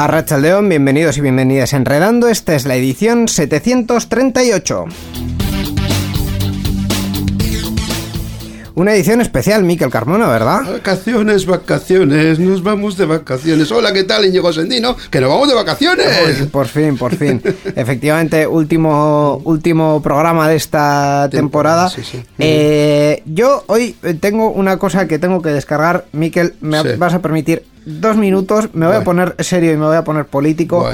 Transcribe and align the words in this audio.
A 0.00 0.22
León, 0.38 0.68
bienvenidos 0.68 1.18
y 1.18 1.20
bienvenidas 1.22 1.74
a 1.74 1.76
Enredando. 1.76 2.28
Esta 2.28 2.54
es 2.54 2.66
la 2.66 2.76
edición 2.76 3.26
738. 3.26 4.84
Una 8.76 8.94
edición 8.94 9.20
especial, 9.20 9.64
Miquel 9.64 9.90
Carmona, 9.90 10.28
¿verdad? 10.28 10.60
Vacaciones, 10.70 11.46
vacaciones, 11.46 12.38
nos 12.38 12.62
vamos 12.62 12.96
de 12.96 13.06
vacaciones. 13.06 13.72
Hola, 13.72 13.92
¿qué 13.92 14.04
tal, 14.04 14.24
Íñigo 14.24 14.52
Sendino? 14.52 14.96
¡Que 15.10 15.20
nos 15.20 15.30
vamos 15.30 15.48
de 15.48 15.56
vacaciones! 15.56 16.06
por 16.52 16.68
fin, 16.68 16.96
por 16.96 17.16
fin. 17.16 17.42
Efectivamente, 17.74 18.46
último, 18.46 19.42
último 19.42 20.00
programa 20.00 20.48
de 20.48 20.54
esta 20.54 21.28
temporada. 21.28 21.90
Eh, 22.38 23.24
yo 23.26 23.64
hoy 23.66 23.96
tengo 24.20 24.50
una 24.52 24.76
cosa 24.76 25.08
que 25.08 25.18
tengo 25.18 25.42
que 25.42 25.48
descargar. 25.48 26.04
Miquel, 26.12 26.54
¿me 26.60 26.94
vas 26.94 27.14
a 27.14 27.18
permitir 27.20 27.64
dos 27.88 28.16
minutos, 28.16 28.68
me 28.74 28.86
voy 28.86 28.96
a 28.96 29.02
poner 29.02 29.34
serio 29.38 29.72
y 29.72 29.76
me 29.76 29.86
voy 29.86 29.96
a 29.96 30.04
poner 30.04 30.26
político, 30.26 30.86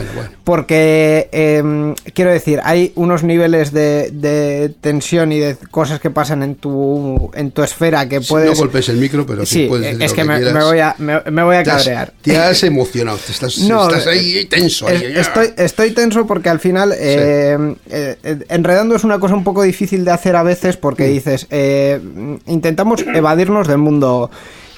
porque 0.44 1.28
em, 1.32 1.94
quiero 2.14 2.30
decir, 2.30 2.60
hay 2.62 2.92
unos 2.94 3.24
niveles 3.24 3.72
de, 3.72 4.72
tensión 4.80 5.32
y 5.32 5.40
de 5.40 5.56
cosas 5.70 5.98
que 6.00 6.10
pasan 6.10 6.42
en 6.42 6.54
tu 6.54 7.30
en 7.34 7.50
tu 7.50 7.62
esfera 7.62 8.08
que 8.08 8.20
puedes... 8.20 8.50
no 8.50 8.56
golpes 8.56 8.88
el 8.88 8.98
micro, 8.98 9.26
pero 9.26 9.44
sí, 9.44 9.66
puedes 9.68 10.00
es 10.00 10.12
que, 10.12 10.24
me, 10.24 10.38
voy 10.52 10.78
a, 10.78 10.94
me, 10.98 11.42
voy 11.42 11.56
a 11.56 11.64
cabrear. 11.64 12.12
Te 12.22 12.36
has 12.36 12.62
emocionado, 12.62 13.18
estás, 13.28 13.58
ahí 14.06 14.44
tenso. 14.44 14.88
estoy, 14.88 15.48
estoy 15.56 15.90
tenso 15.90 16.26
porque 16.26 16.48
al 16.48 16.60
final 16.60 16.92
em, 16.96 17.74
eh, 17.90 18.16
enredando 18.48 18.94
es 18.94 19.04
una 19.04 19.18
cosa 19.18 19.34
un 19.34 19.44
poco 19.44 19.62
difícil 19.62 20.04
de 20.04 20.12
hacer 20.12 20.36
a 20.36 20.42
veces 20.42 20.76
porque 20.76 21.08
mm. 21.08 21.12
dices, 21.12 21.46
eh, 21.50 22.00
intentamos 22.46 23.04
evadirnos 23.14 23.66
del 23.66 23.78
mundo 23.78 24.30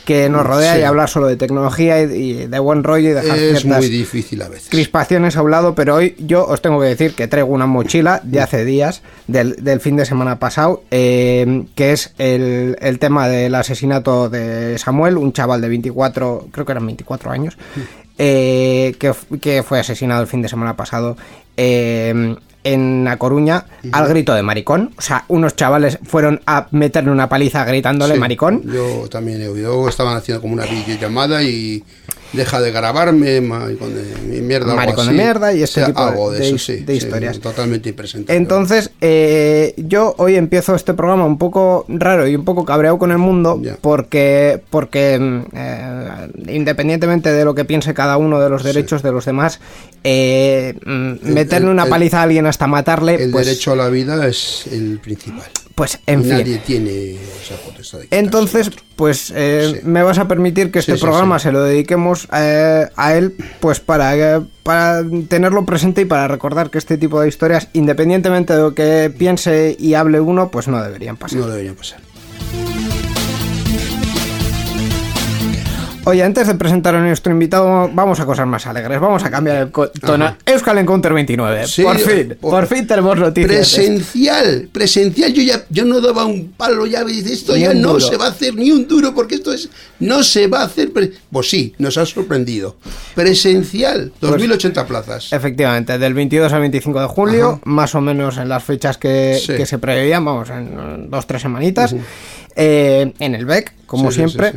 que 0.07 0.29
nos 0.29 0.47
rodea 0.47 0.79
y 0.79 0.85
hablar 0.85 1.11
solo 1.11 1.27
de 1.27 1.37
tecnología 1.37 2.01
y, 2.01 2.47
de 2.47 2.59
buen 2.61 2.85
rollo 2.85 3.11
y 3.11 3.13
dejar 3.13 3.37
es 3.37 3.65
muy 3.65 3.89
difícil 3.89 4.41
a 4.41 4.49
veces. 4.49 4.69
crispaciones 4.71 5.37
a 5.37 5.43
un 5.43 5.51
lado, 5.51 5.75
pero 5.75 5.97
hoy 5.97 6.15
yo 6.21 6.47
os 6.47 6.63
tengo 6.63 6.81
que 6.81 6.87
decir 6.87 7.15
que 7.15 7.27
traigo 7.27 7.53
una 7.53 7.67
mochila 7.67 8.21
de 8.23 8.41
hace 8.41 8.65
días, 8.65 9.03
del, 9.27 9.81
fin 9.81 9.97
de 9.97 10.07
semana 10.07 10.39
pasado, 10.39 10.85
eh, 10.93 11.65
que 11.75 11.93
es 11.93 12.15
el, 12.19 12.77
el, 12.81 13.01
tema 13.01 13.29
del 13.29 13.55
asesinato 13.57 14.31
de 14.31 14.79
Samuel, 14.79 15.17
un 15.17 15.33
chaval 15.33 15.61
de 15.61 15.69
24, 15.69 16.49
creo 16.53 16.65
que 16.65 16.73
eran 16.73 16.87
24 16.87 17.33
años, 17.33 17.59
eh, 18.17 18.95
que, 19.01 19.13
que, 19.41 19.65
fue 19.65 19.81
asesinado 19.81 20.23
el 20.23 20.29
fin 20.29 20.41
de 20.41 20.49
semana 20.49 20.77
pasado. 20.77 21.17
Eh, 21.57 22.37
en 22.67 23.05
La 23.05 23.17
Coruña 23.17 23.65
al 23.93 24.09
grito 24.09 24.35
de 24.35 24.43
maricón. 24.43 24.93
O 24.99 25.01
sea, 25.01 25.25
unos 25.29 25.55
chavales 25.55 25.99
fueron 26.03 26.41
a 26.47 26.67
meterle 26.73 27.11
una 27.11 27.29
paliza 27.29 27.65
gritándole 27.65 28.17
maricón. 28.17 28.63
Yo 28.65 29.09
también 29.09 29.41
he 29.41 29.49
oído, 29.49 29.89
estaban 29.89 30.17
haciendo 30.17 30.43
como 30.43 30.55
una 30.55 30.65
videollamada 30.65 31.43
y 31.43 31.85
deja 32.33 32.61
de 32.61 32.71
grabarme, 32.71 33.41
maricón 33.41 33.95
de 33.95 34.41
mierda. 34.41 34.75
Maricón 34.75 35.09
de 35.09 35.13
mierda 35.13 35.53
y 35.53 35.63
este 35.63 35.85
tipo 35.85 36.31
de, 36.31 36.49
historias. 36.49 37.41
totalmente 37.41 37.91
impresente. 37.91 38.35
Entonces, 38.35 38.91
eh, 39.01 39.75
yo 39.77 40.15
hoy 40.19 40.37
empiezo 40.37 40.75
este 40.75 40.95
programa 40.95 41.25
un 41.25 41.39
poco 41.39 41.85
raro 41.89 42.27
y 42.27 42.35
un 42.35 42.45
poco 42.45 42.65
cabreado 42.65 42.99
con 42.99 43.13
el 43.13 43.19
mundo 43.19 43.61
porque, 43.81 44.63
porque 44.71 45.45
eh, 45.53 46.29
independientemente 46.49 47.33
de 47.33 47.45
lo 47.45 47.55
que 47.55 47.65
piense 47.65 47.95
cada 47.95 48.17
uno 48.17 48.41
de 48.41 48.49
los 48.49 48.63
derechos 48.63 49.03
de 49.03 49.13
los 49.13 49.25
demás, 49.25 49.61
eh, 50.05 50.75
meterle 50.85 51.71
una 51.71 51.87
paliza 51.87 52.21
a 52.21 52.23
alguien 52.23 52.47
hasta 52.47 52.67
matarle. 52.67 53.23
El 53.23 53.31
pues 53.31 53.47
derecho 53.47 53.73
a 53.73 53.77
la 53.77 53.89
vida 53.89 54.27
es 54.27 54.67
el 54.71 54.99
principal. 54.99 55.47
Pues 55.77 55.99
en 56.07 56.23
fin. 56.23 56.33
Nadie 56.33 56.59
tiene 56.65 57.17
esa 57.17 57.55
potestad 57.63 58.01
Entonces, 58.11 58.71
pues 58.97 59.31
eh, 59.37 59.83
me 59.85 60.03
vas 60.03 60.19
a 60.19 60.27
permitir 60.27 60.73
que 60.73 60.79
este 60.79 60.97
programa 60.97 61.39
se 61.39 61.53
lo 61.53 61.63
dediquemos 61.63 62.27
eh, 62.33 62.89
a 62.97 63.15
él, 63.15 63.37
pues 63.61 63.79
para, 63.79 64.17
eh, 64.17 64.41
para 64.63 65.05
tenerlo 65.29 65.67
presente 65.67 66.01
y 66.01 66.05
para 66.07 66.29
recordar 66.29 66.71
que 66.71 66.79
este 66.79 66.97
tipo 66.97 67.21
de 67.21 67.29
historias, 67.29 67.69
independientemente 67.75 68.55
de 68.55 68.63
lo 68.63 68.75
que 68.75 69.13
piense 69.19 69.77
y 69.79 69.93
hable 69.93 70.19
uno, 70.19 70.51
pues 70.51 70.67
no 70.67 70.83
deberían 70.83 71.19
pasar. 71.19 71.41
No 71.41 71.49
deberían 71.49 71.75
pasar. 71.75 72.01
Oye, 76.09 76.23
antes 76.23 76.47
de 76.47 76.55
presentar 76.55 76.95
a 76.95 77.01
nuestro 77.01 77.33
invitado, 77.33 77.91
vamos 77.93 78.21
a 78.21 78.27
cosas 78.27 78.47
más 78.47 78.65
alegres. 78.69 79.01
Vamos 79.01 79.25
a 79.25 79.31
cambiar 79.31 79.57
el 79.57 80.01
tono. 80.01 80.37
Euskal 80.47 80.79
Encounter 80.79 81.13
29. 81.13 81.65
por 81.83 81.99
fin, 81.99 82.37
por, 82.41 82.67
fin 82.69 82.87
tenemos 82.87 83.19
noticias. 83.19 83.51
Presencial, 83.51 84.69
presencial. 84.71 85.33
Yo 85.33 85.43
ya 85.43 85.65
yo 85.69 85.85
no 85.85 86.01
daba 86.01 86.25
un 86.25 86.53
palo 86.53 86.87
ya. 86.87 87.03
Dice, 87.03 87.33
esto 87.33 87.57
ya 87.57 87.75
no 87.75 87.99
se 87.99 88.17
va 88.17 88.27
a 88.27 88.29
hacer 88.29 88.55
ni 88.55 88.71
un 88.71 88.87
duro 88.87 89.17
porque 89.17 89.35
esto 89.35 89.53
es. 89.53 89.69
No 89.99 90.23
se 90.23 90.47
va 90.47 90.61
a 90.61 90.67
hacer. 90.67 90.93
Pues 90.93 91.51
sí, 91.51 91.75
nos 91.79 91.99
ha 91.99 92.07
sorprendido. 92.07 92.77
Presencial, 93.17 94.13
2080 94.21 94.87
pues 94.87 95.05
plazas. 95.05 95.33
Efectivamente, 95.33 95.99
del 95.99 96.15
22 96.15 96.53
al 96.53 96.61
25 96.61 97.01
de 97.01 97.07
julio, 97.09 97.61
más 97.65 97.97
o 97.97 98.01
menos 98.01 98.37
en 98.39 98.49
las 98.49 98.63
fechas 98.63 98.97
que, 98.97 99.41
se 99.41 99.79
preveían, 99.79 100.25
vamos, 100.25 100.51
en 100.51 101.11
dos, 101.11 101.27
tres 101.27 101.43
semanitas. 101.43 101.97
Eh, 102.55 103.13
en 103.19 103.35
el 103.35 103.45
BEC, 103.45 103.73
como 103.87 104.13
siempre. 104.13 104.53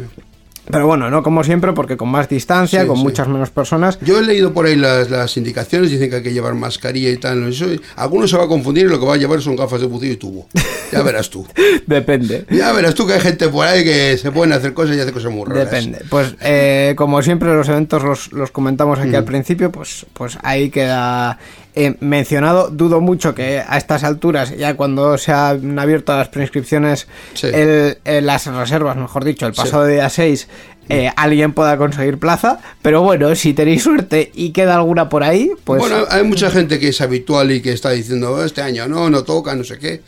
Pero 0.71 0.85
bueno, 0.85 1.09
no 1.09 1.23
como 1.23 1.43
siempre, 1.43 1.73
porque 1.73 1.97
con 1.97 2.09
más 2.09 2.29
distancia, 2.29 2.85
con 2.85 2.99
muchas 2.99 3.27
menos 3.27 3.49
personas. 3.49 3.97
Yo 4.01 4.19
he 4.19 4.23
leído 4.23 4.53
por 4.53 4.67
ahí 4.67 4.75
las, 4.75 5.35
indicaciones, 5.35 5.89
dicen 5.89 6.09
que 6.09 6.17
hay 6.17 6.23
que 6.23 6.31
llevar 6.31 6.53
mascarilla 6.53 7.09
y 7.09 7.17
tal. 7.17 7.47
Eso, 7.49 7.65
algunos 7.95 8.29
se 8.29 8.37
va 8.37 8.43
a 8.43 8.47
confundir 8.47 8.85
y 8.85 8.89
lo 8.89 8.99
que 8.99 9.05
va 9.05 9.15
a 9.15 9.17
llevar 9.17 9.41
son 9.41 9.55
gafas 9.55 9.81
de 9.81 9.87
bucillo 9.87 10.13
y 10.13 10.17
tubo. 10.17 10.47
Ya 10.91 11.01
verás 11.01 11.29
tú. 11.29 11.45
Depende. 11.87 12.45
Ya 12.49 12.71
verás 12.71 12.93
tú 12.93 13.07
que 13.07 13.13
hay 13.13 13.19
gente 13.19 13.49
por 13.49 13.65
ahí 13.65 13.83
que 13.83 14.17
se 14.17 14.31
pueden 14.31 14.53
hacer 14.53 14.73
cosas 14.73 14.95
y 14.95 14.99
hace 14.99 15.11
cosas 15.11 15.31
muy 15.31 15.45
raras. 15.45 15.71
Depende. 15.71 16.01
Pues 16.09 16.35
eh, 16.41 16.93
como 16.95 17.21
siempre 17.21 17.53
los 17.53 17.67
eventos 17.67 18.03
los, 18.03 18.31
los 18.31 18.51
comentamos 18.51 18.99
aquí 18.99 19.15
al 19.15 19.25
principio, 19.25 19.71
pues, 19.71 20.05
pues 20.13 20.37
ahí 20.43 20.69
queda 20.69 21.39
eh, 21.79 21.95
mencionado. 21.99 22.69
Dudo 22.69 23.01
mucho 23.01 23.33
que 23.33 23.63
a 23.65 23.77
estas 23.77 24.03
alturas, 24.03 24.55
ya 24.57 24.75
cuando 24.75 25.17
se 25.17 25.31
han 25.31 25.79
abierto 25.79 26.15
las 26.15 26.29
prescripciones, 26.29 27.07
las 27.41 28.45
reservas, 28.45 28.97
mejor 28.97 29.23
dicho, 29.23 29.47
el 29.47 29.53
pasado 29.53 29.85
día 29.85 30.09
6, 30.09 30.47
eh, 30.89 31.11
alguien 31.15 31.53
pueda 31.53 31.77
conseguir 31.77 32.17
plaza. 32.17 32.59
Pero 32.81 33.03
bueno, 33.03 33.33
si 33.35 33.53
tenéis 33.53 33.83
suerte 33.83 34.31
y 34.33 34.49
queda 34.51 34.75
alguna 34.75 35.07
por 35.07 35.23
ahí, 35.23 35.51
pues. 35.63 35.79
Bueno, 35.79 36.05
hay 36.09 36.23
mucha 36.23 36.49
gente 36.49 36.79
que 36.79 36.89
es 36.89 36.99
habitual 36.99 37.51
y 37.51 37.61
que 37.61 37.71
está 37.71 37.91
diciendo, 37.91 38.43
este 38.43 38.61
año 38.61 38.87
no, 38.87 39.09
no 39.09 39.23
toca, 39.23 39.55
no 39.55 39.63
sé 39.63 39.77
qué. 39.77 40.01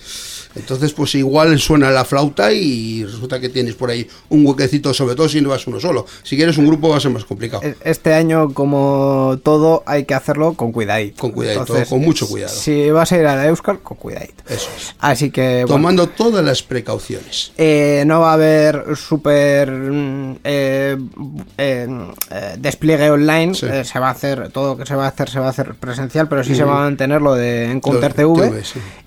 Entonces, 0.56 0.94
pues 0.94 1.16
igual 1.16 1.60
suena 1.60 1.90
la 1.92 2.06
flauta 2.06 2.52
y 2.52 3.04
resulta 3.06 3.40
que 3.40 3.50
tienes 3.50 3.76
por 3.76 3.90
ahí 3.90 4.08
un 4.30 4.46
huequecito, 4.46 4.94
sobre 4.94 5.16
todo 5.16 5.30
si 5.30 5.42
no 5.42 5.50
vas 5.50 5.66
uno 5.68 5.80
solo. 5.80 6.06
Si 6.24 6.36
quieres 6.36 6.58
un 6.58 6.68
grupo 6.68 6.90
va 6.90 6.98
a 6.98 7.00
ser 7.00 7.12
más 7.12 7.26
complicado. 7.26 7.64
E-, 7.64 7.76
este 7.84 8.14
año, 8.14 8.54
como 8.54 9.40
todo, 9.44 9.84
hay 9.86 10.06
que 10.06 10.14
hacerlo 10.14 10.54
con 10.54 10.72
cuidadito. 10.72 11.22
Con 11.22 11.32
cuidadito, 11.32 11.74
con 11.90 12.02
mucho 12.02 12.28
cuidado. 12.28 12.54
Si 12.54 12.90
vas 12.92 13.12
a 13.12 13.18
ir 13.18 13.26
a 13.26 13.36
la 13.36 13.48
Euskal, 13.48 13.80
con 13.80 13.98
cuidadito. 13.98 14.44
Eso 14.48 14.70
es. 14.76 14.96
Así 15.00 15.32
que... 15.32 15.66
Tomando 15.68 16.08
todas 16.08 16.44
las 16.44 16.64
precauciones. 16.64 17.54
Eh, 17.58 18.04
no 18.06 18.20
va 18.20 18.32
a 18.32 18.34
haber 18.34 18.96
súper 18.96 19.72
mm, 19.72 20.40
eh, 20.44 20.98
eh, 21.58 21.88
despliegue 22.58 23.10
online. 23.10 23.54
se 23.56 24.00
va 24.00 24.10
a 24.10 24.12
hacer, 24.12 24.50
todo 24.52 24.74
lo 24.74 24.78
que 24.78 24.86
se 24.86 24.96
va 24.96 25.06
a 25.06 25.10
hacer 25.10 25.30
se 25.30 25.40
va 25.40 25.48
a 25.48 25.50
hacer 25.50 25.76
presencial, 25.76 26.28
pero 26.28 26.44
sí 26.44 26.56
se 26.56 26.64
va 26.64 26.80
a 26.80 26.84
mantener 26.84 27.22
lo 27.22 27.36
de 27.36 27.72
Encounter 27.72 28.14
TV. 28.14 28.64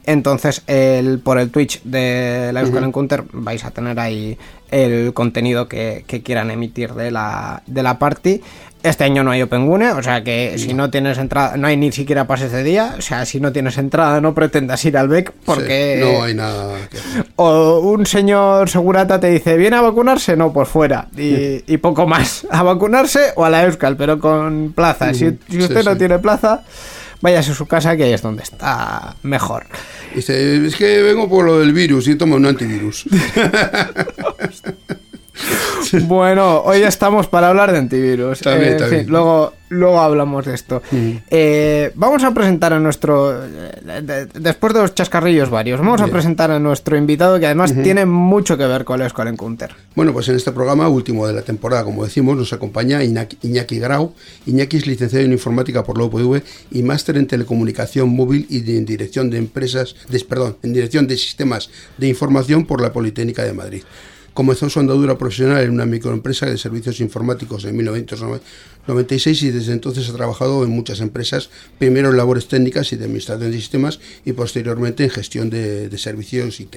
Entonces, 0.06 0.62
el, 0.66 1.18
por 1.18 1.33
el 1.38 1.50
Twitch 1.50 1.82
de 1.82 2.50
la 2.52 2.60
Euskal 2.60 2.84
Encounter 2.84 3.24
vais 3.32 3.64
a 3.64 3.70
tener 3.70 3.98
ahí 3.98 4.38
el 4.70 5.12
contenido 5.14 5.68
que, 5.68 6.04
que 6.06 6.22
quieran 6.22 6.50
emitir 6.50 6.94
de 6.94 7.10
la, 7.10 7.62
de 7.66 7.82
la 7.82 7.98
party. 7.98 8.42
Este 8.82 9.04
año 9.04 9.24
no 9.24 9.30
hay 9.30 9.40
Opengune, 9.40 9.92
o 9.92 10.02
sea 10.02 10.22
que 10.22 10.58
si 10.58 10.74
no 10.74 10.90
tienes 10.90 11.16
entrada, 11.16 11.56
no 11.56 11.66
hay 11.68 11.76
ni 11.78 11.90
siquiera 11.90 12.26
pases 12.26 12.52
de 12.52 12.62
día, 12.62 12.96
o 12.98 13.00
sea, 13.00 13.24
si 13.24 13.40
no 13.40 13.50
tienes 13.50 13.78
entrada 13.78 14.20
no 14.20 14.34
pretendas 14.34 14.84
ir 14.84 14.98
al 14.98 15.08
BEC 15.08 15.32
porque... 15.46 16.02
Sí, 16.02 16.12
no 16.12 16.22
hay 16.22 16.34
nada 16.34 16.88
que 16.90 16.98
hacer. 16.98 17.26
O 17.36 17.78
un 17.78 18.04
señor 18.04 18.68
segurata 18.68 19.18
te 19.18 19.30
dice, 19.30 19.56
¿viene 19.56 19.76
a 19.76 19.80
vacunarse? 19.80 20.36
No, 20.36 20.52
pues 20.52 20.68
fuera. 20.68 21.08
Y, 21.16 21.62
y 21.72 21.78
poco 21.78 22.06
más. 22.06 22.46
A 22.50 22.62
vacunarse 22.62 23.32
o 23.36 23.46
a 23.46 23.48
la 23.48 23.64
Euskal, 23.64 23.96
pero 23.96 24.18
con 24.18 24.74
plaza. 24.74 25.14
Si, 25.14 25.38
si 25.48 25.58
usted 25.60 25.80
sí, 25.80 25.86
no 25.86 25.92
sí. 25.92 25.98
tiene 25.98 26.18
plaza, 26.18 26.62
váyase 27.20 27.52
a 27.52 27.54
su 27.54 27.66
casa 27.66 27.96
que 27.96 28.04
ahí 28.04 28.12
es 28.12 28.22
donde 28.22 28.42
está 28.42 29.16
mejor. 29.22 29.66
Dice, 30.14 30.66
es 30.66 30.76
que 30.76 31.02
vengo 31.02 31.28
por 31.28 31.44
lo 31.44 31.58
del 31.58 31.72
virus 31.72 32.08
y 32.08 32.16
toma 32.16 32.36
un 32.36 32.46
antivirus. 32.46 33.04
Bueno, 36.06 36.60
hoy 36.62 36.82
estamos 36.82 37.26
para 37.26 37.48
hablar 37.50 37.72
de 37.72 37.78
antivirus. 37.78 38.40
También, 38.40 38.70
Eh, 38.70 38.72
en 38.72 38.78
también. 38.78 39.00
fin, 39.04 39.10
luego, 39.10 39.52
luego 39.68 40.00
hablamos 40.00 40.44
de 40.46 40.54
esto. 40.54 40.82
Eh, 41.30 41.92
vamos 41.94 42.24
a 42.24 42.32
presentar 42.32 42.72
a 42.72 42.80
nuestro. 42.80 43.44
eh, 43.44 44.00
de- 44.02 44.26
después 44.26 44.72
de 44.72 44.80
los 44.80 44.94
chascarrillos 44.94 45.50
varios, 45.50 45.80
vamos 45.80 46.00
a 46.00 46.04
Bien. 46.04 46.12
presentar 46.14 46.50
a 46.50 46.58
nuestro 46.58 46.96
invitado 46.96 47.38
que 47.38 47.46
además 47.46 47.74
tiene 47.82 48.06
mucho 48.06 48.56
que 48.56 48.66
ver 48.66 48.84
con 48.84 49.00
el 49.00 49.06
Escuela 49.06 49.30
Encounter. 49.30 49.70
Bueno, 49.94 50.12
pues 50.12 50.28
en 50.28 50.36
este 50.36 50.52
programa, 50.52 50.88
último 50.88 51.26
de 51.26 51.32
la 51.34 51.42
temporada, 51.42 51.84
como 51.84 52.04
decimos, 52.04 52.36
nos 52.36 52.52
acompaña 52.52 53.02
Iñaki, 53.04 53.38
Iñaki 53.42 53.78
Grau. 53.78 54.14
Iñaki 54.46 54.78
es 54.78 54.86
licenciado 54.86 55.24
en 55.24 55.32
informática 55.32 55.84
por 55.84 55.98
la 55.98 56.04
UPV 56.04 56.42
y 56.72 56.82
máster 56.82 57.16
en 57.18 57.26
telecomunicación 57.26 58.08
móvil 58.08 58.46
y 58.48 58.60
de- 58.60 58.78
en 58.78 58.86
dirección 58.86 59.30
de 59.30 59.38
empresas, 59.38 59.94
de- 60.08 60.20
perdón, 60.24 60.56
en 60.62 60.72
dirección 60.72 61.06
de 61.06 61.16
sistemas 61.16 61.70
de 61.98 62.08
información 62.08 62.64
por 62.64 62.80
la 62.80 62.92
Politécnica 62.92 63.42
de 63.44 63.52
Madrid. 63.52 63.82
Comenzó 64.34 64.68
su 64.68 64.80
andadura 64.80 65.16
profesional 65.16 65.62
en 65.62 65.70
una 65.70 65.86
microempresa 65.86 66.46
de 66.46 66.58
servicios 66.58 66.98
informáticos 66.98 67.64
en 67.64 67.76
1996 67.76 69.42
y 69.44 69.50
desde 69.50 69.72
entonces 69.72 70.08
ha 70.10 70.12
trabajado 70.12 70.64
en 70.64 70.70
muchas 70.70 71.00
empresas, 71.00 71.50
primero 71.78 72.10
en 72.10 72.16
labores 72.16 72.48
técnicas 72.48 72.92
y 72.92 72.96
de 72.96 73.04
administración 73.04 73.52
de 73.52 73.56
sistemas 73.56 74.00
y 74.24 74.32
posteriormente 74.32 75.04
en 75.04 75.10
gestión 75.10 75.50
de, 75.50 75.88
de 75.88 75.98
servicios 75.98 76.58
IT. 76.58 76.76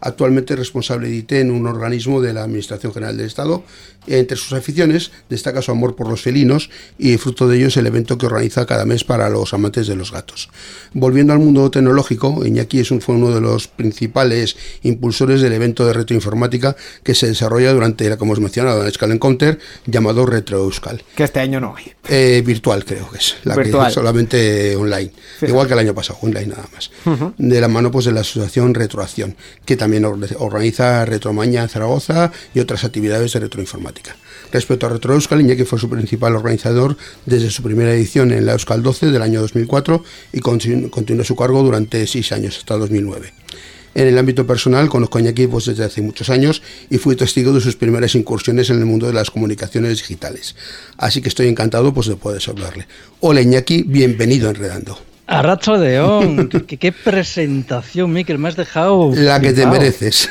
Actualmente 0.00 0.54
es 0.54 0.58
responsable 0.58 1.08
de 1.08 1.16
IT 1.16 1.32
en 1.32 1.50
un 1.50 1.66
organismo 1.66 2.20
de 2.20 2.32
la 2.32 2.42
Administración 2.44 2.92
General 2.92 3.16
del 3.16 3.26
Estado. 3.26 3.62
Entre 4.06 4.36
sus 4.36 4.52
aficiones 4.52 5.10
destaca 5.28 5.60
su 5.60 5.70
amor 5.70 5.94
por 5.94 6.08
los 6.08 6.22
felinos 6.22 6.70
y 6.98 7.16
fruto 7.18 7.46
de 7.48 7.58
ello 7.58 7.66
es 7.66 7.76
el 7.76 7.86
evento 7.86 8.16
que 8.16 8.26
organiza 8.26 8.64
cada 8.64 8.86
mes 8.86 9.04
para 9.04 9.28
los 9.28 9.52
amantes 9.52 9.86
de 9.86 9.96
los 9.96 10.12
gatos. 10.12 10.48
Volviendo 10.94 11.32
al 11.32 11.40
mundo 11.40 11.70
tecnológico, 11.70 12.44
Iñaki 12.44 12.80
es 12.80 12.90
un, 12.90 13.00
fue 13.00 13.16
uno 13.16 13.34
de 13.34 13.40
los 13.40 13.68
principales 13.68 14.56
impulsores 14.82 15.42
del 15.42 15.52
evento 15.52 15.86
de 15.86 15.92
retroinformática 15.92 16.76
que 17.02 17.14
se 17.14 17.26
desarrolla 17.26 17.72
durante, 17.72 18.16
como 18.16 18.32
os 18.32 18.40
mencionado, 18.40 18.80
en 18.80 18.86
Euskal 18.86 19.12
Encounter, 19.12 19.58
llamado 19.86 20.24
Retro 20.24 20.58
Euskal. 20.58 21.02
Que 21.14 21.24
este 21.24 21.40
año 21.40 21.60
no 21.60 21.74
hay. 21.76 21.92
Eh, 22.08 22.42
virtual 22.44 22.84
creo 22.84 23.10
que 23.10 23.18
es, 23.18 23.36
la 23.44 23.56
Virtual. 23.56 23.88
que 23.88 23.92
solamente 23.92 24.76
online, 24.76 25.12
igual 25.42 25.66
que 25.66 25.74
el 25.74 25.80
año 25.80 25.94
pasado, 25.94 26.18
online 26.22 26.46
nada 26.46 26.66
más. 26.72 26.90
De 27.36 27.60
la 27.60 27.68
mano 27.68 27.90
pues 27.90 28.06
de 28.06 28.12
la 28.12 28.20
asociación 28.20 28.74
Retroacción, 28.74 29.36
que 29.64 29.76
también 29.76 29.87
or- 30.04 30.18
organiza 30.38 31.04
Retromaña 31.04 31.66
Zaragoza 31.68 32.32
y 32.54 32.60
otras 32.60 32.84
actividades 32.84 33.32
de 33.32 33.40
retroinformática. 33.40 34.16
Respecto 34.52 34.86
a 34.86 34.90
Retro 34.90 35.14
Euskal, 35.14 35.40
Iñaki 35.40 35.64
fue 35.64 35.78
su 35.78 35.88
principal 35.90 36.34
organizador 36.36 36.96
desde 37.26 37.50
su 37.50 37.62
primera 37.62 37.92
edición 37.92 38.32
en 38.32 38.46
la 38.46 38.52
Euskal 38.52 38.82
12 38.82 39.06
del 39.10 39.22
año 39.22 39.40
2004 39.40 40.02
y 40.32 40.40
continu- 40.40 40.90
continuó 40.90 41.24
su 41.24 41.36
cargo 41.36 41.62
durante 41.62 42.06
seis 42.06 42.32
años, 42.32 42.56
hasta 42.58 42.76
2009. 42.76 43.32
En 43.94 44.06
el 44.06 44.16
ámbito 44.16 44.46
personal 44.46 44.88
conozco 44.88 45.18
a 45.18 45.20
Iñaki 45.22 45.48
pues, 45.48 45.64
desde 45.64 45.82
hace 45.84 46.02
muchos 46.02 46.30
años 46.30 46.62
y 46.88 46.98
fui 46.98 47.16
testigo 47.16 47.52
de 47.52 47.60
sus 47.60 47.74
primeras 47.74 48.14
incursiones 48.14 48.70
en 48.70 48.78
el 48.78 48.84
mundo 48.86 49.06
de 49.08 49.12
las 49.12 49.30
comunicaciones 49.30 49.98
digitales. 49.98 50.54
Así 50.98 51.20
que 51.20 51.28
estoy 51.28 51.48
encantado 51.48 51.92
pues, 51.92 52.06
de 52.06 52.14
poder 52.16 52.40
hablarle. 52.48 52.86
Hola 53.20 53.40
Iñaki, 53.40 53.82
bienvenido 53.82 54.46
a 54.48 54.50
Enredando. 54.52 54.98
Arracho 55.30 55.76
León, 55.76 56.48
qué, 56.66 56.78
qué 56.78 56.90
presentación, 56.90 58.10
Miquel, 58.12 58.38
me 58.38 58.48
has 58.48 58.56
dejado. 58.56 59.10
La 59.14 59.38
que 59.40 59.52
te 59.52 59.66
mereces. 59.66 60.28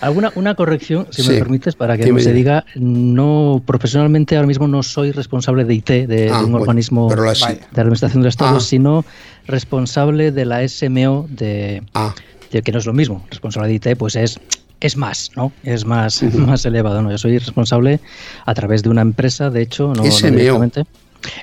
Alguna 0.00 0.32
una 0.34 0.54
corrección, 0.56 1.06
si 1.10 1.22
Sí. 1.22 1.28
me 1.30 1.38
permites, 1.38 1.76
para 1.76 1.96
que 1.96 2.10
no 2.12 2.18
se 2.18 2.32
diga, 2.32 2.64
no 2.74 3.62
profesionalmente 3.64 4.34
ahora 4.36 4.48
mismo 4.48 4.66
no 4.66 4.82
soy 4.82 5.12
responsable 5.12 5.64
de 5.64 5.74
IT, 5.74 5.90
de, 6.08 6.28
Ah, 6.30 6.38
de 6.38 6.44
un 6.44 6.50
bueno, 6.52 6.58
organismo 6.62 7.08
la 7.14 7.32
de 7.72 7.80
administración 7.80 8.22
del 8.22 8.28
Estado, 8.30 8.56
Ah. 8.56 8.60
sino 8.60 9.04
responsable 9.46 10.32
de 10.32 10.44
la 10.44 10.62
SMO 10.66 11.26
de, 11.30 11.82
Ah, 11.94 12.12
de 12.50 12.62
que 12.62 12.72
no 12.72 12.78
es 12.78 12.86
lo 12.86 12.92
mismo. 12.92 13.24
Responsable 13.30 13.68
de 13.68 13.74
IT, 13.74 13.96
pues 13.96 14.16
es 14.16 14.40
es 14.82 14.96
más, 14.96 15.30
¿no? 15.36 15.52
Es 15.62 15.84
más, 15.84 16.22
más 16.34 16.64
elevado, 16.64 17.02
¿no? 17.02 17.10
Yo 17.10 17.18
soy 17.18 17.36
responsable 17.38 18.00
a 18.46 18.54
través 18.54 18.82
de 18.82 18.88
una 18.88 19.02
empresa, 19.02 19.50
de 19.50 19.60
hecho, 19.62 19.88
no, 19.94 20.02
no 20.02 20.10
SMO. 20.10 20.30
directamente. 20.30 20.84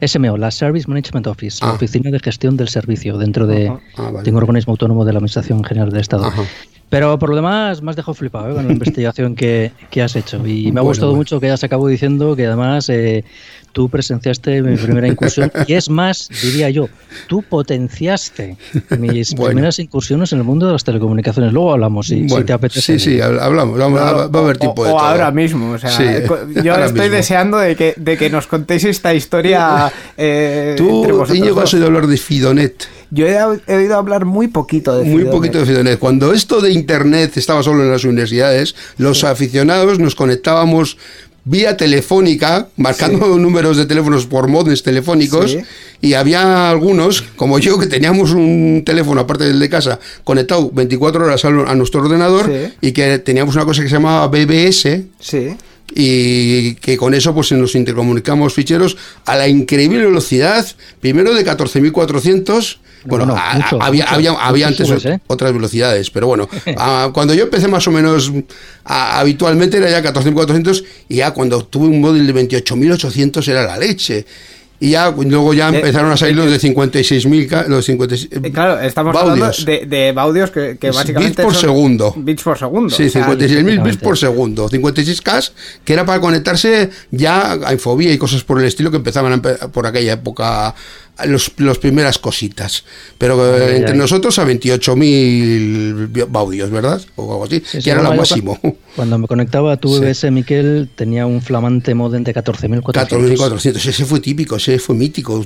SMO, 0.01 0.37
la 0.37 0.51
Service 0.51 0.87
Management 0.87 1.27
Office, 1.27 1.59
Ah. 1.61 1.67
la 1.67 1.73
Oficina 1.73 2.09
de 2.11 2.19
Gestión 2.19 2.57
del 2.57 2.67
Servicio, 2.69 3.17
dentro 3.17 3.47
de. 3.47 3.67
Ah, 3.95 4.11
vale. 4.11 4.23
de 4.23 4.31
un 4.31 4.37
organismo 4.37 4.71
autónomo 4.73 5.05
de 5.05 5.13
la 5.13 5.17
Administración 5.19 5.63
General 5.63 5.89
del 5.91 6.01
Estado. 6.01 6.25
Ajá. 6.25 6.43
Pero 6.89 7.19
por 7.19 7.29
lo 7.29 7.35
demás, 7.35 7.81
me 7.81 7.89
has 7.89 7.95
dejado 7.97 8.13
flipado 8.13 8.49
¿eh? 8.49 8.53
con 8.55 8.65
la 8.65 8.71
investigación 8.77 9.35
que, 9.35 9.71
que 9.89 10.01
has 10.01 10.15
hecho. 10.15 10.45
Y 10.47 10.71
me 10.71 10.79
ha 10.79 10.83
gustado 10.83 11.07
bueno. 11.11 11.17
mucho 11.19 11.39
que 11.39 11.47
hayas 11.47 11.63
acabado 11.63 11.87
diciendo 11.89 12.35
que 12.35 12.45
además 12.45 12.87
eh, 12.89 13.25
tú 13.73 13.89
presenciaste 13.89 14.61
mi 14.61 14.77
primera 14.77 15.07
incursión. 15.07 15.51
Y 15.67 15.73
es 15.73 15.89
más, 15.89 16.29
diría 16.41 16.69
yo, 16.69 16.87
tú 17.27 17.41
potenciaste 17.43 18.55
mis 18.99 19.33
Bueno. 19.35 19.47
primeras 19.47 19.79
incursiones 19.79 20.31
en 20.31 20.39
el 20.39 20.45
mundo 20.45 20.65
de 20.65 20.71
las 20.73 20.83
telecomunicaciones. 20.83 21.51
Luego 21.51 21.73
hablamos, 21.73 22.07
si, 22.07 22.25
te 22.25 22.53
apetece. 22.53 22.81
sí, 22.81 22.99
sí, 22.99 23.17
hab- 23.17 23.39
hablamos, 23.41 23.77
vamos, 23.77 23.99
va, 23.99 24.27
va 24.27 24.39
a 24.39 24.43
haber 24.43 24.55
O- 24.55 24.59
tiempo 24.59 24.81
o, 24.81 24.85
de 24.85 24.91
todo. 24.91 24.99
ahora 24.99 25.31
mismo, 25.31 25.71
o 25.71 25.77
sea, 25.77 25.89
Sí, 25.89 26.05
co- 26.27 26.39
yo 26.63 26.71
ahora 26.73 26.85
estoy 26.85 27.01
mismo. 27.01 27.15
deseando 27.17 27.57
de 27.57 27.75
que, 27.75 27.93
de 27.97 28.17
que 28.17 28.29
nos 28.29 28.47
contéis 28.47 28.85
esta 28.85 29.13
historia. 29.13 29.91
eh, 30.15 30.75
Tú, 30.77 31.05
Íñigo, 31.33 31.61
has 31.61 31.73
oído 31.73 31.87
hablar 31.87 32.07
de 32.07 32.17
Fidonet. 32.17 32.87
Yo 33.11 33.25
he, 33.27 33.37
he 33.67 33.75
oído 33.75 33.95
hablar 33.95 34.25
muy 34.25 34.47
poquito 34.47 34.97
de 34.97 35.03
Muy 35.03 35.19
Fidonet. 35.19 35.31
poquito 35.31 35.59
de 35.59 35.65
Fidonet. 35.65 35.99
Cuando 35.99 36.33
esto 36.33 36.61
de 36.61 36.71
Internet 36.71 37.37
estaba 37.37 37.63
solo 37.63 37.83
en 37.83 37.91
las 37.91 38.03
universidades, 38.03 38.75
los 38.97 39.23
aficionados 39.23 39.99
nos 39.99 40.15
conectábamos 40.15 40.97
vía 41.49 41.77
telefónica, 41.77 42.67
marcando 42.75 43.37
números 43.37 43.77
de 43.77 43.85
teléfonos 43.85 44.25
por 44.25 44.49
modems 44.49 44.83
telefónicos, 44.83 45.51
Sí. 45.51 45.59
y 46.01 46.13
había 46.13 46.69
algunos, 46.69 47.21
como 47.37 47.57
yo, 47.59 47.79
que 47.79 47.87
teníamos 47.87 48.31
un 48.31 48.83
teléfono, 48.85 49.21
aparte 49.21 49.45
del 49.45 49.57
de 49.57 49.69
casa, 49.69 49.97
conectado 50.25 50.69
24 50.73 51.23
horas 51.23 51.45
a, 51.45 51.49
nuestro 51.75 52.01
ordenador, 52.01 52.45
Sí. 52.51 52.73
y 52.81 52.91
que 52.91 53.19
teníamos 53.19 53.55
una 53.55 53.63
cosa 53.63 53.81
que 53.81 53.87
se 53.87 53.93
llamaba 53.95 54.27
BBS, 54.27 55.05
Sí. 55.21 55.55
y 55.95 56.75
que 56.75 56.97
con 56.97 57.13
eso 57.13 57.33
pues 57.33 57.49
nos 57.53 57.75
intercomunicamos 57.75 58.53
ficheros 58.53 58.97
a 59.25 59.37
la 59.37 59.47
increíble 59.47 60.03
velocidad, 60.03 60.67
primero 60.99 61.33
de 61.33 61.45
14.400, 61.45 62.79
bueno, 63.07 63.25
Bueno, 63.25 63.41
a- 63.41 63.53
mucho, 63.55 63.81
había, 63.81 64.03
mucho, 64.05 64.15
había, 64.15 64.31
había 64.33 64.67
antes 64.67 64.87
subes, 64.87 65.05
¿eh? 65.05 65.19
otras 65.27 65.53
velocidades, 65.53 66.09
pero 66.11 66.27
bueno, 66.27 66.47
a- 66.77 67.09
cuando 67.13 67.33
yo 67.33 67.43
empecé 67.43 67.67
más 67.67 67.87
o 67.87 67.91
menos 67.91 68.31
a- 68.85 69.19
habitualmente 69.19 69.77
era 69.77 69.89
ya 69.89 70.01
14.400 70.03 70.83
y 71.09 71.15
ya 71.17 71.31
cuando 71.31 71.65
tuve 71.65 71.87
un 71.87 72.01
móvil 72.01 72.27
de 72.27 72.33
28.800 72.33 73.47
era 73.47 73.63
la 73.65 73.77
leche. 73.77 74.25
Y 74.79 74.91
ya 74.91 75.09
luego 75.09 75.55
ya 75.55 75.69
Eh, 75.71 75.77
empezaron 75.77 76.11
a 76.11 76.17
salir 76.17 76.35
los 76.35 76.51
de 76.51 76.59
56.000, 76.59 77.47
ca- 77.47 77.65
los 77.67 77.83
56, 77.83 78.29
Eh, 78.31 78.51
Claro, 78.51 78.79
estamos 78.79 79.11
baudios. 79.11 79.61
hablando 79.67 79.87
de, 79.89 80.03
de 80.05 80.11
baudios 80.11 80.51
que, 80.51 80.77
que 80.79 80.91
básicamente. 80.91 81.41
bits 81.41 81.43
por 81.45 81.53
son 81.55 81.61
segundo. 81.61 82.13
Bits 82.15 82.43
por 82.43 82.57
segundo. 82.59 82.95
Sí, 82.95 83.05
o 83.05 83.09
sea, 83.09 83.27
56.000 83.27 83.81
bits 83.83 83.97
por 83.97 84.15
segundo, 84.19 84.69
56K, 84.69 85.51
que 85.83 85.93
era 85.93 86.05
para 86.05 86.21
conectarse 86.21 86.91
ya 87.09 87.53
a 87.53 87.73
Infobía 87.73 88.13
y 88.13 88.19
cosas 88.19 88.43
por 88.43 88.59
el 88.59 88.67
estilo 88.67 88.91
que 88.91 88.97
empezaban 88.97 89.41
por 89.41 89.87
aquella 89.87 90.13
época, 90.13 90.75
los, 91.25 91.51
los 91.57 91.79
primeras 91.79 92.17
cositas. 92.19 92.83
Pero 93.17 93.57
eh, 93.57 93.65
Ay, 93.71 93.75
entre 93.77 93.93
ay. 93.93 93.97
nosotros 93.97 94.37
a 94.39 94.45
28.000 94.45 96.27
baudios, 96.29 96.69
¿verdad? 96.69 97.01
O 97.15 97.31
algo 97.31 97.45
así, 97.45 97.59
Sí, 97.65 97.77
sí, 97.77 97.83
que 97.83 97.89
era 97.91 98.01
lo 98.03 98.13
máximo. 98.13 98.59
cu- 98.59 98.77
Cuando 98.95 99.17
me 99.17 99.27
conectaba 99.27 99.73
a 99.73 99.77
tu 99.77 99.93
Sí. 99.93 99.99
BBS, 100.01 100.31
Miquel, 100.31 100.89
tenía 100.95 101.25
un 101.25 101.41
flamante 101.41 101.93
modem 101.95 102.23
de 102.23 102.33
14.400. 102.33 102.81
14.400, 102.93 103.85
ese 103.87 104.05
fue 104.05 104.19
típico, 104.19 104.55
ese 104.57 104.79
fue 104.79 104.95
mítico, 104.95 105.45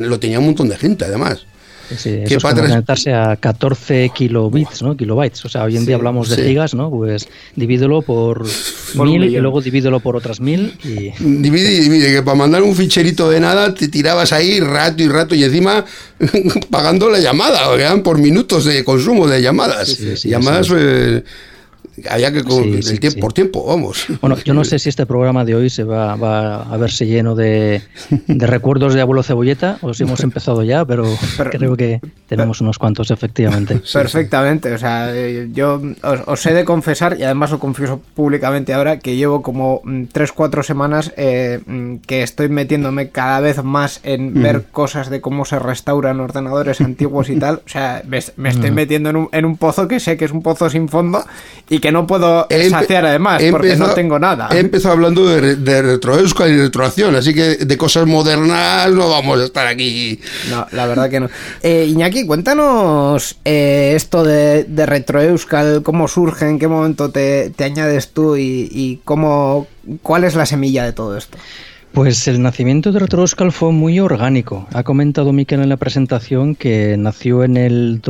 lo 0.00 0.18
tenía 0.20 0.38
un 0.38 0.46
montón 0.46 0.68
de 0.68 0.76
gente 0.76 1.04
además. 1.04 1.46
Sí, 1.96 2.10
¿Qué 2.26 2.34
eso 2.34 2.48
es 2.48 2.54
como 2.54 2.68
conectarse 2.68 3.12
a 3.12 3.36
14 3.36 4.10
kilobits, 4.14 4.82
¿no? 4.82 4.96
Kilobytes. 4.96 5.44
O 5.44 5.48
sea, 5.48 5.64
hoy 5.64 5.76
en 5.76 5.86
día 5.86 5.96
hablamos 5.96 6.28
de 6.28 6.36
sí. 6.36 6.42
gigas, 6.42 6.74
¿no? 6.74 6.90
Pues 6.90 7.28
divídelo 7.56 8.02
por 8.02 8.44
mil 8.94 9.24
y 9.24 9.36
luego 9.38 9.60
divídelo 9.60 10.00
por 10.00 10.16
otras 10.16 10.40
mil 10.40 10.74
y... 10.84 11.10
Divide 11.22 11.72
y 11.72 11.80
divide, 11.80 12.12
que 12.12 12.22
para 12.22 12.36
mandar 12.36 12.62
un 12.62 12.74
ficherito 12.74 13.30
de 13.30 13.40
nada 13.40 13.74
te 13.74 13.88
tirabas 13.88 14.32
ahí 14.32 14.60
rato 14.60 15.02
y 15.02 15.08
rato 15.08 15.34
y 15.34 15.44
encima 15.44 15.84
pagando 16.70 17.10
la 17.10 17.18
llamada, 17.18 17.70
o 17.70 17.74
eran 17.76 18.02
por 18.02 18.18
minutos 18.18 18.64
de 18.64 18.84
consumo 18.84 19.26
de 19.26 19.42
llamadas. 19.42 19.98
Llamadas 20.24 20.68
eh, 20.74 21.22
Había 22.10 22.32
que 22.32 22.42
con 22.44 22.62
Sí, 22.62 22.70
el 22.74 22.82
sí, 22.82 22.98
tiempo, 22.98 23.14
sí. 23.14 23.20
por 23.20 23.32
tiempo, 23.32 23.64
vamos. 23.66 24.06
Bueno, 24.20 24.36
yo 24.44 24.54
no 24.54 24.64
sé 24.64 24.78
si 24.78 24.88
este 24.88 25.06
programa 25.06 25.44
de 25.44 25.54
hoy 25.54 25.70
se 25.70 25.84
va, 25.84 26.16
va 26.16 26.62
a 26.62 26.76
verse 26.76 27.06
lleno 27.06 27.34
de, 27.34 27.82
de 28.26 28.46
recuerdos 28.46 28.94
de 28.94 29.00
abuelo 29.00 29.22
cebolleta 29.22 29.78
o 29.82 29.94
si 29.94 30.02
hemos 30.04 30.20
empezado 30.22 30.62
ya, 30.62 30.84
pero, 30.84 31.04
Pero- 31.36 31.50
creo 31.50 31.76
que 31.76 32.00
tenemos 32.28 32.60
unos 32.60 32.78
cuantos, 32.78 33.10
efectivamente. 33.10 33.80
Perfectamente, 33.92 34.72
o 34.72 34.78
sea, 34.78 35.14
eh, 35.14 35.48
yo 35.52 35.80
os, 36.02 36.20
os 36.26 36.46
he 36.46 36.52
de 36.54 36.64
confesar, 36.64 37.16
y 37.18 37.22
además 37.24 37.50
lo 37.50 37.58
confieso 37.58 38.00
públicamente 38.14 38.72
ahora, 38.74 38.98
que 38.98 39.16
llevo 39.16 39.42
como 39.42 39.82
3-4 39.82 40.62
semanas 40.62 41.12
eh, 41.16 41.60
mm, 41.66 41.96
que 42.06 42.22
estoy 42.22 42.48
metiéndome 42.48 43.10
cada 43.10 43.40
vez 43.40 43.62
más 43.62 44.00
en 44.02 44.34
ver 44.42 44.64
cosas 44.72 45.10
de 45.10 45.20
cómo 45.20 45.44
se 45.44 45.58
restauran 45.58 46.20
ordenadores 46.20 46.80
antiguos 46.80 47.28
y 47.30 47.36
tal. 47.36 47.56
O 47.64 47.68
sea, 47.68 48.02
me, 48.06 48.18
me 48.36 48.48
estoy 48.48 48.70
metiendo 48.70 49.10
en 49.10 49.16
un, 49.16 49.28
en 49.32 49.44
un 49.44 49.56
pozo 49.56 49.86
que 49.88 50.00
sé 50.00 50.16
que 50.16 50.24
es 50.24 50.32
un 50.32 50.42
pozo 50.42 50.68
sin 50.70 50.88
fondo 50.88 51.24
y 51.68 51.78
que 51.78 51.91
no 51.92 52.06
puedo 52.06 52.46
saciar 52.70 53.06
además, 53.06 53.42
porque 53.50 53.76
no 53.76 53.90
tengo 53.90 54.18
nada. 54.18 54.48
He 54.50 54.58
empezado 54.58 54.94
hablando 54.94 55.26
de, 55.26 55.56
de 55.56 55.82
retroeuskal 55.82 56.50
y 56.50 56.56
retroacción, 56.58 57.14
así 57.14 57.34
que 57.34 57.56
de 57.56 57.76
cosas 57.76 58.06
modernas 58.06 58.90
no 58.90 59.10
vamos 59.10 59.40
a 59.40 59.44
estar 59.44 59.66
aquí. 59.66 60.18
No, 60.50 60.66
la 60.72 60.86
verdad 60.86 61.10
que 61.10 61.20
no. 61.20 61.28
Eh, 61.62 61.86
Iñaki, 61.88 62.26
cuéntanos 62.26 63.36
eh, 63.44 63.92
esto 63.94 64.24
de, 64.24 64.64
de 64.64 64.86
RetroEuskal, 64.86 65.82
cómo 65.82 66.08
surge, 66.08 66.48
en 66.48 66.58
qué 66.58 66.68
momento 66.68 67.10
te, 67.10 67.50
te 67.50 67.64
añades 67.64 68.10
tú 68.10 68.36
y, 68.36 68.68
y 68.70 69.00
cómo, 69.04 69.66
cuál 70.02 70.24
es 70.24 70.34
la 70.34 70.46
semilla 70.46 70.84
de 70.84 70.92
todo 70.92 71.16
esto. 71.16 71.38
Pues 71.92 72.26
el 72.26 72.40
nacimiento 72.40 72.90
de 72.90 73.00
RetroEuskal 73.00 73.52
fue 73.52 73.70
muy 73.70 74.00
orgánico. 74.00 74.66
Ha 74.72 74.82
comentado 74.82 75.30
Miquel 75.34 75.60
en 75.60 75.68
la 75.68 75.76
presentación 75.76 76.54
que 76.54 76.96
nació 76.96 77.44
en 77.44 77.58
el 77.58 78.00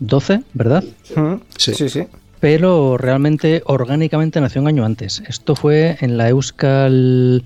2012, 0.00 0.42
¿verdad? 0.54 0.84
¿Mm? 1.14 1.34
Sí. 1.56 1.74
sí, 1.74 1.88
sí. 1.88 2.04
Pero 2.40 2.98
realmente 2.98 3.62
orgánicamente 3.66 4.40
nació 4.40 4.60
un 4.60 4.68
año 4.68 4.84
antes. 4.84 5.22
Esto 5.26 5.56
fue 5.56 5.96
en 6.00 6.16
la 6.18 6.28
Euskal 6.28 7.44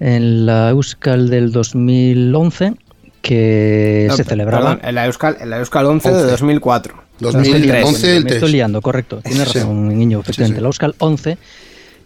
en 0.00 0.46
la 0.46 0.70
Euskal 0.70 1.30
del 1.30 1.52
2011 1.52 2.74
que 3.22 4.06
No, 4.08 4.16
se 4.16 4.24
celebraba. 4.24 4.70
perdón, 4.76 4.88
en 4.88 4.94
la 4.96 5.06
Euskal, 5.06 5.36
en 5.40 5.50
la 5.50 5.58
Euskal 5.58 5.86
11, 5.86 6.08
de 6.10 6.14
11. 6.16 6.30
2004. 6.30 7.02
2011, 7.20 8.06
Me 8.06 8.12
el 8.16 8.18
estoy 8.26 8.38
3. 8.40 8.50
liando, 8.52 8.82
correcto. 8.82 9.20
Tiene 9.22 9.46
Sí. 9.46 9.58
razón, 9.60 9.88
niño, 9.96 10.20
efectivamente. 10.20 10.58
sí. 10.58 10.62
La 10.62 10.66
Euskal 10.66 10.94
11, 10.98 11.38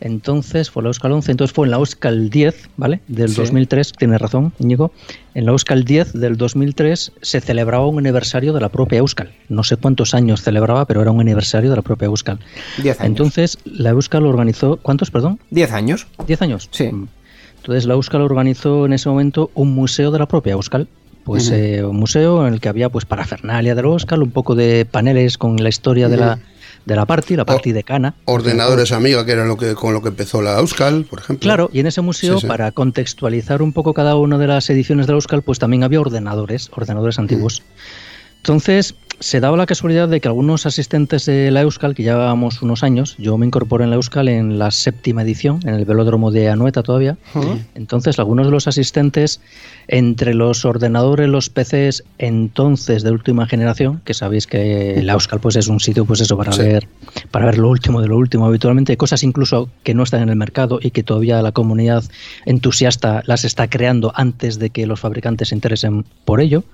entonces 0.01 0.71
fue 0.71 0.83
la 0.83 0.89
Euskal 0.89 1.13
11, 1.13 1.31
entonces 1.33 1.55
fue 1.55 1.67
en 1.67 1.71
la 1.73 1.77
Euskal 1.79 2.31
10, 2.31 2.71
¿vale? 2.77 3.01
Del 3.09 3.31
Sí. 3.31 3.37
2003, 3.37 3.93
tiene 3.93 4.19
razón, 4.19 4.53
Íñigo. 4.59 4.93
En 5.35 5.45
la 5.47 5.53
Euskal 5.53 5.85
10 5.85 6.13
del 6.15 6.37
2003 6.37 7.13
se 7.21 7.41
celebraba 7.41 7.87
un 7.87 7.99
aniversario 7.99 8.53
de 8.53 8.61
la 8.61 8.69
propia 8.69 8.99
Euskal. 8.99 9.33
No 9.49 9.63
sé 9.65 9.77
cuántos 9.77 10.15
años 10.15 10.43
celebraba, 10.43 10.85
pero 10.87 11.03
era 11.03 11.11
un 11.11 11.21
aniversario 11.21 11.71
de 11.71 11.77
la 11.77 11.83
propia 11.83 12.07
Euskal. 12.07 12.39
10 12.83 13.01
años. 13.01 13.09
Entonces, 13.09 13.59
la 13.65 13.91
Euskal 13.91 14.27
organizó, 14.27 14.79
¿cuántos, 14.79 15.11
perdón? 15.11 15.39
10 15.51 15.73
años. 15.73 16.07
¿10 16.27 16.43
años? 16.43 16.69
Sí. 16.73 16.85
Mm. 16.93 17.09
Entonces 17.59 17.87
la 17.87 17.95
Euskal 17.95 18.21
organizó 18.23 18.87
en 18.87 18.93
ese 18.93 19.09
momento 19.09 19.51
un 19.55 19.75
museo 19.75 20.13
de 20.13 20.21
la 20.21 20.27
propia 20.27 20.53
Euskal. 20.53 20.87
Pues 21.27 21.51
eh, 21.51 21.83
un 21.85 21.97
museo 21.97 22.47
en 22.47 22.55
el 22.55 22.61
que 22.61 22.69
había 22.69 22.89
pues 22.89 23.05
parafernalia 23.05 23.75
de 23.75 23.83
la 23.83 23.89
Euskal, 23.89 24.23
un 24.23 24.31
poco 24.31 24.55
de 24.55 24.87
paneles 24.89 25.39
con 25.39 25.57
la 25.57 25.69
historia 25.69 26.09
de 26.09 26.17
la 26.17 26.39
de 26.85 26.95
la 26.95 27.05
party, 27.05 27.35
la 27.35 27.45
party 27.45 27.73
de 27.73 27.83
Cana. 27.83 28.15
Ordenadores 28.27 28.93
Amiga, 28.93 29.27
que 29.27 29.33
era 29.33 29.45
lo 29.45 29.57
que, 29.57 29.75
con 29.75 29.93
lo 29.93 30.03
que 30.03 30.09
empezó 30.11 30.41
la 30.41 30.57
Euskal, 30.61 31.05
por 31.05 31.19
ejemplo. 31.19 31.45
Claro, 31.45 31.69
y 31.73 31.81
en 31.81 31.89
ese 31.89 32.01
museo, 32.01 32.37
Sí, 32.37 32.43
sí. 32.43 32.47
para 32.47 32.71
contextualizar 32.71 33.61
un 33.61 33.73
poco 33.73 33.93
cada 33.93 34.15
una 34.15 34.39
de 34.39 34.47
las 34.47 34.71
ediciones 34.71 35.09
de 35.09 35.15
la 35.15 35.17
Euskal, 35.17 35.43
pues 35.43 35.59
también 35.59 35.83
había 35.83 36.01
ordenadores, 36.01 36.71
ordenadores 36.73 37.19
antiguos. 37.19 37.65
Entonces, 38.37 38.95
se 39.19 39.41
daba 39.41 39.57
la 39.57 39.67
casualidad 39.67 40.09
de 40.09 40.21
que 40.21 40.29
algunos 40.29 40.67
asistentes 40.67 41.27
de 41.27 41.51
la 41.51 41.63
Euskal, 41.63 41.95
que 41.95 42.03
llevábamos 42.03 42.61
unos 42.63 42.83
años, 42.83 43.17
yo 43.19 43.39
me 43.39 43.47
incorporé 43.47 43.85
en 43.85 43.91
la 43.91 43.97
Euskal 43.97 44.29
en 44.29 44.59
la 44.59 44.71
séptima 44.71 45.23
edición, 45.23 45.61
en 45.65 45.75
el 45.75 45.85
velódromo 45.85 46.31
de 46.31 46.49
Anoeta 46.51 46.83
todavía. 46.83 47.17
Entonces, 47.75 48.19
algunos 48.19 48.47
de 48.47 48.53
los 48.53 48.69
asistentes, 48.69 49.41
entre 49.89 50.35
los 50.35 50.65
ordenadores, 50.65 51.29
los 51.29 51.49
PCs, 51.49 52.05
entonces 52.19 53.03
de 53.03 53.11
última 53.11 53.47
generación, 53.47 54.01
que 54.05 54.15
sabéis 54.15 54.47
que 54.47 55.01
la 55.03 55.15
Euskal 55.15 55.41
pues 55.41 55.57
es 55.57 55.69
un 55.69 55.81
sitio 55.81 56.05
pues 56.05 56.21
eso 56.21 56.37
para 56.37 56.53
Sí. 56.53 56.63
ver 56.63 56.89
para 57.31 57.47
ver 57.47 57.59
lo 57.59 57.69
último 57.71 58.01
de 58.03 58.09
lo 58.09 58.17
último 58.17 58.47
habitualmente, 58.47 58.97
cosas 58.97 59.23
incluso 59.23 59.71
que 59.83 59.95
no 59.95 60.03
están 60.03 60.23
en 60.23 60.29
el 60.29 60.37
mercado 60.37 60.79
y 60.83 60.91
que 60.91 61.03
todavía 61.03 61.41
la 61.41 61.53
comunidad 61.53 62.05
entusiasta 62.45 63.23
las 63.27 63.45
está 63.45 63.69
creando 63.69 64.13
antes 64.15 64.59
de 64.59 64.71
que 64.71 64.87
los 64.87 65.01
fabricantes 65.01 65.49
se 65.49 65.55
interesen 65.55 66.05
por 66.25 66.41
ello. 66.41 66.65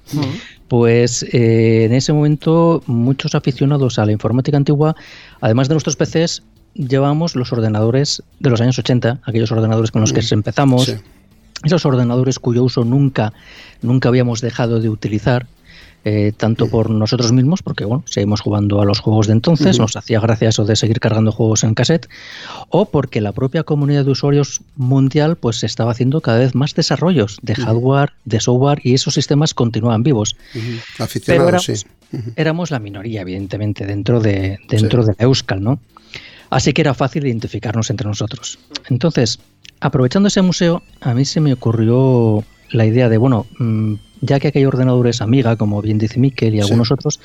Pues 0.72 1.22
eh, 1.34 1.84
en 1.84 1.92
ese 1.92 2.14
momento 2.14 2.82
muchos 2.86 3.34
aficionados 3.34 3.98
a 3.98 4.06
la 4.06 4.12
informática 4.12 4.56
antigua, 4.56 4.96
además 5.42 5.68
de 5.68 5.74
nuestros 5.74 5.96
PCs, 5.96 6.44
llevamos 6.72 7.36
los 7.36 7.52
ordenadores 7.52 8.22
de 8.40 8.48
los 8.48 8.58
años 8.62 8.78
80, 8.78 9.20
aquellos 9.22 9.52
ordenadores 9.52 9.90
con 9.90 10.00
los 10.00 10.14
que 10.14 10.22
empezamos, 10.30 10.86
Sí. 10.86 10.94
esos 11.64 11.84
ordenadores 11.84 12.38
cuyo 12.38 12.64
uso 12.64 12.86
nunca, 12.86 13.34
nunca 13.82 14.08
habíamos 14.08 14.40
dejado 14.40 14.80
de 14.80 14.88
utilizar, 14.88 15.46
eh, 16.04 16.32
tanto 16.36 16.68
por 16.68 16.90
nosotros 16.90 17.30
mismos, 17.32 17.62
porque 17.62 17.84
bueno, 17.84 18.02
seguimos 18.08 18.40
jugando 18.40 18.80
a 18.80 18.84
los 18.84 18.98
juegos 19.00 19.28
de 19.28 19.34
entonces, 19.34 19.78
nos 19.78 19.96
hacía 19.96 20.18
gracia 20.20 20.48
eso 20.48 20.64
de 20.64 20.74
seguir 20.74 20.98
cargando 20.98 21.30
juegos 21.30 21.62
en 21.62 21.74
cassette, 21.74 22.08
o 22.70 22.86
porque 22.86 23.20
la 23.20 23.32
propia 23.32 23.62
comunidad 23.62 24.04
de 24.04 24.10
usuarios 24.10 24.62
mundial 24.76 25.36
pues 25.36 25.62
estaba 25.62 25.92
haciendo 25.92 26.20
cada 26.20 26.38
vez 26.38 26.54
más 26.54 26.74
desarrollos 26.74 27.38
de 27.42 27.54
hardware, 27.54 28.12
de 28.24 28.40
software, 28.40 28.80
y 28.82 28.94
esos 28.94 29.14
sistemas 29.14 29.54
continuaban 29.54 30.02
vivos. 30.02 30.36
Pero 30.52 31.04
Aficionados, 31.04 31.68
éramos, 31.68 31.86
sí. 32.10 32.32
éramos 32.36 32.70
la 32.70 32.78
minoría, 32.80 33.20
evidentemente, 33.20 33.86
dentro 33.86 34.20
de, 34.20 34.58
dentro 34.68 35.04
de 35.04 35.14
la 35.18 35.24
Euskal, 35.24 35.62
¿no? 35.62 35.78
Así 36.50 36.72
que 36.72 36.82
era 36.82 36.94
fácil 36.94 37.26
identificarnos 37.26 37.88
entre 37.90 38.08
nosotros. 38.08 38.58
Entonces, 38.90 39.38
aprovechando 39.80 40.28
ese 40.28 40.42
museo, 40.42 40.82
a 41.00 41.14
mí 41.14 41.24
se 41.24 41.40
me 41.40 41.52
ocurrió 41.52 42.44
la 42.72 42.84
idea 42.86 43.08
de, 43.08 43.18
bueno, 43.18 43.46
mm, 43.58 43.94
ya 44.22 44.40
que 44.40 44.48
aquí 44.48 44.60
hay 44.60 44.64
ordenadores 44.64 45.20
Amiga, 45.20 45.56
como 45.56 45.82
bien 45.82 45.98
dice 45.98 46.18
Miquel 46.18 46.54
y 46.54 46.60
algunos 46.60 46.90
otros, 46.90 47.20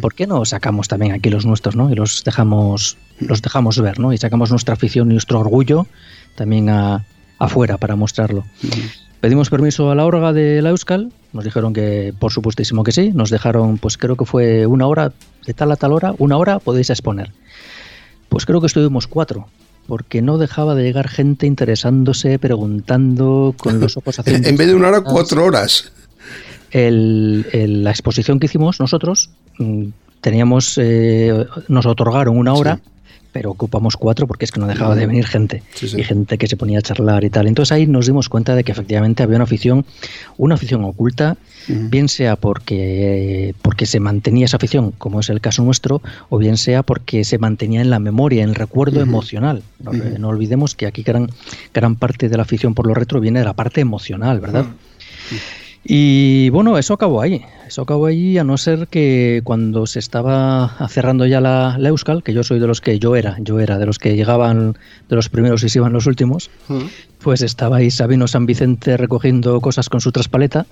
¿por 0.00 0.14
qué 0.14 0.26
no 0.28 0.44
sacamos 0.44 0.86
también 0.88 1.12
aquí 1.12 1.30
los 1.30 1.44
nuestros, 1.46 1.74
¿no? 1.74 1.90
Y 1.90 1.94
los 1.96 2.22
dejamos, 2.22 2.96
los 3.18 3.42
dejamos 3.42 3.80
ver, 3.80 3.98
¿no? 3.98 4.12
Y 4.12 4.18
sacamos 4.18 4.50
nuestra 4.50 4.74
afición 4.74 5.10
y 5.10 5.14
nuestro 5.14 5.40
orgullo 5.40 5.86
también 6.36 6.68
a- 6.68 7.04
afuera 7.38 7.78
para 7.78 7.96
mostrarlo. 7.96 8.44
Pedimos 9.20 9.48
permiso 9.50 9.90
a 9.90 9.94
la 9.94 10.04
orga 10.04 10.32
de 10.34 10.60
la 10.60 10.68
Euskal, 10.68 11.10
nos 11.32 11.44
dijeron 11.44 11.72
que 11.72 12.12
por 12.18 12.30
supuestísimo 12.30 12.84
que 12.84 12.92
sí, 12.92 13.10
nos 13.14 13.30
dejaron, 13.30 13.78
pues 13.78 13.96
creo 13.96 14.16
que 14.16 14.24
fue 14.26 14.66
una 14.66 14.86
hora, 14.86 15.12
de 15.46 15.54
tal 15.54 15.72
a 15.72 15.76
tal 15.76 15.92
hora, 15.92 16.14
una 16.18 16.36
hora 16.36 16.58
podéis 16.58 16.90
exponer. 16.90 17.32
Pues 18.28 18.44
creo 18.46 18.60
que 18.60 18.66
estuvimos 18.66 19.06
cuatro, 19.06 19.48
porque 19.86 20.20
no 20.20 20.36
dejaba 20.38 20.74
de 20.74 20.82
llegar 20.82 21.08
gente 21.08 21.46
interesándose, 21.46 22.38
preguntando, 22.38 23.54
con 23.56 23.80
los 23.80 23.96
ojos 23.96 24.18
haciendo... 24.18 24.46
En 24.48 24.56
vez 24.56 24.66
de 24.66 24.74
una 24.74 24.88
hora, 24.88 25.00
cuatro 25.02 25.44
horas. 25.44 25.90
El- 26.74 27.46
el- 27.52 27.84
la 27.84 27.90
exposición 27.90 28.38
que 28.40 28.46
hicimos 28.46 28.80
nosotros, 28.80 29.30
mm, 29.58 29.84
teníamos, 30.20 30.76
eh, 30.82 31.46
nos 31.68 31.86
otorgaron 31.86 32.36
una 32.36 32.52
hora, 32.54 32.80
pero 33.32 33.50
ocupamos 33.50 33.96
cuatro 33.96 34.26
porque 34.28 34.44
es 34.44 34.52
que 34.52 34.60
no 34.60 34.66
dejaba 34.66 34.94
de 34.94 35.06
venir 35.06 35.26
gente 35.26 35.62
Sí, 35.74 35.88
sí. 35.88 36.00
y 36.00 36.04
gente 36.04 36.38
que 36.38 36.46
se 36.46 36.56
ponía 36.56 36.78
a 36.78 36.82
charlar 36.82 37.24
y 37.24 37.30
tal. 37.30 37.46
Entonces 37.48 37.72
ahí 37.72 37.86
nos 37.86 38.06
dimos 38.06 38.28
cuenta 38.28 38.54
de 38.54 38.62
que 38.64 38.70
efectivamente 38.72 39.22
había 39.22 39.36
una 39.36 39.44
afición, 39.44 39.84
una 40.36 40.54
afición 40.54 40.84
oculta, 40.84 41.36
bien 41.68 42.08
sea 42.08 42.36
porque, 42.36 43.54
porque 43.62 43.86
se 43.86 43.98
mantenía 43.98 44.44
esa 44.44 44.56
afición, 44.58 44.92
como 44.98 45.20
es 45.20 45.30
el 45.30 45.40
caso 45.40 45.62
nuestro, 45.64 46.00
o 46.28 46.38
bien 46.38 46.56
sea 46.56 46.82
porque 46.82 47.24
se 47.24 47.38
mantenía 47.38 47.80
en 47.80 47.90
la 47.90 47.98
memoria, 47.98 48.42
en 48.42 48.50
el 48.50 48.54
recuerdo 48.54 49.00
emocional. 49.00 49.62
No, 49.82 49.92
no 49.92 50.28
olvidemos 50.28 50.74
que 50.74 50.86
aquí 50.86 51.02
gran, 51.02 51.28
gran 51.72 51.96
parte 51.96 52.28
de 52.28 52.36
la 52.36 52.42
afición 52.44 52.74
por 52.74 52.86
lo 52.86 52.94
retro 52.94 53.18
viene 53.20 53.38
de 53.40 53.44
la 53.46 53.54
parte 53.54 53.80
emocional, 53.80 54.40
¿verdad? 54.40 54.66
Y 55.84 56.48
bueno, 56.48 56.78
eso 56.78 56.94
acabó 56.94 57.20
ahí. 57.20 57.44
Eso 57.66 57.82
acabó 57.82 58.06
ahí, 58.06 58.38
a 58.38 58.44
no 58.44 58.56
ser 58.56 58.88
que 58.88 59.42
cuando 59.44 59.86
se 59.86 59.98
estaba 59.98 60.76
cerrando 60.88 61.26
ya 61.26 61.40
la, 61.40 61.76
la 61.78 61.88
Euskal, 61.88 62.22
que 62.22 62.32
yo 62.32 62.42
soy 62.42 62.58
de 62.58 62.66
los 62.66 62.80
que 62.80 62.98
yo 62.98 63.16
era, 63.16 63.36
yo 63.40 63.60
era 63.60 63.78
de 63.78 63.86
los 63.86 63.98
que 63.98 64.16
llegaban 64.16 64.76
de 65.08 65.16
los 65.16 65.28
primeros 65.28 65.62
y 65.62 65.68
se 65.68 65.78
iban 65.78 65.92
los 65.92 66.06
últimos, 66.06 66.50
pues 67.20 67.42
estaba 67.42 67.78
ahí 67.78 67.90
Sabino 67.90 68.26
San 68.28 68.46
Vicente 68.46 68.96
recogiendo 68.96 69.60
cosas 69.60 69.88
con 69.88 70.00
su 70.00 70.12
traspaleta 70.12 70.66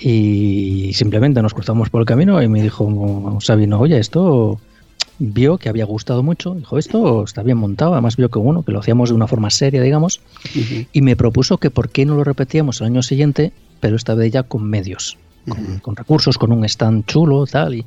y 0.00 0.92
simplemente 0.94 1.42
nos 1.42 1.54
cruzamos 1.54 1.90
por 1.90 2.00
el 2.00 2.06
camino 2.06 2.42
y 2.42 2.48
me 2.48 2.62
dijo 2.62 3.38
Sabino, 3.40 3.80
oye, 3.80 3.98
esto 3.98 4.60
vio 5.18 5.58
que 5.58 5.68
había 5.68 5.84
gustado 5.84 6.22
mucho, 6.22 6.54
dijo, 6.54 6.78
esto 6.78 7.24
está 7.24 7.42
bien 7.42 7.58
montado, 7.58 7.92
además 7.92 8.16
vio 8.16 8.28
que 8.30 8.38
bueno, 8.38 8.64
que 8.64 8.72
lo 8.72 8.80
hacíamos 8.80 9.10
de 9.10 9.14
una 9.14 9.28
forma 9.28 9.50
seria, 9.50 9.80
digamos, 9.82 10.20
y 10.92 11.00
me 11.02 11.16
propuso 11.16 11.58
que 11.58 11.70
por 11.70 11.90
qué 11.90 12.04
no 12.04 12.16
lo 12.16 12.24
repetíamos 12.24 12.80
el 12.80 12.88
año 12.88 13.02
siguiente, 13.02 13.52
pero 13.82 13.96
esta 13.96 14.14
vez 14.14 14.32
ya 14.32 14.44
con 14.44 14.62
medios, 14.62 15.18
con, 15.48 15.80
con 15.80 15.96
recursos, 15.96 16.38
con 16.38 16.52
un 16.52 16.64
stand 16.64 17.04
chulo, 17.04 17.44
tal, 17.48 17.74
y, 17.74 17.84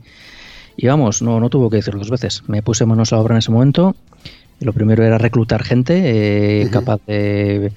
y 0.75 0.88
vamos, 0.88 1.22
no, 1.22 1.40
no 1.40 1.50
tuvo 1.50 1.70
que 1.70 1.78
decir 1.78 1.94
dos 1.94 2.10
veces. 2.10 2.44
Me 2.48 2.62
puse 2.62 2.86
manos 2.86 3.14
a 3.14 3.16
la 3.16 3.22
obra 3.22 3.36
en 3.36 3.40
ese 3.40 3.50
momento. 3.50 3.96
Lo 4.60 4.74
primero 4.74 5.06
era 5.06 5.18
reclutar 5.18 5.64
gente 5.64 6.64
eh, 6.64 6.70
capaz 6.70 7.00
de 7.08 7.72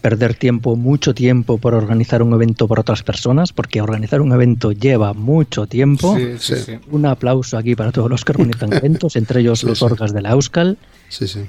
perder 0.00 0.34
tiempo, 0.34 0.76
mucho 0.76 1.14
tiempo 1.14 1.58
por 1.58 1.74
organizar 1.74 2.22
un 2.22 2.32
evento 2.32 2.66
por 2.66 2.80
otras 2.80 3.02
personas, 3.02 3.52
porque 3.52 3.82
organizar 3.82 4.22
un 4.22 4.32
evento 4.32 4.72
lleva 4.72 5.12
mucho 5.12 5.66
tiempo. 5.66 6.16
Sí, 6.16 6.36
sí, 6.38 6.56
sí. 6.56 6.72
Un 6.90 7.04
aplauso 7.04 7.58
aquí 7.58 7.74
para 7.74 7.92
todos 7.92 8.08
los 8.08 8.24
que 8.24 8.32
organizan 8.32 8.72
eventos, 8.72 9.14
entre 9.16 9.40
ellos 9.40 9.62
los 9.64 9.82
orgas 9.82 10.14
de 10.14 10.22
la 10.22 10.30
Euskal. 10.30 10.78
Sí, 11.10 11.28
sí. 11.28 11.40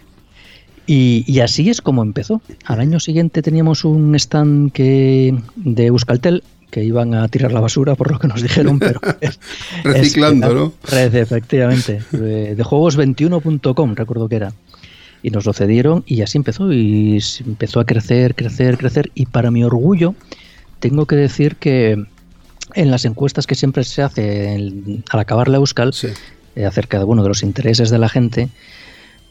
Y, 0.92 1.24
y 1.28 1.42
así 1.42 1.70
es 1.70 1.82
como 1.82 2.02
empezó. 2.02 2.42
Al 2.66 2.80
año 2.80 3.00
siguiente 3.00 3.44
teníamos 3.44 3.86
un 3.86 4.16
stand 4.16 4.72
que, 4.72 5.38
de 5.56 5.86
Euskaltel 5.86 6.42
que 6.72 6.84
iban 6.84 7.14
a 7.14 7.28
tirar 7.28 7.52
la 7.52 7.60
basura 7.60 7.94
por 7.96 8.12
lo 8.12 8.18
que 8.18 8.28
nos 8.28 8.42
dijeron, 8.42 8.80
pero 8.80 9.00
es- 9.22 9.40
Reciclando, 9.84 10.48
es- 10.48 10.54
¿no? 10.56 10.74
Red, 10.90 11.14
efectivamente. 11.16 12.02
De, 12.12 12.56
de 12.56 12.64
juegos21.com, 12.64 13.94
recuerdo 13.96 14.28
que 14.30 14.36
era. 14.38 14.54
Y 15.22 15.30
nos 15.30 15.46
lo 15.46 15.54
cedieron 15.54 16.04
y 16.08 16.22
así 16.24 16.38
empezó. 16.40 16.72
Y 16.74 17.20
empezó 17.46 17.80
a 17.82 17.86
crecer, 17.86 18.34
crecer, 18.34 18.78
crecer. 18.80 19.12
Y 19.14 19.28
para 19.28 19.52
mi 19.52 19.64
orgullo, 19.64 20.16
tengo 20.80 21.06
que 21.06 21.16
decir 21.18 21.58
que 21.58 22.04
en 22.74 22.90
las 22.92 23.06
encuestas 23.06 23.46
que 23.46 23.54
siempre 23.54 23.84
se 23.84 24.02
hace 24.02 24.54
en- 24.56 25.04
al 25.12 25.20
acabar 25.20 25.50
la 25.50 25.58
Euskal, 25.58 25.94
Sí. 25.94 26.08
eh, 26.56 26.66
acerca 26.66 26.98
de, 26.98 27.04
bueno, 27.04 27.22
de 27.22 27.30
los 27.30 27.44
intereses 27.44 27.90
de 27.92 28.00
la 28.00 28.10
gente, 28.10 28.50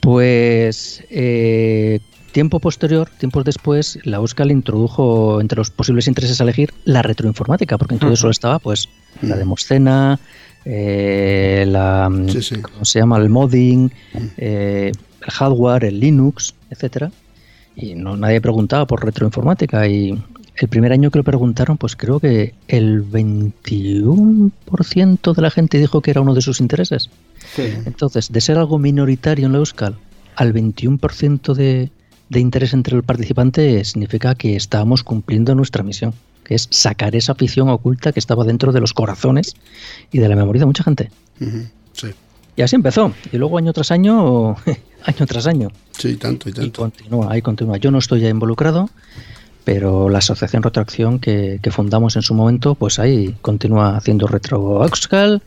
pues 0.01 1.05
eh, 1.11 2.01
tiempo 2.33 2.61
posterior, 2.61 3.09
tiempos 3.19 3.45
después, 3.45 3.99
la 4.05 4.19
Euskal 4.19 4.51
introdujo 4.51 5.41
entre 5.41 5.57
los 5.57 5.71
posibles 5.71 6.07
intereses 6.07 6.41
a 6.41 6.45
elegir 6.45 6.73
la 6.85 7.03
retroinformática, 7.03 7.79
porque 7.79 7.95
entonces 7.95 8.21
solo 8.21 8.31
estaba 8.31 8.59
pues 8.59 8.89
la 9.23 9.37
demoscena, 9.37 10.21
eh, 10.65 11.65
la 11.67 12.11
Sí, 12.29 12.43
sí. 12.43 12.61
¿cómo 12.61 12.85
se 12.85 13.01
llama? 13.01 13.19
el 13.19 13.29
modding, 13.29 13.91
eh, 14.37 14.93
el 14.93 15.31
hardware, 15.31 15.85
el 15.85 16.01
Linux, 16.01 16.55
etcétera. 16.71 17.11
Y 17.75 17.95
no 17.95 18.17
nadie 18.17 18.41
preguntaba 18.41 18.87
por 18.87 19.05
retroinformática 19.05 19.87
y 19.89 20.19
el 20.57 20.69
primer 20.69 20.93
año 20.93 21.11
que 21.11 21.19
lo 21.19 21.25
preguntaron, 21.25 21.77
pues 21.77 21.97
creo 21.97 22.21
que 22.21 22.55
el 22.67 23.05
21% 23.05 25.35
de 25.35 25.43
la 25.43 25.51
gente 25.51 25.79
dijo 25.79 26.01
que 26.01 26.11
era 26.11 26.21
uno 26.21 26.35
de 26.35 26.43
sus 26.43 26.61
intereses. 26.61 27.09
Sí. 27.55 27.73
Entonces, 27.87 28.31
de 28.33 28.41
ser 28.41 28.59
algo 28.59 28.79
minoritario 28.79 29.47
en 29.47 29.53
la 29.53 29.59
Euskal 29.59 29.97
al 30.37 30.55
21% 30.55 31.55
de, 31.55 31.91
de 32.29 32.41
interés 32.41 32.73
entre 32.73 32.97
el 32.97 33.03
participante 33.03 33.85
significa 33.85 34.35
que 34.35 34.55
estábamos 34.57 35.03
cumpliendo 35.03 35.55
nuestra 35.55 35.83
misión, 35.83 36.15
que 36.45 36.55
es 36.55 36.69
sacar 36.71 37.17
esa 37.17 37.33
afición 37.33 37.69
oculta 37.69 38.13
que 38.13 38.21
estaba 38.21 38.45
dentro 38.45 38.73
de 38.73 38.81
los 38.81 38.93
corazones 38.93 39.55
y 40.13 40.19
de 40.19 40.29
la 40.29 40.37
memoria 40.37 40.61
de 40.61 40.67
mucha 40.67 40.85
gente. 40.85 41.11
Sí. 41.93 42.09
Y 42.57 42.63
así 42.63 42.77
empezó. 42.77 43.13
Y 43.33 43.39
luego 43.39 43.59
año 43.59 43.73
tras 43.73 43.91
año, 43.91 44.57
año 45.05 45.27
tras 45.27 45.47
año. 45.47 45.71
Sí, 45.97 46.17
tanto 46.17 46.49
y 46.49 46.53
Y 46.53 46.55
tanto. 46.55 46.83
continúa, 46.83 47.33
ahí 47.33 47.43
continúa. 47.43 47.77
Yo 47.79 47.91
no 47.91 47.99
estoy 47.99 48.21
ya 48.21 48.29
involucrado, 48.29 48.91
pero 49.65 50.09
la 50.09 50.19
asociación 50.19 50.63
Retroacción 50.63 51.19
que, 51.19 51.61
que 51.63 51.71
fundamos 51.71 52.17
en 52.17 52.23
su 52.23 52.35
momento, 52.35 52.75
pues 52.75 52.99
ahí 52.99 53.35
continúa 53.43 53.97
haciendo 53.97 54.27
Retro 54.27 54.85
Euskal, 54.85 55.43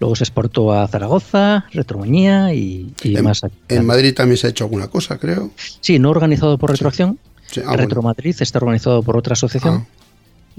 luego 0.00 0.16
se 0.16 0.24
exportó 0.24 0.72
a 0.72 0.86
Zaragoza, 0.88 1.66
Retromanía 1.72 2.54
y, 2.54 2.92
y 3.02 3.16
En, 3.16 3.24
más. 3.24 3.42
en 3.68 3.86
Madrid 3.86 4.14
también 4.14 4.36
se 4.36 4.46
ha 4.46 4.50
hecho 4.50 4.64
alguna 4.64 4.88
cosa, 4.88 5.18
creo. 5.18 5.50
Sí, 5.80 5.98
no 5.98 6.10
organizado 6.10 6.58
por 6.58 6.70
Retroacción. 6.70 7.18
Sí, 7.50 7.60
ah, 7.66 7.76
bueno. 7.76 8.02
Madrid 8.02 8.36
está 8.38 8.58
organizado 8.58 9.02
por 9.02 9.16
otra 9.16 9.32
asociación. 9.32 9.86
Ah. 9.86 9.97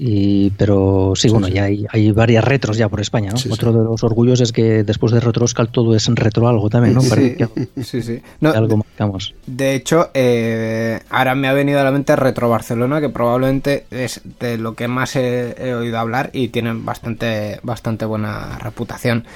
Y, 0.02 0.48
pero 0.52 1.12
sí, 1.14 1.28
Sí, 1.28 1.32
bueno, 1.34 1.48
sí. 1.48 1.52
ya 1.52 1.64
hay, 1.64 1.84
hay 1.90 2.10
varias 2.10 2.42
retros 2.42 2.78
ya 2.78 2.88
por 2.88 3.02
España, 3.02 3.32
¿no? 3.32 3.36
Sí. 3.36 3.50
Otro 3.52 3.70
de 3.70 3.84
los 3.84 4.02
orgullos 4.02 4.40
es 4.40 4.50
que 4.50 4.82
después 4.82 5.12
de 5.12 5.20
Retro 5.20 5.42
Euskal 5.42 5.68
todo 5.68 5.94
es 5.94 6.08
en 6.08 6.16
retro 6.16 6.48
algo 6.48 6.70
también, 6.70 6.94
¿no? 6.94 7.02
Sí, 7.02 7.36
que 7.36 7.48
sí, 7.84 8.00
sí. 8.00 8.22
No, 8.40 8.48
algo 8.48 8.78
marcamos. 8.78 9.34
De 9.46 9.74
hecho, 9.74 10.08
eh, 10.14 11.00
ahora 11.10 11.34
me 11.34 11.48
ha 11.48 11.52
venido 11.52 11.80
a 11.80 11.84
la 11.84 11.90
mente 11.90 12.16
Retro 12.16 12.48
Barcelona, 12.48 12.98
que 13.02 13.10
probablemente 13.10 13.84
es 13.90 14.22
de 14.40 14.56
lo 14.56 14.74
que 14.74 14.88
más 14.88 15.16
he, 15.16 15.54
he 15.58 15.74
oído 15.74 15.98
hablar 15.98 16.30
y 16.32 16.48
tienen 16.48 16.86
bastante, 16.86 17.60
bastante 17.62 18.06
buena 18.06 18.58
reputación. 18.58 19.26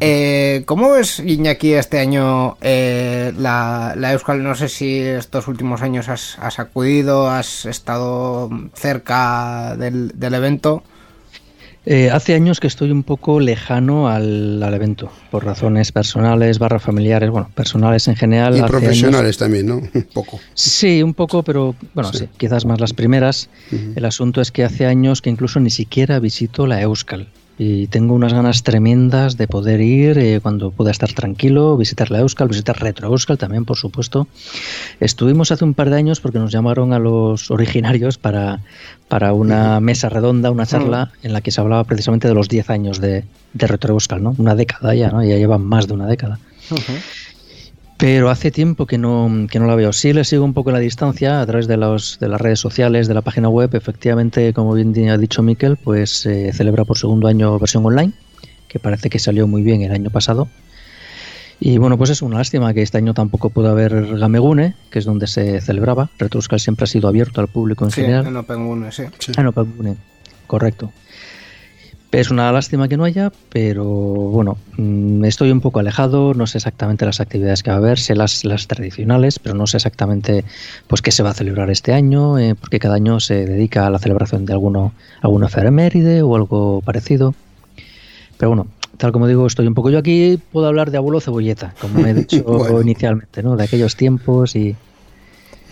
Eh, 0.00 0.62
¿Cómo 0.66 0.92
ves, 0.92 1.18
Iñaki, 1.18 1.74
este 1.74 1.98
año 1.98 2.56
eh, 2.60 3.32
la, 3.38 3.94
la 3.96 4.12
Euskal? 4.12 4.42
No 4.42 4.54
sé 4.54 4.68
si 4.68 4.98
estos 4.98 5.48
últimos 5.48 5.82
años 5.82 6.08
has, 6.08 6.38
has 6.38 6.58
acudido, 6.58 7.30
has 7.30 7.66
estado 7.66 8.50
cerca 8.74 9.76
del, 9.76 10.12
del 10.18 10.34
evento. 10.34 10.82
Eh, 11.84 12.10
hace 12.10 12.34
años 12.34 12.60
que 12.60 12.68
estoy 12.68 12.92
un 12.92 13.02
poco 13.02 13.40
lejano 13.40 14.08
al, 14.08 14.62
al 14.62 14.72
evento, 14.72 15.10
por 15.32 15.44
razones 15.44 15.90
personales, 15.90 16.60
barra 16.60 16.78
familiares, 16.78 17.28
bueno, 17.30 17.50
personales 17.56 18.06
en 18.06 18.14
general. 18.14 18.56
Y 18.56 18.62
profesionales 18.62 19.36
también, 19.36 19.66
¿no? 19.66 19.78
Un 19.94 20.06
poco. 20.14 20.38
sí, 20.54 21.02
un 21.02 21.12
poco, 21.12 21.42
pero 21.42 21.74
bueno, 21.92 22.12
sí. 22.12 22.28
quizás 22.36 22.64
más 22.66 22.80
las 22.80 22.92
primeras. 22.92 23.48
El 23.96 24.04
asunto 24.04 24.40
es 24.40 24.52
que 24.52 24.62
hace 24.62 24.86
años 24.86 25.22
que 25.22 25.30
incluso 25.30 25.58
ni 25.58 25.70
siquiera 25.70 26.20
visito 26.20 26.68
la 26.68 26.80
Euskal. 26.80 27.28
Y 27.58 27.86
tengo 27.88 28.14
unas 28.14 28.32
ganas 28.32 28.62
tremendas 28.62 29.36
de 29.36 29.46
poder 29.46 29.80
ir 29.80 30.18
eh, 30.18 30.40
cuando 30.42 30.70
pueda 30.70 30.90
estar 30.90 31.12
tranquilo, 31.12 31.76
visitar 31.76 32.10
la 32.10 32.20
Euskal, 32.20 32.48
visitar 32.48 32.80
Retro 32.80 33.08
Euskal 33.08 33.38
también, 33.38 33.64
por 33.64 33.76
supuesto. 33.76 34.26
Estuvimos 35.00 35.52
hace 35.52 35.64
un 35.64 35.74
par 35.74 35.90
de 35.90 35.96
años 35.96 36.20
porque 36.20 36.38
nos 36.38 36.50
llamaron 36.50 36.92
a 36.92 36.98
los 36.98 37.50
originarios 37.50 38.18
para, 38.18 38.60
para 39.08 39.32
una 39.34 39.80
mesa 39.80 40.08
redonda, 40.08 40.50
una 40.50 40.66
charla 40.66 41.12
en 41.22 41.32
la 41.32 41.40
que 41.40 41.50
se 41.50 41.60
hablaba 41.60 41.84
precisamente 41.84 42.26
de 42.26 42.34
los 42.34 42.48
10 42.48 42.70
años 42.70 43.00
de, 43.00 43.24
de 43.52 43.66
Retro 43.66 43.94
Euskal, 43.94 44.22
¿no? 44.22 44.34
Una 44.38 44.54
década 44.54 44.94
ya, 44.94 45.10
¿no? 45.10 45.22
Ya 45.22 45.36
llevan 45.36 45.64
más 45.64 45.86
de 45.86 45.94
una 45.94 46.06
década. 46.06 46.38
Pero 47.98 48.30
hace 48.30 48.50
tiempo 48.50 48.86
que 48.86 48.98
no, 48.98 49.46
que 49.48 49.60
no 49.60 49.66
la 49.66 49.76
veo. 49.76 49.92
Sí 49.92 50.12
le 50.12 50.24
sigo 50.24 50.44
un 50.44 50.54
poco 50.54 50.72
la 50.72 50.80
distancia 50.80 51.40
a 51.40 51.46
través 51.46 51.68
de, 51.68 51.76
los, 51.76 52.18
de 52.18 52.28
las 52.28 52.40
redes 52.40 52.58
sociales, 52.58 53.06
de 53.06 53.14
la 53.14 53.22
página 53.22 53.48
web. 53.48 53.70
Efectivamente, 53.74 54.52
como 54.52 54.74
bien 54.74 55.08
ha 55.08 55.18
dicho 55.18 55.42
Miquel, 55.42 55.76
pues 55.76 56.10
se 56.10 56.52
celebra 56.52 56.84
por 56.84 56.98
segundo 56.98 57.28
año 57.28 57.56
versión 57.60 57.84
online, 57.86 58.12
que 58.66 58.80
parece 58.80 59.08
que 59.08 59.20
salió 59.20 59.46
muy 59.46 59.62
bien 59.62 59.82
el 59.82 59.92
año 59.92 60.10
pasado. 60.10 60.48
Y 61.60 61.78
bueno, 61.78 61.96
pues 61.96 62.10
es 62.10 62.22
una 62.22 62.38
lástima 62.38 62.74
que 62.74 62.82
este 62.82 62.98
año 62.98 63.14
tampoco 63.14 63.50
pueda 63.50 63.70
haber 63.70 64.18
Gamegune, 64.18 64.74
que 64.90 64.98
es 64.98 65.04
donde 65.04 65.28
se 65.28 65.60
celebraba. 65.60 66.10
Retroscal 66.18 66.58
siempre 66.58 66.84
ha 66.84 66.86
sido 66.88 67.06
abierto 67.08 67.40
al 67.40 67.46
público 67.46 67.84
en 67.84 67.92
Sí, 67.92 68.00
general. 68.00 68.26
en 68.26 68.36
Open 68.36 68.68
One, 68.68 68.90
sí. 68.90 69.04
Sí. 69.20 69.30
Ah, 69.36 69.44
no, 69.44 69.52
Gamegune, 69.52 69.94
correcto. 70.48 70.90
Es 72.12 72.30
una 72.30 72.52
lástima 72.52 72.88
que 72.88 72.98
no 72.98 73.04
haya, 73.04 73.32
pero 73.48 73.84
bueno, 73.86 74.58
mm, 74.76 75.24
estoy 75.24 75.50
un 75.50 75.62
poco 75.62 75.80
alejado, 75.80 76.34
no 76.34 76.46
sé 76.46 76.58
exactamente 76.58 77.06
las 77.06 77.20
actividades 77.20 77.62
que 77.62 77.70
va 77.70 77.76
a 77.76 77.78
haber, 77.78 77.98
sé 77.98 78.14
las, 78.14 78.44
las 78.44 78.66
tradicionales, 78.66 79.38
pero 79.38 79.54
no 79.54 79.66
sé 79.66 79.78
exactamente 79.78 80.44
pues 80.88 81.00
qué 81.00 81.10
se 81.10 81.22
va 81.22 81.30
a 81.30 81.34
celebrar 81.34 81.70
este 81.70 81.94
año, 81.94 82.38
eh, 82.38 82.54
porque 82.54 82.78
cada 82.78 82.96
año 82.96 83.18
se 83.18 83.46
dedica 83.46 83.86
a 83.86 83.90
la 83.90 83.98
celebración 83.98 84.44
de 84.44 84.52
alguno, 84.52 84.92
alguna 85.22 85.46
efeméride 85.46 86.20
o 86.20 86.36
algo 86.36 86.82
parecido. 86.82 87.34
Pero 88.36 88.50
bueno, 88.50 88.66
tal 88.98 89.10
como 89.12 89.26
digo, 89.26 89.46
estoy 89.46 89.66
un 89.66 89.74
poco 89.74 89.88
yo 89.88 89.98
aquí, 89.98 90.38
puedo 90.52 90.66
hablar 90.66 90.90
de 90.90 90.98
abuelo 90.98 91.18
cebolleta, 91.18 91.74
como 91.80 92.04
he 92.04 92.12
dicho 92.14 92.44
Bueno. 92.44 92.82
inicialmente, 92.82 93.42
¿no? 93.42 93.56
De 93.56 93.64
aquellos 93.64 93.96
tiempos 93.96 94.54
y 94.54 94.76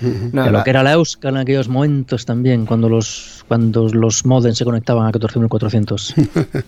No, 0.33 0.45
de 0.45 0.51
la- 0.51 0.59
lo 0.59 0.65
que 0.65 0.71
era 0.71 0.83
la 0.83 0.93
Euskal 0.93 1.35
en 1.35 1.41
aquellos 1.43 1.69
momentos 1.69 2.25
también, 2.27 2.67
cuando 2.67 2.89
los 2.89 3.37
cuando 3.49 3.89
los 3.89 4.25
modems 4.25 4.57
se 4.59 4.65
conectaban 4.65 5.07
a 5.09 5.13
14.400. 5.13 6.15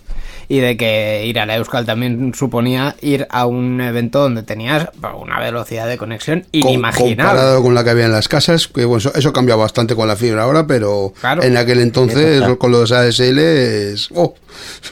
Y 0.48 0.58
de 0.58 0.76
que 0.76 1.24
ir 1.26 1.38
a 1.38 1.46
la 1.46 1.56
Euskal 1.56 1.86
también 1.86 2.32
suponía 2.34 2.96
ir 3.00 3.26
a 3.30 3.46
un 3.46 3.80
evento 3.80 4.20
donde 4.20 4.42
tenías 4.42 4.88
pues, 5.00 5.12
una 5.18 5.38
velocidad 5.38 5.86
de 5.88 5.96
conexión 5.96 6.44
inimaginable. 6.52 7.16
comparado 7.16 7.62
con 7.62 7.74
la 7.74 7.84
que 7.84 7.90
había 7.90 8.06
en 8.06 8.12
las 8.12 8.26
casas, 8.28 8.66
que 8.68 8.84
bueno, 8.84 8.98
eso, 8.98 9.14
eso 9.14 9.32
cambia 9.32 9.54
bastante 9.54 9.94
con 9.94 10.08
la 10.08 10.16
fibra 10.16 10.42
ahora, 10.42 10.66
pero 10.66 11.14
Claro. 11.20 11.42
en 11.44 11.56
aquel 11.56 11.78
entonces 11.80 12.42
con 12.58 12.72
los 12.72 12.90
ASL 12.90 13.38
es... 13.38 14.08
oh, 14.14 14.34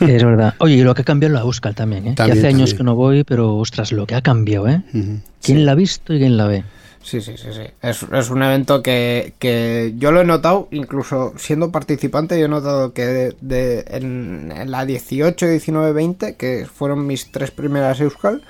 Es 0.01 0.23
verdad. 0.25 0.55
Oye, 0.59 0.77
y 0.77 0.83
lo 0.83 0.95
que 0.95 1.03
ha 1.03 1.05
cambiado 1.05 1.35
la 1.35 1.41
Euskal 1.41 1.75
también, 1.75 2.07
¿eh? 2.07 2.15
También, 2.15 2.35
que 2.37 2.39
hace 2.47 2.47
años 2.49 2.71
también. 2.71 2.77
que 2.79 2.85
no 2.85 2.95
voy, 2.95 3.25
pero 3.25 3.57
ostras, 3.57 3.91
lo 3.93 4.07
que 4.07 4.15
ha 4.15 4.23
cambiado, 4.23 4.69
¿eh? 4.69 4.83
ujú. 4.95 5.19
¿Quién 5.43 5.67
la 5.67 5.73
ha 5.73 5.75
visto 5.75 6.15
y 6.15 6.19
quién 6.21 6.37
la 6.37 6.47
ve? 6.47 6.65
Sí, 7.03 7.21
sí, 7.23 7.37
sí, 7.39 7.49
sí. 7.53 7.63
Es, 7.81 8.03
es 8.13 8.31
un 8.31 8.43
evento 8.43 8.83
que, 8.83 9.33
que 9.39 9.95
yo 9.97 10.13
lo 10.13 10.21
he 10.21 10.25
notado, 10.25 10.69
incluso 10.71 11.33
siendo 11.39 11.73
participante, 11.73 12.39
yo 12.39 12.45
he 12.45 12.49
notado 12.49 12.93
que 12.93 13.07
de, 13.07 13.37
de- 13.41 13.85
en, 13.89 14.53
en 14.55 14.71
la 14.71 14.85
18, 14.85 15.47
19, 15.47 15.93
20, 15.93 16.37
que 16.37 16.67
fueron 16.73 17.07
mis 17.07 17.33
tres 17.33 17.51
primeras 17.51 18.01
Euskal, 18.01 18.43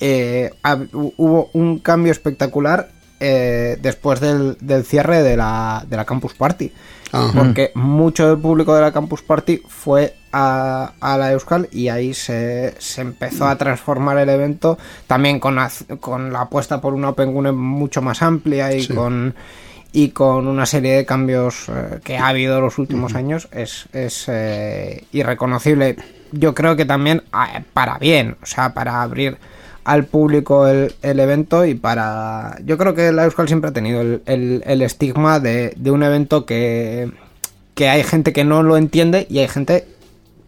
eh, 0.00 0.50
hubo 0.92 1.48
un 1.52 1.78
cambio 1.78 2.10
espectacular 2.10 2.90
eh, 3.20 3.78
después 3.80 4.18
del, 4.18 4.56
del 4.60 4.84
cierre 4.84 5.22
de 5.22 5.36
la, 5.36 5.84
de 5.88 5.96
la 5.96 6.04
Campus 6.04 6.34
Party. 6.34 6.72
Ajá. 7.12 7.32
Porque 7.38 7.70
mucho 7.76 8.26
del 8.28 8.38
público 8.38 8.74
de 8.74 8.80
la 8.80 8.92
Campus 8.92 9.22
Party 9.22 9.62
fue 9.68 10.14
a, 10.32 10.92
a 11.00 11.16
la 11.18 11.32
Euskal 11.32 11.68
y 11.70 11.88
ahí 11.88 12.14
se, 12.14 12.74
se 12.78 13.00
empezó 13.02 13.46
a 13.46 13.56
transformar 13.56 14.18
el 14.18 14.28
evento 14.28 14.78
también 15.06 15.38
con 15.40 15.54
la, 15.56 15.70
con 16.00 16.32
la 16.32 16.42
apuesta 16.42 16.80
por 16.80 16.94
una 16.94 17.10
Open 17.10 17.32
Gune 17.32 17.52
mucho 17.52 18.02
más 18.02 18.22
amplia 18.22 18.72
y 18.74 18.82
Sí. 18.82 18.94
con 18.94 19.34
y 19.94 20.08
con 20.08 20.46
una 20.48 20.64
serie 20.64 20.92
de 20.96 21.04
cambios 21.04 21.68
eh, 21.68 21.98
que 22.02 22.16
ha 22.16 22.28
habido 22.28 22.62
los 22.62 22.78
últimos 22.78 23.14
años 23.14 23.46
es, 23.52 23.84
es 23.92 24.24
eh, 24.28 25.04
irreconocible. 25.12 25.96
Yo 26.32 26.54
creo 26.54 26.76
que 26.76 26.86
también 26.86 27.24
ah, 27.30 27.60
para 27.74 27.98
bien, 27.98 28.36
o 28.42 28.46
sea, 28.46 28.72
para 28.72 29.02
abrir 29.02 29.36
al 29.84 30.06
público 30.06 30.66
el, 30.66 30.94
el 31.02 31.20
evento 31.20 31.66
y 31.66 31.74
para... 31.74 32.56
Yo 32.64 32.78
creo 32.78 32.94
que 32.94 33.12
la 33.12 33.24
Euskal 33.24 33.48
siempre 33.48 33.68
ha 33.68 33.72
tenido 33.74 34.00
el, 34.00 34.22
el- 34.24 34.62
el 34.64 34.80
estigma 34.80 35.40
de, 35.40 35.74
de 35.76 35.90
un 35.90 36.02
evento 36.02 36.46
que, 36.46 37.10
que 37.74 37.90
hay 37.90 38.02
gente 38.02 38.32
que 38.32 38.44
no 38.44 38.62
lo 38.62 38.78
entiende 38.78 39.26
y 39.28 39.40
hay 39.40 39.48
gente 39.48 39.86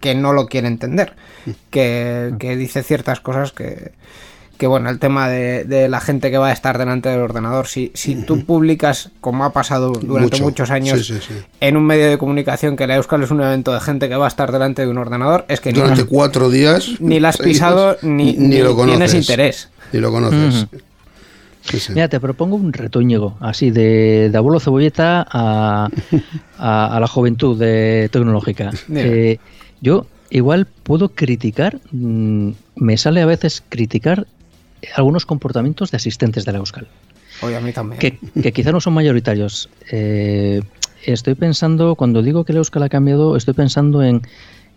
que 0.04 0.14
no 0.14 0.34
lo 0.34 0.48
quiere 0.48 0.68
entender, 0.68 1.14
que, 1.70 2.34
que 2.38 2.56
dice 2.58 2.82
ciertas 2.82 3.20
cosas 3.20 3.52
que, 3.52 3.92
que 4.58 4.66
bueno, 4.66 4.90
el 4.90 4.98
tema 4.98 5.30
de, 5.30 5.64
de 5.64 5.88
la 5.88 5.98
gente 6.00 6.30
que 6.30 6.36
va 6.36 6.48
a 6.48 6.52
estar 6.52 6.76
delante 6.76 7.08
del 7.08 7.20
ordenador, 7.20 7.68
si, 7.68 7.90
si 7.94 8.14
tú 8.16 8.44
publicas, 8.44 9.10
como 9.22 9.46
ha 9.46 9.52
pasado 9.54 9.92
durante 9.92 10.36
Mucho. 10.36 10.44
muchos 10.44 10.70
años, 10.70 11.06
Sí, 11.06 11.14
sí, 11.14 11.20
sí. 11.26 11.34
en 11.60 11.78
un 11.78 11.84
medio 11.86 12.10
de 12.10 12.18
comunicación 12.18 12.76
que 12.76 12.86
la 12.86 12.96
Euskal 12.96 13.22
es 13.22 13.30
un 13.30 13.40
evento 13.40 13.72
de 13.72 13.80
gente 13.80 14.10
que 14.10 14.16
va 14.16 14.26
a 14.26 14.28
estar 14.28 14.52
delante 14.52 14.82
de 14.82 14.88
un 14.88 14.98
ordenador, 14.98 15.46
es 15.48 15.60
que 15.60 15.72
ni, 15.72 15.80
Durante 15.80 16.04
cuatro 16.04 16.50
días. 16.50 16.90
ni 17.00 17.18
la 17.18 17.30
has 17.30 17.38
pisado 17.48 17.96
ni, 18.02 18.34
ni 18.34 18.58
lo 18.58 18.76
conoces. 18.76 18.98
tienes 18.98 19.14
interés. 19.14 19.68
Ni 19.90 20.00
lo 20.00 20.10
conoces. 20.12 20.64
Ujú. 20.64 20.80
Sí, 21.62 21.80
sí. 21.80 21.92
Mira, 21.94 22.08
te 22.08 22.20
propongo 22.20 22.56
un 22.56 22.74
reto, 22.74 23.00
Íñigo, 23.00 23.38
así 23.40 23.70
de, 23.70 24.28
de 24.30 24.36
abuelo 24.36 24.60
cebolleta 24.60 25.26
a, 25.30 25.88
a- 26.58 26.96
a 26.96 27.00
la 27.00 27.06
juventud 27.08 27.58
de 27.58 28.10
tecnológica. 28.12 28.70
Eh, 28.94 29.38
yo 29.84 30.06
igual 30.30 30.66
puedo 30.66 31.10
criticar, 31.10 31.78
mm, 31.92 32.50
me 32.76 32.96
sale 32.96 33.20
a 33.20 33.26
veces 33.26 33.62
criticar 33.68 34.26
algunos 34.96 35.24
comportamientos 35.26 35.90
de 35.90 35.96
asistentes 35.98 36.44
de 36.44 36.52
la 36.52 36.58
Euskal, 36.58 36.88
Oye, 37.42 37.56
a 37.56 37.60
mí 37.60 37.72
también. 37.72 38.00
que, 38.00 38.18
que 38.42 38.52
quizá 38.52 38.72
no 38.72 38.80
son 38.80 38.94
mayoritarios. 38.94 39.68
Eh, 39.90 40.60
estoy 41.04 41.34
pensando, 41.34 41.94
cuando 41.94 42.22
digo 42.22 42.44
que 42.44 42.52
la 42.52 42.58
Euskal 42.60 42.82
ha 42.84 42.88
cambiado, 42.88 43.36
estoy 43.36 43.54
pensando 43.54 44.02
en 44.02 44.22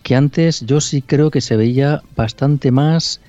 que 0.04 0.16
antes 0.16 0.62
yo 0.66 0.80
sí 0.82 1.02
creo 1.02 1.32
que 1.32 1.42
se 1.42 1.56
veía 1.58 2.02
bastante 2.16 2.72
más 2.72 3.20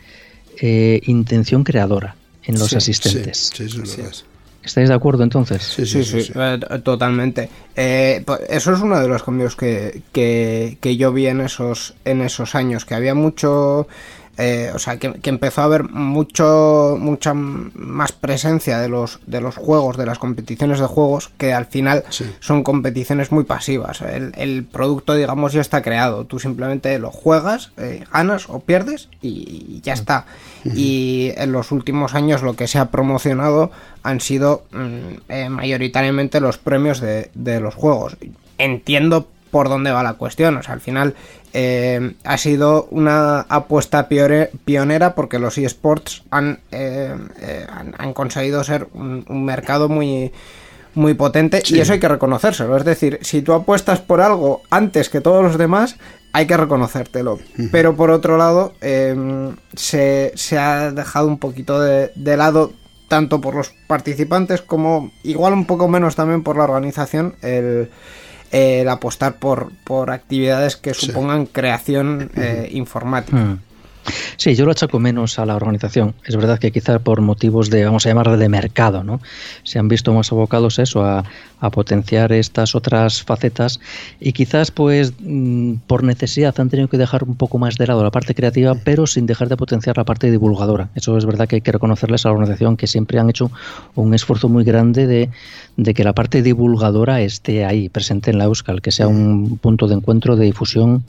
eh, 0.60 1.00
intención 1.06 1.62
creadora 1.64 2.16
en 2.44 2.58
los 2.58 2.70
Sí, 2.70 2.76
asistentes. 2.76 3.52
Sí, 3.54 3.68
sí, 3.68 3.80
eso 3.82 4.02
es. 4.02 4.24
¿Estáis 4.68 4.90
de 4.90 4.94
acuerdo 4.94 5.22
entonces? 5.22 5.62
Sí, 5.62 5.86
Sí, 5.86 6.04
sí, 6.04 6.30
eh, 6.34 6.60
totalmente. 6.84 7.48
Eh, 7.74 8.22
eso 8.50 8.72
es 8.74 8.80
uno 8.80 9.00
de 9.00 9.08
los 9.08 9.22
cambios 9.22 9.56
que, 9.56 10.02
que, 10.12 10.76
que 10.82 10.96
yo 10.98 11.10
vi 11.10 11.26
en 11.26 11.40
esos, 11.40 11.94
en 12.04 12.20
esos 12.20 12.54
años, 12.54 12.84
que 12.84 12.94
había 12.94 13.14
mucho... 13.14 13.88
eh, 14.38 14.70
o 14.74 14.78
sea, 14.78 14.96
que, 14.98 15.14
que 15.14 15.30
empezó 15.30 15.60
a 15.60 15.64
haber 15.64 15.84
mucho 15.84 16.96
mucha 16.98 17.34
más 17.34 18.12
presencia 18.12 18.78
de 18.78 18.88
los 18.88 19.18
de 19.26 19.40
los 19.40 19.56
juegos, 19.56 19.96
de 19.96 20.06
las 20.06 20.18
competiciones 20.18 20.78
de 20.80 20.86
juegos, 20.86 21.30
que 21.38 21.52
al 21.52 21.66
final 21.66 22.04
Sí. 22.10 22.24
son 22.40 22.62
competiciones 22.62 23.32
muy 23.32 23.44
pasivas. 23.44 24.00
El, 24.00 24.32
el 24.36 24.64
producto, 24.64 25.14
digamos, 25.14 25.52
ya 25.52 25.60
está 25.60 25.82
creado. 25.82 26.24
Tú 26.24 26.38
simplemente 26.38 26.98
lo 26.98 27.10
juegas, 27.10 27.72
eh, 27.76 28.04
ganas 28.12 28.48
o 28.48 28.60
pierdes 28.60 29.08
y 29.20 29.80
ya 29.82 29.92
está. 29.92 30.26
Y 30.64 31.32
en 31.36 31.52
los 31.52 31.72
últimos 31.72 32.14
años 32.14 32.42
lo 32.42 32.54
que 32.54 32.66
se 32.68 32.78
ha 32.78 32.90
promocionado 32.90 33.70
han 34.02 34.20
sido 34.20 34.64
mm, 34.72 35.30
eh, 35.30 35.48
mayoritariamente 35.48 36.40
los 36.40 36.58
premios 36.58 37.00
de, 37.00 37.30
de 37.34 37.60
los 37.60 37.74
juegos. 37.74 38.16
Entiendo 38.58 39.28
por 39.50 39.68
dónde 39.68 39.90
va 39.90 40.02
la 40.02 40.14
cuestión. 40.14 40.56
O 40.56 40.62
sea, 40.62 40.74
al 40.74 40.80
final 40.80 41.14
eh, 41.52 42.14
ha 42.24 42.36
sido 42.38 42.88
una 42.90 43.40
apuesta 43.48 44.08
piore- 44.08 44.50
pionera 44.64 45.14
porque 45.14 45.38
los 45.38 45.56
eSports 45.58 46.22
han, 46.30 46.60
eh, 46.72 47.14
eh, 47.40 47.66
han, 47.70 47.94
han 47.98 48.12
conseguido 48.12 48.62
ser 48.64 48.88
un, 48.94 49.24
un 49.28 49.44
mercado 49.44 49.88
muy 49.88 50.32
muy 50.94 51.14
potente 51.14 51.62
y 51.64 51.78
eso 51.80 51.92
hay 51.92 52.00
que 52.00 52.08
reconocérselo. 52.08 52.76
Es 52.76 52.84
decir, 52.84 53.18
si 53.22 53.40
tú 53.42 53.52
apuestas 53.52 54.00
por 54.00 54.20
algo 54.20 54.62
antes 54.68 55.08
que 55.08 55.20
todos 55.20 55.44
los 55.44 55.56
demás, 55.56 55.96
hay 56.32 56.46
que 56.46 56.56
reconocértelo. 56.56 57.38
Pero 57.70 57.94
por 57.94 58.10
otro 58.10 58.36
lado, 58.36 58.72
se, 59.76 60.32
se 60.34 60.58
ha 60.58 60.90
dejado 60.90 61.28
un 61.28 61.38
poquito 61.38 61.80
de, 61.80 62.10
de 62.16 62.36
lado, 62.36 62.72
tanto 63.06 63.40
por 63.40 63.54
los 63.54 63.72
participantes 63.86 64.60
como 64.60 65.12
igual 65.22 65.52
un 65.52 65.66
poco 65.66 65.86
menos 65.86 66.16
también 66.16 66.42
por 66.42 66.56
la 66.56 66.64
organización, 66.64 67.36
el, 67.42 67.90
el 68.52 68.88
apostar 68.88 69.36
por, 69.36 69.72
por 69.84 70.10
actividades 70.10 70.76
que 70.76 70.94
supongan 70.94 71.46
creación 71.46 72.30
eh, 72.36 72.68
informática. 72.72 73.36
Hmm. 73.36 73.60
Sí, 74.36 74.54
yo 74.54 74.64
lo 74.64 74.72
achaco 74.72 74.98
menos 74.98 75.38
a 75.38 75.46
la 75.46 75.56
organización. 75.56 76.14
Es 76.24 76.36
verdad 76.36 76.58
que 76.58 76.70
quizá 76.70 76.98
por 76.98 77.20
motivos 77.20 77.70
de, 77.70 77.84
vamos 77.84 78.06
a 78.06 78.08
llamarle 78.08 78.36
de 78.36 78.48
mercado, 78.48 79.04
¿no? 79.04 79.20
Se 79.62 79.78
han 79.78 79.88
visto 79.88 80.12
más 80.12 80.32
abocados 80.32 80.78
a 80.78 80.82
eso, 80.82 81.04
a, 81.04 81.24
a 81.60 81.70
potenciar 81.70 82.32
estas 82.32 82.74
otras 82.74 83.22
facetas 83.22 83.80
y 84.20 84.32
quizás 84.32 84.70
pues 84.70 85.12
mm, 85.18 85.74
por 85.86 86.04
necesidad 86.04 86.58
han 86.60 86.68
tenido 86.68 86.88
que 86.88 86.98
dejar 86.98 87.24
un 87.24 87.34
poco 87.34 87.58
más 87.58 87.76
de 87.76 87.86
lado 87.86 88.02
la 88.02 88.10
parte 88.10 88.34
creativa, 88.34 88.74
pero 88.84 89.06
sin 89.06 89.26
dejar 89.26 89.48
de 89.48 89.56
potenciar 89.56 89.96
la 89.96 90.04
parte 90.04 90.30
divulgadora. 90.30 90.90
Eso 90.94 91.16
es 91.16 91.26
verdad 91.26 91.48
que 91.48 91.56
hay 91.56 91.60
que 91.62 91.72
reconocerles 91.72 92.24
a 92.24 92.28
la 92.28 92.34
organización 92.34 92.76
que 92.76 92.86
siempre 92.86 93.18
han 93.18 93.30
hecho 93.30 93.50
un 93.94 94.14
esfuerzo 94.14 94.48
muy 94.48 94.64
grande 94.64 95.06
de, 95.06 95.30
de 95.76 95.94
que 95.94 96.04
la 96.04 96.12
parte 96.12 96.42
divulgadora 96.42 97.20
esté 97.20 97.64
ahí, 97.64 97.88
presente 97.88 98.30
en 98.30 98.38
la 98.38 98.44
Euskal, 98.44 98.80
que 98.80 98.92
sea 98.92 99.08
un 99.08 99.58
punto 99.58 99.88
de 99.88 99.94
encuentro, 99.94 100.36
de 100.36 100.44
difusión. 100.44 101.04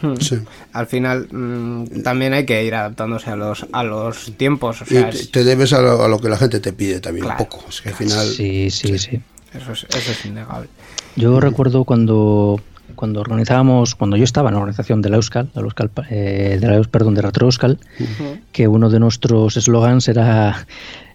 Hmm. 0.00 0.14
Sí. 0.20 0.36
Al 0.72 0.86
final 0.86 1.26
mm, 1.30 2.02
también 2.02 2.32
hay 2.32 2.46
que 2.46 2.64
ir 2.64 2.74
adaptándose 2.74 3.30
a 3.30 3.36
los, 3.36 3.66
a 3.72 3.82
los 3.82 4.32
tiempos. 4.36 4.82
O 4.82 4.84
Y 4.84 4.88
sea, 4.88 5.10
te, 5.10 5.16
es- 5.16 5.30
te 5.32 5.42
debes 5.44 5.72
a 5.72 5.80
lo, 5.82 6.02
a 6.02 6.08
lo 6.08 6.18
que 6.20 6.28
la 6.28 6.36
gente 6.36 6.60
te 6.60 6.72
pide 6.72 7.00
también 7.00 7.24
Claro, 7.26 7.42
un 7.42 7.48
poco. 7.48 7.64
Es 7.68 7.80
que 7.80 7.88
al 7.88 7.94
final. 7.96 8.26
Sí, 8.26 8.70
sí, 8.70 8.98
sí. 8.98 9.20
eso, 9.54 9.72
es, 9.72 9.86
eso 9.88 10.12
es 10.12 10.24
innegable. 10.24 10.68
Yo 11.16 11.40
recuerdo 11.40 11.84
cuando 11.84 12.60
cuando 12.94 13.20
organizábamos, 13.20 13.94
cuando 13.94 14.16
yo 14.16 14.24
estaba 14.24 14.48
en 14.48 14.54
la 14.54 14.60
organización 14.60 15.02
de 15.02 15.10
la 15.10 15.16
Euskal, 15.16 15.46
de 15.54 15.60
la 15.60 15.66
Euskal, 15.66 15.90
eh, 16.10 16.58
de 16.60 16.66
la, 16.66 16.80
perdón, 16.84 17.14
de 17.14 17.22
Retro 17.22 17.46
Euskal, 17.46 17.78
que 18.50 18.66
uno 18.66 18.88
de 18.90 18.98
nuestros 18.98 19.56
eslogans 19.56 20.08
era 20.08 20.66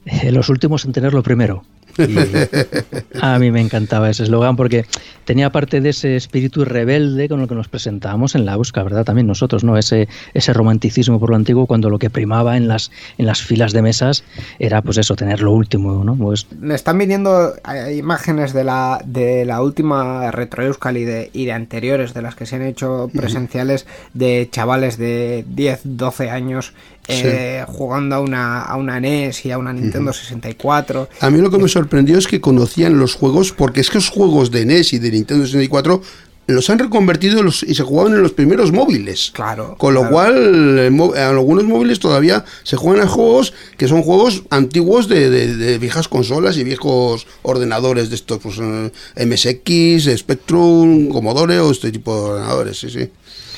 eh, 0.06 0.32
los 0.32 0.50
últimos 0.50 0.86
en 0.86 0.92
tener 0.94 1.14
lo 1.14 1.24
primero. 1.24 1.64
Y 1.98 2.18
a 3.22 3.40
mí 3.40 3.52
me 3.52 3.62
encantaba 3.62 4.10
ese 4.10 4.24
eslogan 4.24 4.56
porque 4.56 4.86
tenía 5.26 5.52
parte 5.52 5.82
de 5.82 5.90
ese 5.90 6.16
espíritu 6.16 6.66
rebelde 6.66 7.30
con 7.30 7.42
el 7.42 7.48
que 7.48 7.56
nos 7.56 7.68
presentábamos 7.68 8.36
en 8.36 8.46
la 8.46 8.54
Euskal, 8.54 8.86
¿verdad? 8.86 9.06
También 9.06 9.28
nosotros, 9.28 9.64
¿no? 9.64 9.78
Ese, 9.78 10.08
ese 10.34 10.54
romanticismo 10.54 11.20
por 11.20 11.30
lo 11.30 11.36
antiguo 11.36 11.66
cuando 11.66 11.90
lo 11.90 12.00
que 12.00 12.10
primaba 12.10 12.58
en 12.58 12.68
las, 12.68 12.92
en 13.18 13.26
las 13.26 13.42
filas 13.42 13.74
de 13.74 13.82
mesas 13.82 14.24
era 14.60 14.82
pues 14.82 14.98
eso, 14.98 15.16
tener 15.16 15.42
lo 15.42 15.52
último, 15.52 16.04
¿no? 16.04 16.16
Pues 16.16 16.48
Me 16.60 16.76
están 16.76 16.98
viniendo 16.98 17.54
eh, 17.56 17.96
imágenes 17.96 18.54
de 18.54 18.64
la, 18.64 19.02
de 19.06 19.46
la 19.46 19.62
última 19.62 20.32
Retro 20.32 20.64
Euskal 20.64 20.98
y 20.98 21.06
de, 21.06 21.30
y 21.34 21.46
de 21.46 21.52
anteriores, 21.54 22.14
de 22.14 22.22
las 22.22 22.36
que 22.36 22.46
se 22.46 22.56
han 22.56 22.64
hecho 22.64 23.10
presenciales, 23.14 23.86
de 24.14 24.48
chavales 24.52 24.98
de 24.98 25.46
10, 25.48 25.82
12 25.84 26.30
años 26.30 26.74
eh, 27.08 27.64
jugando 27.68 28.16
a 28.16 28.20
una, 28.20 28.62
a 28.62 28.76
una 28.78 29.00
NES 29.00 29.46
y 29.46 29.52
a 29.52 29.58
una 29.58 29.74
Nintendo 29.74 30.14
64. 30.14 31.10
A 31.20 31.30
mí 31.30 31.40
lo 31.42 31.52
que 31.52 31.58
me 31.58 31.68
sorprendió 31.68 32.18
es 32.18 32.28
que 32.28 32.40
conocían 32.42 32.98
los 33.00 33.16
juegos, 33.16 33.52
porque 33.52 33.82
es 33.82 33.90
que 33.90 33.96
los 33.98 34.10
juegos 34.10 34.52
de 34.52 34.66
NES 34.66 34.94
y 34.94 35.00
de 35.00 35.12
Nintendo 35.12 35.46
64 35.46 36.02
los 36.46 36.70
han 36.70 36.78
reconvertido 36.78 37.42
los- 37.42 37.64
y 37.64 37.74
se 37.74 37.84
jugaban 37.84 38.14
en 38.16 38.22
los 38.22 38.34
primeros 38.34 38.74
móviles. 38.74 39.32
Claro, 39.34 39.76
Con 39.78 39.94
lo 39.94 40.02
claro. 40.02 40.14
cual, 40.14 40.92
mo- 40.92 41.16
en 41.16 41.22
algunos 41.22 41.64
móviles 41.64 42.00
todavía 42.00 42.44
se 42.64 42.76
juegan 42.76 43.02
a 43.06 43.08
juegos 43.10 43.54
que 43.78 43.88
son 43.88 44.02
juegos 44.02 44.44
antiguos 44.50 45.08
de, 45.08 45.30
de- 45.30 45.56
de 45.56 45.78
viejas 45.78 46.10
consolas 46.10 46.58
y 46.58 46.66
viejos 46.66 47.28
ordenadores 47.44 48.10
de 48.10 48.16
estos, 48.16 48.40
pues 48.40 48.60
eh, 48.62 48.92
MSX, 49.26 50.18
Spectrum, 50.20 51.08
Commodore 51.10 51.60
o 51.60 51.72
este 51.72 51.92
tipo 51.94 52.14
de 52.14 52.22
ordenadores, 52.32 52.78
sí, 52.78 52.90
sí. 52.90 53.10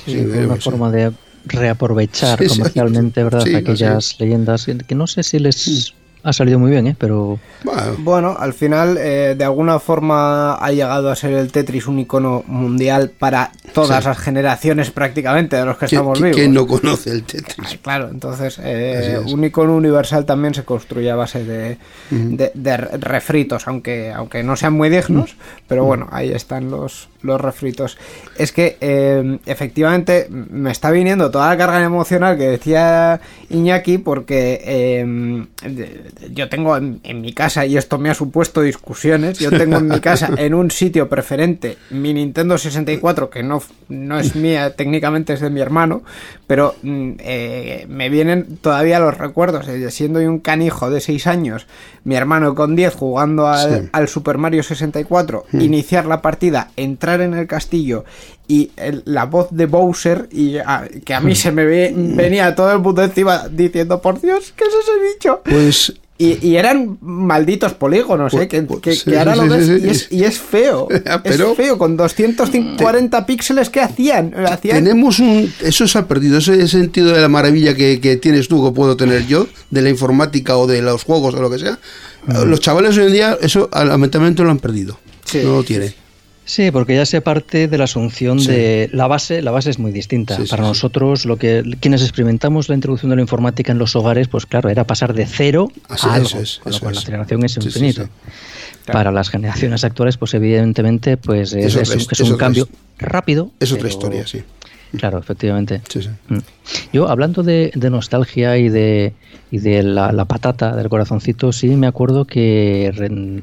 Sí, 0.06 0.18
eh, 0.18 0.46
una 0.46 0.58
forma 0.58 0.92
de 0.92 1.12
reaprovechar 1.48 2.40
Sí, 2.40 2.48
comercialmente, 2.48 3.24
¿verdad? 3.24 3.42
Sí, 3.42 3.56
Aquellas 3.56 4.20
leyendas 4.20 4.66
que 4.88 4.96
no 4.96 5.08
sé 5.08 5.24
si 5.24 5.40
les 5.40 5.94
ha 6.26 6.34
salido 6.34 6.58
muy 6.60 6.72
bien, 6.72 6.88
¿eh? 6.88 6.96
Pero 6.98 7.40
Bueno, 7.64 7.82
Bueno, 8.00 8.36
al 8.38 8.54
final, 8.54 8.98
eh, 9.00 9.36
de 9.38 9.44
alguna 9.46 9.80
forma 9.80 10.56
ha 10.56 10.72
llegado 10.72 11.10
a 11.12 11.16
ser 11.16 11.34
el 11.34 11.52
Tetris 11.52 11.88
un 11.88 12.00
icono 12.00 12.44
mundial 12.48 13.12
para 13.18 13.52
todas 13.74 14.04
Sí. 14.04 14.10
las 14.10 14.18
generaciones 14.18 14.90
prácticamente 14.92 15.56
de 15.56 15.66
los 15.66 15.78
que 15.78 15.86
¿quién, 15.86 16.00
estamos 16.00 16.20
vivos. 16.22 16.36
quién 16.36 16.54
no 16.54 16.66
conoce 16.68 17.12
el 17.12 17.24
Tetris? 17.24 17.68
Ay, 17.72 17.78
claro, 17.78 18.10
entonces 18.10 18.60
eh, 18.64 19.20
un 19.26 19.44
icono 19.44 19.76
universal 19.76 20.26
también 20.26 20.54
se 20.54 20.64
construye 20.64 21.10
a 21.12 21.16
base 21.16 21.44
de, 21.46 21.78
de- 22.10 22.52
de 22.54 22.78
refritos, 22.78 23.68
aunque, 23.68 24.12
aunque 24.12 24.44
no 24.44 24.56
sean 24.56 24.74
muy 24.74 24.90
dignos, 24.90 25.36
pero 25.68 25.86
bueno, 25.86 26.08
ahí 26.12 26.32
están 26.32 26.70
los, 26.72 27.10
los 27.22 27.40
refritos. 27.40 27.98
Es 28.38 28.52
que 28.52 28.78
eh, 28.82 29.38
efectivamente 29.46 30.28
me 30.30 30.72
está 30.72 30.90
viniendo 30.92 31.30
toda 31.32 31.50
la 31.50 31.58
carga 31.58 31.84
emocional 31.84 32.38
que 32.38 32.48
decía 32.48 33.20
Iñaki 33.50 34.00
porque 34.00 34.62
eh, 34.66 35.46
yo 36.32 36.50
tengo 36.50 36.78
en, 36.78 37.00
en 37.04 37.22
mi 37.22 37.34
casa, 37.34 37.66
y 37.66 37.78
esto 37.78 37.98
me 37.98 38.10
ha 38.10 38.14
supuesto 38.14 38.62
discusiones, 38.62 39.40
yo 39.40 39.50
tengo 39.52 39.78
en 39.78 39.88
mi 39.88 40.00
casa 40.00 40.30
en 40.38 40.54
un 40.54 40.72
sitio 40.72 41.10
preferente 41.10 41.78
mi 41.90 42.14
Nintendo 42.14 42.58
64, 42.58 43.30
que 43.30 43.44
no, 43.44 43.62
no 43.90 44.20
es 44.20 44.36
mía, 44.36 44.76
técnicamente 44.76 45.34
es 45.34 45.42
de 45.42 45.50
mi 45.50 45.62
hermano, 45.62 46.04
pero 46.48 46.76
mm, 46.84 47.12
eh, 47.20 47.86
me 47.90 48.10
vienen 48.10 48.58
todavía 48.62 49.00
los 49.00 49.18
recuerdos, 49.18 49.66
de 49.68 49.92
siendo 49.92 50.22
yo 50.22 50.30
un 50.30 50.40
canijo 50.40 50.90
de 50.90 51.02
6 51.02 51.28
años, 51.28 51.68
mi 52.04 52.16
hermano 52.16 52.56
con 52.56 52.76
10 52.76 52.94
jugando 52.96 53.48
al, 53.48 53.82
Sí. 53.84 53.90
al 53.92 54.08
Super 54.08 54.38
Mario 54.38 54.64
64, 54.64 55.46
iniciar 55.54 56.06
la 56.06 56.22
partida, 56.22 56.72
entrar 56.76 57.22
en 57.22 57.34
el 57.34 57.48
castillo 57.48 58.06
y 58.48 58.72
el- 58.78 59.02
la 59.06 59.26
voz 59.26 59.48
de 59.52 59.66
Bowser 59.66 60.28
y 60.32 60.58
a- 60.58 60.88
que 61.04 61.14
a 61.14 61.20
mí 61.20 61.34
se 61.36 61.52
me 61.52 61.66
ve- 61.66 61.94
venía 61.96 62.54
todo 62.54 62.72
el 62.74 62.80
mundo 62.80 63.04
encima 63.04 63.48
diciendo 63.50 64.02
por 64.02 64.22
Dios 64.22 64.54
¿qué 64.56 64.66
es 64.66 64.70
ese 64.70 64.92
bicho? 65.14 65.42
Pues 65.44 65.94
y, 66.18 66.48
y 66.48 66.56
eran 66.56 66.98
malditos 67.02 67.74
polígonos 67.74 68.32
Pues- 68.32 68.46
¿eh? 68.46 68.48
que, 68.48 68.62
pues, 68.64 68.80
que- 68.82 68.96
sí, 68.96 69.12
que 69.12 69.20
ahora 69.20 69.34
sí, 69.36 69.42
lo 69.42 69.48
ves 69.50 69.66
sí, 69.68 69.78
y, 69.84 69.90
es, 69.90 70.08
y 70.12 70.24
es 70.24 70.40
feo 70.40 70.88
Pero- 71.24 71.52
es 71.52 71.58
feo 71.58 71.78
con 71.78 71.98
240 71.98 73.26
píxeles 73.26 73.70
que 73.70 73.82
hacían 73.82 74.34
hacían 74.48 74.78
tenemos 74.84 75.20
un... 75.20 75.52
Eso 75.62 75.88
se 75.88 75.98
ha 75.98 76.08
perdido, 76.08 76.38
ese 76.38 76.68
sentido 76.68 77.12
de 77.12 77.20
la 77.22 77.28
maravilla 77.28 77.76
que, 77.76 78.00
que 78.00 78.16
tienes 78.18 78.48
tú, 78.48 78.64
que 78.66 78.74
puedo 78.74 78.96
tener 78.96 79.28
yo, 79.28 79.48
de 79.72 79.82
la 79.82 79.90
informática 79.90 80.58
o 80.58 80.68
de 80.68 80.82
los 80.82 81.04
juegos 81.04 81.34
o 81.36 81.42
lo 81.42 81.50
que 81.50 81.60
sea. 81.60 81.80
Los 82.46 82.60
chavales 82.60 82.98
hoy 82.98 83.06
en 83.08 83.14
día, 83.14 83.38
eso 83.42 83.70
lamentablemente 83.74 84.42
lo 84.42 84.50
han 84.52 84.60
perdido. 84.60 84.98
Sí. 85.26 85.42
No 85.44 85.58
lo 85.58 85.64
tienen. 85.64 85.94
Sí, 86.48 86.70
porque 86.70 86.94
ya 86.96 87.06
se 87.08 87.22
parte 87.22 87.68
de 87.68 87.78
la 87.78 87.86
asunción 87.86 88.38
de 88.38 88.88
la 88.94 89.08
base, 89.08 89.42
la 89.42 89.50
base 89.50 89.72
es 89.72 89.80
muy 89.80 89.92
distinta. 89.92 90.38
Sí, 90.38 90.44
Para 90.48 90.62
sí. 90.64 90.70
nosotros, 90.70 91.26
lo 91.26 91.38
que 91.38 91.64
quienes 91.80 92.04
experimentamos 92.04 92.70
la 92.70 92.76
introducción 92.76 93.10
de 93.10 93.16
la 93.16 93.24
informática 93.24 93.72
en 93.72 93.80
los 93.80 93.96
hogares, 93.96 94.28
pues 94.28 94.46
claro, 94.46 94.70
era 94.70 94.86
pasar 94.86 95.14
de 95.16 95.26
cero 95.26 95.72
Así, 95.90 96.08
a 96.08 96.14
algo, 96.14 96.40
es, 96.40 96.60
con 96.60 96.72
lo 96.72 96.80
cual 96.80 96.92
es. 96.92 96.96
la 96.98 97.02
aceleración 97.02 97.46
es 97.46 97.54
Sí, 97.54 97.62
sí, 97.62 97.68
infinito. 97.68 98.04
sí. 98.04 98.92
Para 98.92 99.12
las 99.12 99.30
generaciones 99.32 99.84
actuales, 99.84 100.18
pues 100.18 100.36
evidentemente, 100.36 101.18
pues 101.18 101.54
es, 101.54 101.66
Es 101.66 101.72
otra 101.76 101.82
es 101.82 101.90
un- 101.90 101.98
his- 101.98 102.08
es 102.12 102.20
es 102.20 102.28
un 102.28 102.34
otra 102.36 102.46
cambio 102.46 102.70
rápido. 103.00 103.52
Es 103.60 103.72
otra 103.72 103.82
pero- 103.84 103.90
historia, 103.94 104.28
sí. 104.28 104.44
Claro, 104.98 105.18
efectivamente. 105.18 105.82
Sí, 105.90 106.04
sí. 106.04 106.10
Mm. 106.30 106.38
Yo, 106.94 107.10
hablando 107.10 107.42
de, 107.44 107.72
de 107.76 107.90
nostalgia 107.90 108.58
y 108.58 108.70
de, 108.70 109.14
y 109.52 109.58
de 109.58 109.84
la, 109.84 110.12
la 110.14 110.24
patata 110.26 110.74
del 110.76 110.88
corazoncito, 110.88 111.52
sí 111.52 111.70
me 111.70 111.88
acuerdo 111.88 112.26
que, 112.26 112.92
re- 112.96 113.42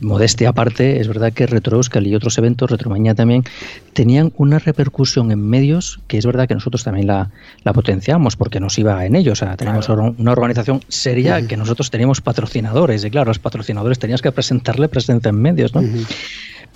modestia 0.00 0.50
aparte, 0.50 1.00
es 1.00 1.08
verdad 1.08 1.32
que 1.32 1.46
Retro 1.46 1.76
Euskal 1.76 2.06
y 2.06 2.14
otros 2.14 2.36
eventos, 2.38 2.70
Retromañía 2.70 3.14
también, 3.14 3.44
tenían 3.92 4.32
una 4.36 4.58
repercusión 4.58 5.30
en 5.30 5.40
medios 5.40 6.00
que 6.06 6.18
es 6.18 6.26
verdad 6.26 6.48
que 6.48 6.54
nosotros 6.54 6.84
también 6.84 7.06
la, 7.06 7.30
la 7.64 7.72
potenciamos 7.72 8.36
porque 8.36 8.60
nos 8.60 8.78
iba 8.78 9.04
en 9.04 9.16
ellos. 9.16 9.42
O 9.42 9.44
sea, 9.44 9.56
teníamos 9.56 9.88
una 9.88 10.32
organización 10.32 10.80
seria 10.88 11.46
que 11.46 11.56
nosotros 11.56 11.90
teníamos 11.90 12.20
patrocinadores 12.20 13.04
y 13.04 13.10
claro, 13.10 13.28
los 13.28 13.38
patrocinadores 13.38 13.98
tenías 13.98 14.22
que 14.22 14.32
presentarle 14.32 14.88
presencia 14.88 15.28
en 15.28 15.40
medios, 15.40 15.74
¿no? 15.74 15.82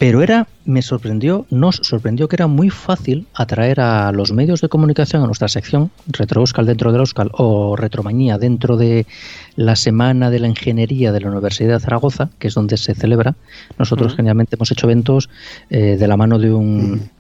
Pero 0.01 0.23
era, 0.23 0.49
me 0.65 0.81
sorprendió, 0.81 1.45
nos 1.51 1.77
sorprendió 1.83 2.27
que 2.27 2.37
era 2.37 2.47
muy 2.47 2.71
fácil 2.71 3.27
atraer 3.35 3.81
a 3.81 4.11
los 4.13 4.33
medios 4.33 4.63
de 4.63 4.71
comunicación 4.71 5.23
a 5.23 5.27
nuestra 5.27 5.47
sección, 5.47 5.91
Retro 6.07 6.41
Euskal 6.41 6.65
dentro 6.65 6.91
del 6.91 7.01
Euskal 7.03 7.29
o 7.35 7.77
Retromañía 7.77 8.39
dentro 8.39 8.79
de 8.79 9.05
la 9.57 9.77
Semana 9.77 10.31
de 10.31 10.39
la 10.39 10.49
Ingeniería 10.49 11.13
de 11.13 11.21
la 11.21 11.29
Universidad 11.31 11.75
de 11.75 11.81
Zaragoza, 11.81 12.31
que 12.39 12.49
es 12.49 12.55
donde 12.55 12.79
se 12.79 12.95
celebra. 12.95 13.35
Nosotros 13.79 14.15
generalmente 14.17 14.57
hemos 14.57 14.71
hecho 14.73 14.87
eventos 14.87 15.29
eh, 15.69 15.99
de 16.01 16.09
la 16.09 16.17
mano 16.17 16.39
de 16.39 16.51
un, 16.51 17.11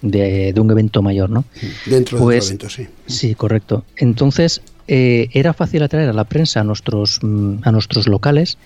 de, 0.00 0.54
de 0.54 0.60
un 0.62 0.70
evento 0.70 1.02
mayor, 1.02 1.28
¿no? 1.28 1.44
Dentro 1.84 2.16
de 2.16 2.24
Pues- 2.24 2.44
otro 2.46 2.48
evento, 2.54 2.70
sí. 2.70 2.86
Sí, 3.04 3.34
correcto. 3.34 3.84
Entonces, 3.98 4.62
eh, 4.88 5.28
era 5.34 5.52
fácil 5.52 5.82
atraer 5.82 6.08
a 6.08 6.14
la 6.14 6.24
prensa 6.24 6.60
a 6.60 6.64
nuestros, 6.64 7.18
mm, 7.22 7.56
a 7.64 7.70
nuestros 7.70 8.08
locales 8.08 8.56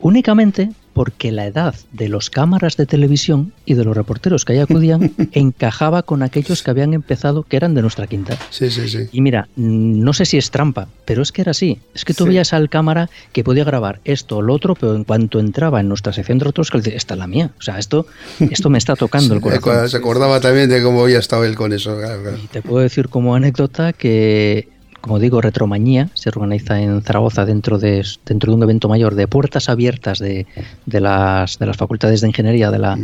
únicamente 0.00 0.70
porque 0.92 1.30
la 1.30 1.46
edad 1.46 1.74
de 1.92 2.08
los 2.08 2.30
cámaras 2.30 2.76
de 2.76 2.84
televisión 2.84 3.52
y 3.64 3.74
de 3.74 3.84
los 3.84 3.96
reporteros 3.96 4.44
que 4.44 4.54
ahí 4.54 4.58
acudían 4.58 5.12
encajaba 5.32 6.02
con 6.02 6.22
aquellos 6.24 6.62
que 6.64 6.70
habían 6.70 6.94
empezado, 6.94 7.44
que 7.44 7.56
eran 7.56 7.74
de 7.74 7.80
nuestra 7.82 8.06
quinta. 8.08 8.36
Sí, 8.50 8.70
sí, 8.70 8.88
sí. 8.88 9.08
Y 9.12 9.20
mira, 9.20 9.48
no 9.56 10.12
sé 10.12 10.24
si 10.26 10.36
es 10.36 10.50
trampa, 10.50 10.88
pero 11.04 11.22
es 11.22 11.30
que 11.30 11.42
era 11.42 11.52
así. 11.52 11.78
Es 11.94 12.04
que 12.04 12.12
tú 12.12 12.24
Sí. 12.24 12.30
veías 12.30 12.52
al 12.52 12.68
cámara 12.68 13.08
que 13.32 13.44
podía 13.44 13.62
grabar 13.64 14.00
esto 14.04 14.38
o 14.38 14.42
lo 14.42 14.52
otro, 14.52 14.74
pero 14.74 14.96
en 14.96 15.04
cuanto 15.04 15.38
entraba 15.38 15.80
en 15.80 15.88
nuestra 15.88 16.12
sección 16.12 16.38
de 16.38 16.48
otros, 16.48 16.70
que 16.70 16.78
decía, 16.78 16.94
esta 16.96 17.14
es 17.14 17.18
la 17.18 17.28
mía. 17.28 17.50
O 17.58 17.62
sea, 17.62 17.78
esto, 17.78 18.06
esto 18.50 18.68
me 18.68 18.78
está 18.78 18.96
tocando 18.96 19.32
el 19.34 19.40
corazón. 19.40 19.88
Se 19.88 19.96
acordaba 19.96 20.40
también 20.40 20.68
de 20.68 20.82
cómo 20.82 21.04
había 21.04 21.20
estado 21.20 21.44
él 21.44 21.54
con 21.54 21.72
eso. 21.72 21.96
claro, 21.98 22.20
claro. 22.20 22.36
Y 22.42 22.48
te 22.48 22.62
puedo 22.62 22.82
decir 22.82 23.08
como 23.08 23.34
anécdota 23.36 23.92
que, 23.92 24.68
como 25.00 25.18
digo, 25.18 25.40
Retromañía 25.40 26.08
se 26.14 26.28
organiza 26.28 26.80
en 26.80 27.02
Zaragoza 27.02 27.44
dentro 27.44 27.78
de, 27.78 28.04
dentro 28.26 28.52
de 28.52 28.56
un 28.56 28.62
evento 28.62 28.88
mayor 28.88 29.14
de 29.14 29.26
puertas 29.26 29.68
abiertas 29.68 30.18
de, 30.18 30.46
de, 30.86 31.00
las, 31.00 31.58
de 31.58 31.66
las 31.66 31.76
facultades 31.76 32.20
de 32.20 32.28
ingeniería 32.28 32.70
de 32.70 32.78
la, 32.78 32.98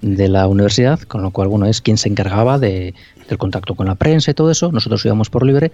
de 0.00 0.28
la 0.28 0.46
universidad, 0.46 1.00
con 1.00 1.22
lo 1.22 1.30
cual, 1.30 1.48
bueno, 1.48 1.66
es 1.66 1.80
quien 1.80 1.96
se 1.96 2.08
encargaba 2.08 2.58
de, 2.58 2.94
del 3.28 3.38
contacto 3.38 3.74
con 3.74 3.86
la 3.86 3.94
prensa 3.94 4.30
y 4.30 4.34
todo 4.34 4.50
eso. 4.50 4.70
Nosotros 4.72 5.04
íbamos 5.04 5.30
por 5.30 5.46
libre. 5.46 5.72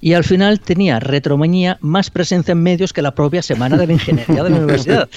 Y 0.00 0.14
al 0.14 0.24
final 0.24 0.60
tenía 0.60 1.00
Retromañía 1.00 1.78
más 1.80 2.10
presencia 2.10 2.52
en 2.52 2.62
medios 2.62 2.92
que 2.92 3.02
la 3.02 3.14
propia 3.14 3.42
Semana 3.42 3.76
de 3.76 3.86
la 3.86 3.92
Ingeniería 3.92 4.42
de 4.42 4.50
la 4.50 4.56
universidad. 4.58 5.08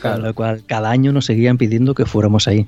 Con 0.00 0.22
lo 0.22 0.34
cual, 0.34 0.64
cada 0.66 0.90
año 0.90 1.12
nos 1.12 1.26
seguían 1.26 1.58
pidiendo 1.58 1.94
que 1.94 2.06
fuéramos 2.06 2.48
ahí. 2.48 2.66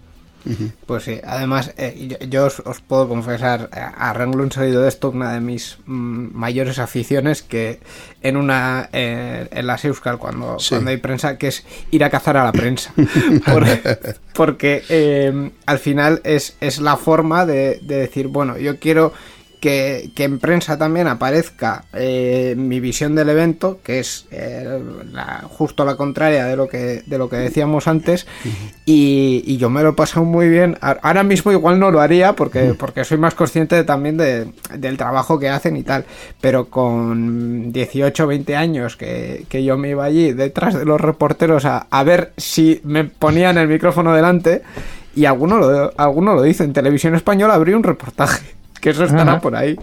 Pues 0.86 1.04
sí, 1.04 1.20
además 1.24 1.72
eh, 1.78 2.08
yo, 2.20 2.26
yo 2.28 2.44
os, 2.46 2.60
os 2.60 2.80
puedo 2.80 3.08
confesar, 3.08 3.70
a, 3.72 4.10
a 4.10 4.12
renglón 4.12 4.52
salido 4.52 4.82
de 4.82 4.88
esto, 4.88 5.10
una 5.10 5.32
de 5.32 5.40
mis 5.40 5.78
mm, 5.86 6.28
mayores 6.36 6.78
aficiones 6.78 7.42
que 7.42 7.80
en 8.20 8.36
una 8.36 8.88
eh, 8.92 9.48
en 9.50 9.66
las 9.66 9.84
Euskal 9.84 10.18
cuando, 10.18 10.58
Sí. 10.58 10.70
cuando 10.70 10.90
hay 10.90 10.98
prensa, 10.98 11.38
que 11.38 11.48
es 11.48 11.64
ir 11.90 12.04
a 12.04 12.10
cazar 12.10 12.36
a 12.36 12.44
la 12.44 12.52
prensa. 12.52 12.92
Por- 13.46 13.66
porque 14.34 14.82
eh, 14.88 15.50
al 15.66 15.78
final 15.78 16.20
es, 16.24 16.56
es 16.60 16.80
la 16.80 16.96
forma 16.96 17.46
de, 17.46 17.80
de 17.82 17.96
decir, 17.96 18.26
bueno, 18.28 18.58
yo 18.58 18.78
quiero 18.78 19.12
que, 19.64 20.10
que 20.14 20.24
en 20.24 20.38
prensa 20.40 20.76
también 20.76 21.06
aparezca 21.08 21.84
eh, 21.94 22.54
mi 22.54 22.80
visión 22.80 23.14
del 23.14 23.30
evento, 23.30 23.80
que 23.82 23.98
es 23.98 24.26
eh, 24.30 24.78
la- 25.10 25.42
justo 25.48 25.86
la 25.86 25.96
contraria 25.96 26.44
de 26.44 26.54
lo 26.54 26.68
que, 26.68 27.02
de 27.06 27.16
lo 27.16 27.30
que 27.30 27.36
decíamos 27.36 27.88
antes, 27.88 28.26
y, 28.84 29.42
y 29.46 29.56
yo 29.56 29.70
me 29.70 29.82
lo 29.82 29.88
he 29.88 29.92
pasado 29.94 30.26
muy 30.26 30.50
bien. 30.50 30.76
Ahora 30.82 31.22
mismo 31.22 31.50
igual 31.50 31.78
no 31.80 31.90
lo 31.90 32.02
haría 32.02 32.34
porque, 32.34 32.74
porque 32.78 33.04
soy 33.06 33.16
más 33.16 33.34
consciente 33.34 33.74
de- 33.74 33.84
también 33.84 34.18
de- 34.18 34.52
del 34.76 34.98
trabajo 34.98 35.38
que 35.38 35.48
hacen 35.48 35.78
y 35.78 35.82
tal, 35.82 36.04
pero 36.42 36.66
con 36.66 37.72
18 37.72 38.26
20 38.26 38.56
años 38.56 38.96
que, 38.98 39.46
que 39.48 39.64
yo 39.64 39.78
me 39.78 39.88
iba 39.88 40.04
allí 40.04 40.34
detrás 40.34 40.74
de 40.78 40.84
los 40.84 41.00
reporteros 41.00 41.64
a, 41.64 41.86
a 41.90 42.04
ver 42.04 42.34
si 42.36 42.82
me 42.84 43.04
ponían 43.04 43.56
el 43.56 43.68
micrófono 43.68 44.14
delante, 44.14 44.60
y 45.16 45.24
alguno 45.24 45.56
lo, 45.56 45.90
alguno 45.96 46.34
lo 46.34 46.42
dice, 46.42 46.64
en 46.64 46.74
televisión 46.74 47.14
española 47.14 47.54
abrí 47.54 47.72
un 47.72 47.82
reportaje 47.82 48.44
que 48.84 48.90
eso 48.90 49.04
estará 49.04 49.32
Ajá. 49.32 49.40
por 49.40 49.56
ahí. 49.56 49.78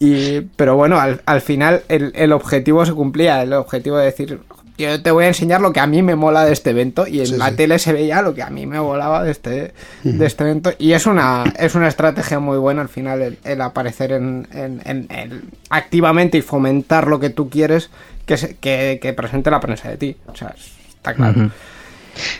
Y, 0.00 0.40
pero 0.56 0.76
bueno, 0.76 0.98
al, 0.98 1.20
al 1.26 1.40
final 1.42 1.82
el, 1.88 2.10
el 2.14 2.32
objetivo 2.32 2.84
se 2.86 2.92
cumplía, 2.94 3.42
el 3.42 3.52
objetivo 3.52 3.96
de 3.98 4.06
decir, 4.06 4.40
yo 4.78 5.00
te 5.02 5.10
voy 5.10 5.24
a 5.24 5.28
enseñar 5.28 5.60
lo 5.60 5.72
que 5.72 5.80
a 5.80 5.86
mí 5.86 6.02
me 6.02 6.16
mola 6.16 6.44
de 6.44 6.52
este 6.52 6.70
evento 6.70 7.06
y 7.06 7.20
en 7.20 7.26
Sí, 7.26 7.36
la 7.36 7.50
sí. 7.50 7.56
tele 7.56 7.78
se 7.78 7.92
veía 7.92 8.22
lo 8.22 8.34
que 8.34 8.42
a 8.42 8.48
mí 8.50 8.66
me 8.66 8.80
molaba 8.80 9.22
de 9.22 9.30
este, 9.30 9.72
de 10.02 10.26
este 10.26 10.42
evento 10.44 10.72
y 10.78 10.92
es 10.92 11.06
una, 11.06 11.44
es 11.58 11.74
una 11.74 11.86
estrategia 11.86 12.38
muy 12.40 12.56
buena 12.58 12.80
al 12.82 12.88
final 12.88 13.20
el, 13.22 13.38
el 13.44 13.60
aparecer 13.60 14.12
en, 14.12 14.48
en- 14.52 14.80
en- 14.84 15.06
en- 15.10 15.42
activamente 15.70 16.38
y 16.38 16.42
fomentar 16.42 17.06
lo 17.06 17.20
que 17.20 17.30
tú 17.30 17.48
quieres 17.50 17.90
que, 18.26 18.36
se- 18.36 18.56
que, 18.56 18.98
que 19.00 19.12
presente 19.12 19.50
la 19.50 19.60
prensa 19.60 19.90
de 19.90 19.96
ti. 19.98 20.16
O 20.26 20.34
sea, 20.34 20.54
está 20.88 21.12
claro. 21.14 21.50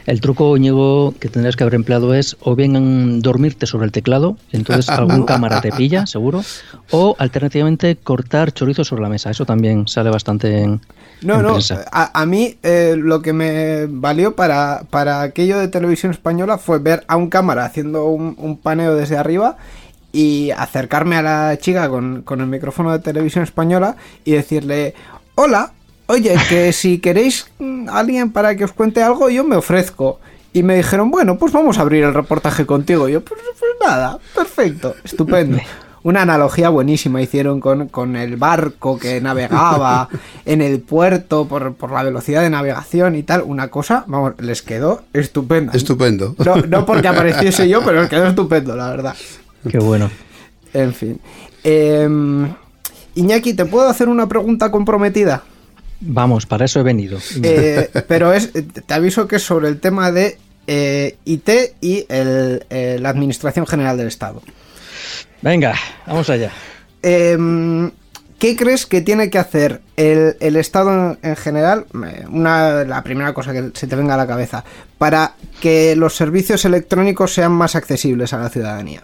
El 0.07 0.21
truco, 0.21 0.57
Ñigo, 0.57 1.15
que 1.19 1.29
tendrías 1.29 1.57
que 1.57 1.65
haber 1.65 1.75
empleado 1.75 2.15
es 2.15 2.37
o 2.41 2.55
bien 2.55 3.21
dormirte 3.21 3.67
sobre 3.67 3.87
el 3.87 3.93
teclado, 3.93 4.37
entonces 4.53 4.89
algún 4.91 5.25
cámara 5.25 5.61
te 5.61 5.73
pilla, 5.73 6.07
seguro, 6.07 6.43
o 6.91 7.17
alternativamente 7.19 7.97
cortar 7.97 8.53
chorizo 8.53 8.85
sobre 8.85 9.03
la 9.03 9.09
mesa. 9.09 9.31
Eso 9.31 9.47
también 9.47 9.89
sale 9.89 10.11
bastante 10.11 10.63
en, 10.63 10.81
No, 11.23 11.37
en 11.37 11.43
no, 11.43 11.59
a, 11.93 12.21
a 12.21 12.27
mí 12.27 12.57
eh, 12.63 12.95
lo 12.99 13.23
que 13.23 13.33
me 13.33 13.87
valió 13.87 14.37
para, 14.37 14.85
para 14.91 15.23
aquello 15.23 15.59
de 15.59 15.69
televisión 15.69 16.13
española 16.13 16.59
fue 16.59 16.79
ver 16.79 17.05
a 17.09 17.17
un 17.17 17.29
cámara 17.29 17.65
haciendo 17.65 18.07
un, 18.07 18.37
un 18.39 18.59
paneo 18.59 18.95
desde 18.95 19.17
arriba 19.17 19.57
y 20.13 20.53
acercarme 20.53 21.17
a 21.17 21.23
la 21.23 21.59
chica 21.59 21.89
con, 21.89 22.23
con 22.23 22.41
el 22.41 22.47
micrófono 22.47 22.93
de 22.93 23.01
televisión 23.01 23.43
española 23.43 23.97
y 24.25 24.33
decirle, 24.33 24.95
hola, 25.35 25.73
oye, 26.07 26.37
que 26.49 26.73
si 26.73 26.99
queréis 26.99 27.47
mm, 27.59 27.89
alguien 27.89 28.31
para 28.33 28.57
que 28.57 28.65
os 28.65 28.73
cuente 28.73 29.03
algo, 29.03 29.31
yo 29.31 29.45
me 29.45 29.57
ofrezco. 29.57 30.21
Y 30.53 30.63
me 30.63 30.77
dijeron, 30.77 31.11
bueno, 31.11 31.37
pues 31.37 31.53
vamos 31.53 31.79
a 31.79 31.83
abrir 31.83 32.05
el 32.05 32.15
reportaje 32.15 32.65
contigo. 32.65 33.09
Y 33.09 33.13
yo, 33.13 33.21
pues, 33.23 33.41
pues 33.59 33.73
nada, 33.85 34.19
perfecto, 34.35 34.95
estupendo. 35.03 35.59
Una 36.05 36.21
analogía 36.21 36.69
buenísima 36.69 37.23
hicieron 37.23 37.61
con, 37.61 37.89
con 37.89 38.15
el 38.15 38.37
barco 38.37 38.99
que 38.99 39.23
navegaba 39.23 40.11
en 40.45 40.61
el 40.61 40.81
puerto 40.81 41.49
por, 41.49 41.75
por 41.75 41.93
la 41.93 42.03
velocidad 42.03 42.43
de 42.43 42.51
navegación 42.51 43.17
y 43.17 43.23
tal. 43.23 43.43
Una 43.43 43.69
cosa, 43.69 44.05
vamos, 44.07 44.35
les 44.39 44.61
quedó 44.61 45.03
estupenda. 45.15 45.73
Estupendo. 45.73 46.37
No, 46.45 46.57
no 46.57 46.85
porque 46.87 47.09
apareciese 47.09 47.71
yo, 47.71 47.83
pero 47.83 48.03
les 48.03 48.11
quedó 48.11 48.27
estupendo, 48.27 48.77
la 48.77 48.91
verdad. 48.91 49.17
Qué 49.67 49.79
bueno. 49.79 50.11
En 50.75 50.93
fin. 50.93 51.19
Em, 51.63 52.53
Iñaki, 53.15 53.55
¿te 53.55 53.65
puedo 53.65 53.89
hacer 53.89 54.11
una 54.11 54.29
pregunta 54.29 54.71
comprometida? 54.71 55.43
Vamos, 56.01 56.47
para 56.47 56.65
eso 56.65 56.81
he 56.81 56.83
venido. 56.83 57.19
Eh, 57.43 57.89
pero 58.09 58.33
es, 58.33 58.51
te 58.53 58.95
aviso 58.95 59.27
que 59.27 59.37
es 59.37 59.43
sobre 59.43 59.69
el 59.69 59.81
tema 59.81 60.13
de 60.13 60.39
eh, 60.67 61.17
IT 61.25 61.49
y 61.81 62.07
el, 62.09 62.65
eh, 62.71 62.99
la 63.01 63.09
Administración 63.11 63.67
General 63.67 63.97
del 63.97 64.09
Estado. 64.09 64.43
Venga, 65.43 65.75
vamos 66.07 66.29
allá. 66.31 66.51
Em, 67.03 67.91
¿Qué 68.39 68.57
crees 68.57 68.87
que 68.87 69.01
tiene 69.01 69.31
que 69.31 69.39
hacer 69.39 69.81
el, 69.97 70.37
el 70.41 70.57
Estado 70.57 70.93
en, 70.93 71.31
en 71.31 71.37
general? 71.37 71.87
Una, 72.29 72.85
la 72.85 73.03
primera 73.03 73.33
cosa 73.33 73.53
que 73.53 73.71
se 73.75 73.87
te 73.87 73.97
venga 73.97 74.15
a 74.15 74.19
la 74.19 74.27
cabeza, 74.27 74.65
para 74.99 75.35
que 75.61 75.97
los 75.97 76.17
servicios 76.17 76.65
electrónicos 76.65 77.33
sean 77.33 77.53
más 77.53 77.75
accesibles 77.77 78.33
a 78.33 78.39
la 78.39 78.51
ciudadanía. 78.51 79.03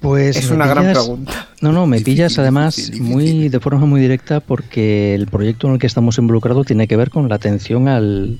Pues 0.00 0.36
Es 0.36 0.50
una 0.50 0.66
gran 0.66 0.92
pregunta. 0.92 1.48
No, 1.60 1.72
no, 1.72 1.86
me 1.86 1.98
Difícil, 1.98 2.14
pillas 2.14 2.38
además 2.38 2.76
difícil, 2.76 3.02
muy 3.02 3.48
de 3.50 3.60
forma 3.60 3.84
muy 3.84 4.00
directa 4.00 4.40
porque 4.40 5.14
el 5.14 5.26
proyecto 5.26 5.66
en 5.66 5.74
el 5.74 5.78
que 5.78 5.86
estamos 5.86 6.16
involucrados 6.16 6.66
tiene 6.66 6.88
que 6.88 6.96
ver 6.96 7.10
con 7.10 7.28
la 7.28 7.34
atención 7.34 7.86
al, 7.86 8.38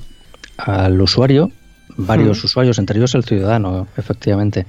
al 0.56 1.00
usuario, 1.00 1.52
varios 1.96 2.42
Hmm. 2.42 2.46
usuarios, 2.46 2.78
entre 2.78 2.96
ellos 2.98 3.14
el 3.14 3.24
ciudadano, 3.24 3.86
efectivamente. 3.98 4.64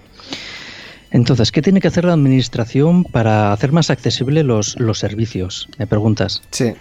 Entonces, 1.12 1.52
¿qué 1.52 1.62
tiene 1.62 1.80
que 1.82 1.88
hacer 1.88 2.06
la 2.06 2.14
administración 2.14 3.04
para 3.06 3.54
hacer 3.54 3.72
más 3.72 3.90
accesibles 3.90 4.46
los, 4.46 4.80
los 4.80 5.00
servicios? 5.00 5.70
Me 5.78 5.88
preguntas. 5.88 6.42
Sí. 6.52 6.74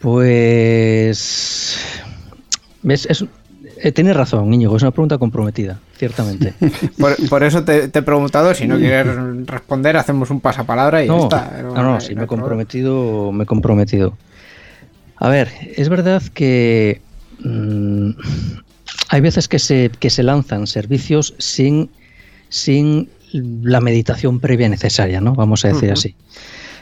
Pues. 0.00 1.78
¿Ves? 2.82 3.06
Es, 3.10 3.24
eh, 3.78 3.92
tienes 3.92 4.16
razón, 4.16 4.52
Íñigo, 4.52 4.76
es 4.76 4.82
una 4.82 4.90
pregunta 4.90 5.18
comprometida, 5.18 5.80
ciertamente. 5.96 6.54
Por, 6.98 7.28
por 7.28 7.42
eso 7.42 7.64
te, 7.64 7.88
te 7.88 7.98
he 7.98 8.02
preguntado, 8.02 8.54
si 8.54 8.66
no 8.66 8.78
quieres 8.78 9.06
responder, 9.46 9.96
hacemos 9.96 10.30
un 10.30 10.40
pasapalabra 10.40 11.04
y 11.04 11.08
ya 11.08 11.16
está. 11.16 11.62
no, 11.62 11.82
no, 11.82 12.00
sí, 12.00 12.14
no 12.14 12.20
me 12.20 12.24
he 12.24 12.28
comprometido, 12.28 13.32
me 13.32 13.44
he 13.44 13.46
comprometido. 13.46 14.16
A 15.16 15.28
ver, 15.28 15.50
es 15.76 15.88
verdad 15.88 16.22
que 16.32 17.00
mm, 17.40 18.10
hay 19.08 19.20
veces 19.20 19.48
que 19.48 19.58
se, 19.58 19.90
que 19.98 20.08
se 20.08 20.22
lanzan 20.22 20.66
servicios 20.66 21.34
sin, 21.38 21.90
sin 22.48 23.10
la 23.32 23.80
meditación 23.80 24.40
previa 24.40 24.68
necesaria, 24.68 25.20
¿no? 25.20 25.34
Vamos 25.34 25.64
a 25.64 25.68
decir 25.68 25.92
así. 25.92 26.14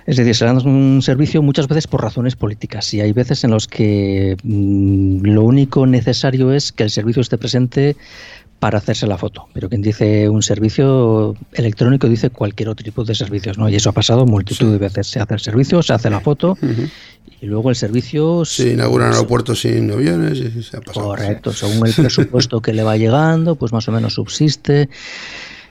Es 0.09 0.17
decir, 0.17 0.35
se 0.35 0.47
lanza 0.47 0.67
un 0.67 1.03
servicio 1.03 1.43
muchas 1.43 1.69
veces 1.69 1.87
por 1.87 2.01
razones 2.01 2.35
políticas 2.35 2.95
y 2.95 3.03
hay 3.03 3.13
veces 3.13 3.45
en 3.45 3.51
los 3.51 3.69
que 3.69 4.39
mm, 4.43 5.21
lo 5.23 5.43
único 5.43 5.87
necesario 5.87 6.51
es 6.51 6.73
que 6.73 6.85
el 6.85 6.89
servicio 6.89 7.21
esté 7.21 7.37
presente 7.37 7.95
para 8.59 8.79
hacerse 8.79 9.07
la 9.07 9.19
foto. 9.19 9.49
Pero 9.53 9.69
quien 9.69 9.83
dice 9.83 10.31
un 10.31 10.43
servicio 10.43 11.37
electrónico 11.53 12.09
dice 12.09 12.31
cualquier 12.31 12.71
otro 12.71 12.83
tipo 12.83 13.05
de 13.05 13.15
servicios, 13.15 13.59
¿no? 13.59 13.69
Y 13.69 13.77
eso 13.77 13.91
ha 13.91 13.93
pasado 13.93 14.25
multitud 14.25 14.73
de 14.73 14.79
veces. 14.79 15.09
Se 15.09 15.21
hace 15.21 15.35
el 15.35 15.41
servicio, 15.41 15.83
se 15.83 15.93
hace 15.93 16.09
la 16.09 16.21
foto 16.21 16.57
y 17.43 17.45
luego 17.45 17.69
el 17.69 17.77
servicio... 17.77 18.47
Se 18.47 18.73
inauguran 18.73 19.13
aeropuertos 19.13 19.61
sin 19.61 19.91
aviones 19.91 20.39
y 20.39 20.63
se 20.63 20.79
ha 20.79 20.81
pasado. 20.81 21.09
Correcto, 21.09 21.53
según 21.53 21.87
el 21.87 21.93
presupuesto 21.97 22.63
que 22.63 22.73
le 22.73 22.83
va 22.83 22.97
llegando, 22.97 23.57
pues 23.57 23.75
más 23.75 23.87
o 23.89 23.93
menos 23.93 24.15
subsiste. 24.15 24.89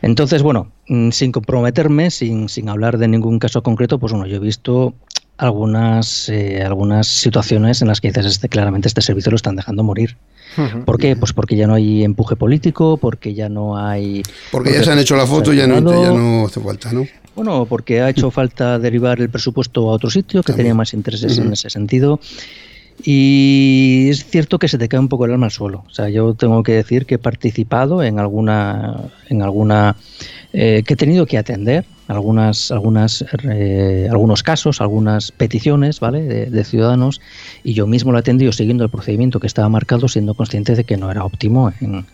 Entonces, 0.01 0.43
bueno, 0.43 0.71
mm, 0.87 1.09
sin 1.11 1.31
comprometerme, 1.31 2.11
sin, 2.11 2.49
sin 2.49 2.69
hablar 2.69 2.97
de 2.97 3.07
ningún 3.07 3.39
caso 3.39 3.63
concreto, 3.63 3.99
pues 3.99 4.13
bueno, 4.13 4.27
yo 4.27 4.37
he 4.37 4.39
visto 4.39 4.93
algunas, 5.37 6.29
eh, 6.29 6.63
algunas 6.63 7.07
situaciones 7.07 7.81
en 7.81 7.87
las 7.87 8.01
que 8.01 8.07
dices, 8.09 8.25
este, 8.25 8.49
claramente 8.49 8.87
este 8.87 9.01
servicio 9.01 9.31
lo 9.31 9.35
están 9.35 9.55
dejando 9.55 9.83
morir. 9.83 10.17
¿Por 10.85 10.97
qué? 10.97 11.15
Pues 11.15 11.33
porque 11.33 11.55
ya 11.55 11.67
no 11.67 11.75
hay 11.75 12.03
empuje 12.03 12.35
político, 12.35 12.97
porque 12.97 13.35
ya 13.35 13.47
no 13.47 13.77
hay... 13.77 14.23
Porque 14.51 14.73
ya 14.73 14.83
se 14.83 14.91
han 14.91 14.97
hecho 14.97 15.15
la 15.15 15.27
foto 15.27 15.53
y 15.53 15.57
ya 15.57 15.67
no, 15.67 15.75
Cerrado. 15.75 16.03
ya 16.03 16.11
no 16.11 16.45
hace 16.47 16.59
falta, 16.59 16.91
¿no? 16.91 17.05
Bueno, 17.35 17.67
porque 17.67 18.01
ha 18.01 18.09
hecho 18.09 18.31
falta 18.31 18.79
derivar 18.79 19.21
el 19.21 19.29
presupuesto 19.29 19.89
a 19.89 19.93
otro 19.93 20.09
sitio 20.09 20.41
que 20.41 20.47
También. 20.47 20.65
tenía 20.65 20.73
más 20.73 20.95
intereses 20.95 21.37
en 21.37 21.53
ese 21.53 21.69
sentido. 21.69 22.19
Y 23.03 24.07
es 24.09 24.25
cierto 24.25 24.59
que 24.59 24.67
se 24.67 24.77
te 24.77 24.87
cae 24.87 24.99
un 24.99 25.07
poco 25.07 25.25
el 25.25 25.31
alma 25.31 25.45
al 25.47 25.51
suelo. 25.51 25.83
O 25.87 25.89
sea, 25.91 26.09
yo 26.09 26.33
tengo 26.33 26.63
que 26.63 26.73
decir 26.73 27.05
que 27.05 27.15
he 27.15 27.19
participado 27.19 28.03
en 28.03 28.19
alguna, 28.19 28.95
en 29.29 29.41
alguna, 29.41 29.95
eh, 30.53 30.83
que 30.85 30.93
he 30.93 30.97
tenido 30.97 31.25
que 31.25 31.37
atender 31.37 31.85
algunas, 32.07 32.71
algunas, 32.71 33.25
eh, 33.43 34.07
algunos 34.09 34.41
casos, 34.41 34.79
algunas 34.81 35.31
peticiones, 35.31 35.99
¿vale? 35.99 36.21
De, 36.23 36.45
de 36.47 36.63
ciudadanos 36.63 37.19
y 37.63 37.73
yo 37.73 37.85
mismo 37.85 38.11
lo 38.13 38.17
he 38.17 38.21
atendido 38.21 38.51
siguiendo 38.53 38.83
el 38.85 38.89
procedimiento 38.89 39.39
que 39.41 39.47
estaba 39.47 39.67
marcado, 39.69 40.07
siendo 40.07 40.33
consciente 40.33 40.73
de 40.75 40.83
que 40.85 40.95
no 40.97 41.11
era 41.11 41.23
óptimo 41.25 41.71
en, 41.81 42.05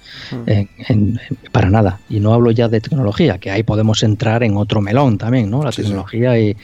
en- 0.48 0.70
en- 0.90 1.20
para 1.52 1.70
nada. 1.70 2.00
Y 2.10 2.20
no 2.20 2.34
hablo 2.34 2.50
ya 2.52 2.68
de 2.70 2.82
tecnología, 2.82 3.38
que 3.38 3.52
ahí 3.52 3.62
podemos 3.64 4.02
entrar 4.04 4.44
en 4.44 4.58
otro 4.58 4.82
melón 4.82 5.18
también, 5.20 5.50
¿no? 5.52 5.64
La 5.64 5.72
Sí, 5.72 5.78
sí. 5.84 5.88
tecnología 5.88 6.40
y 6.40 6.58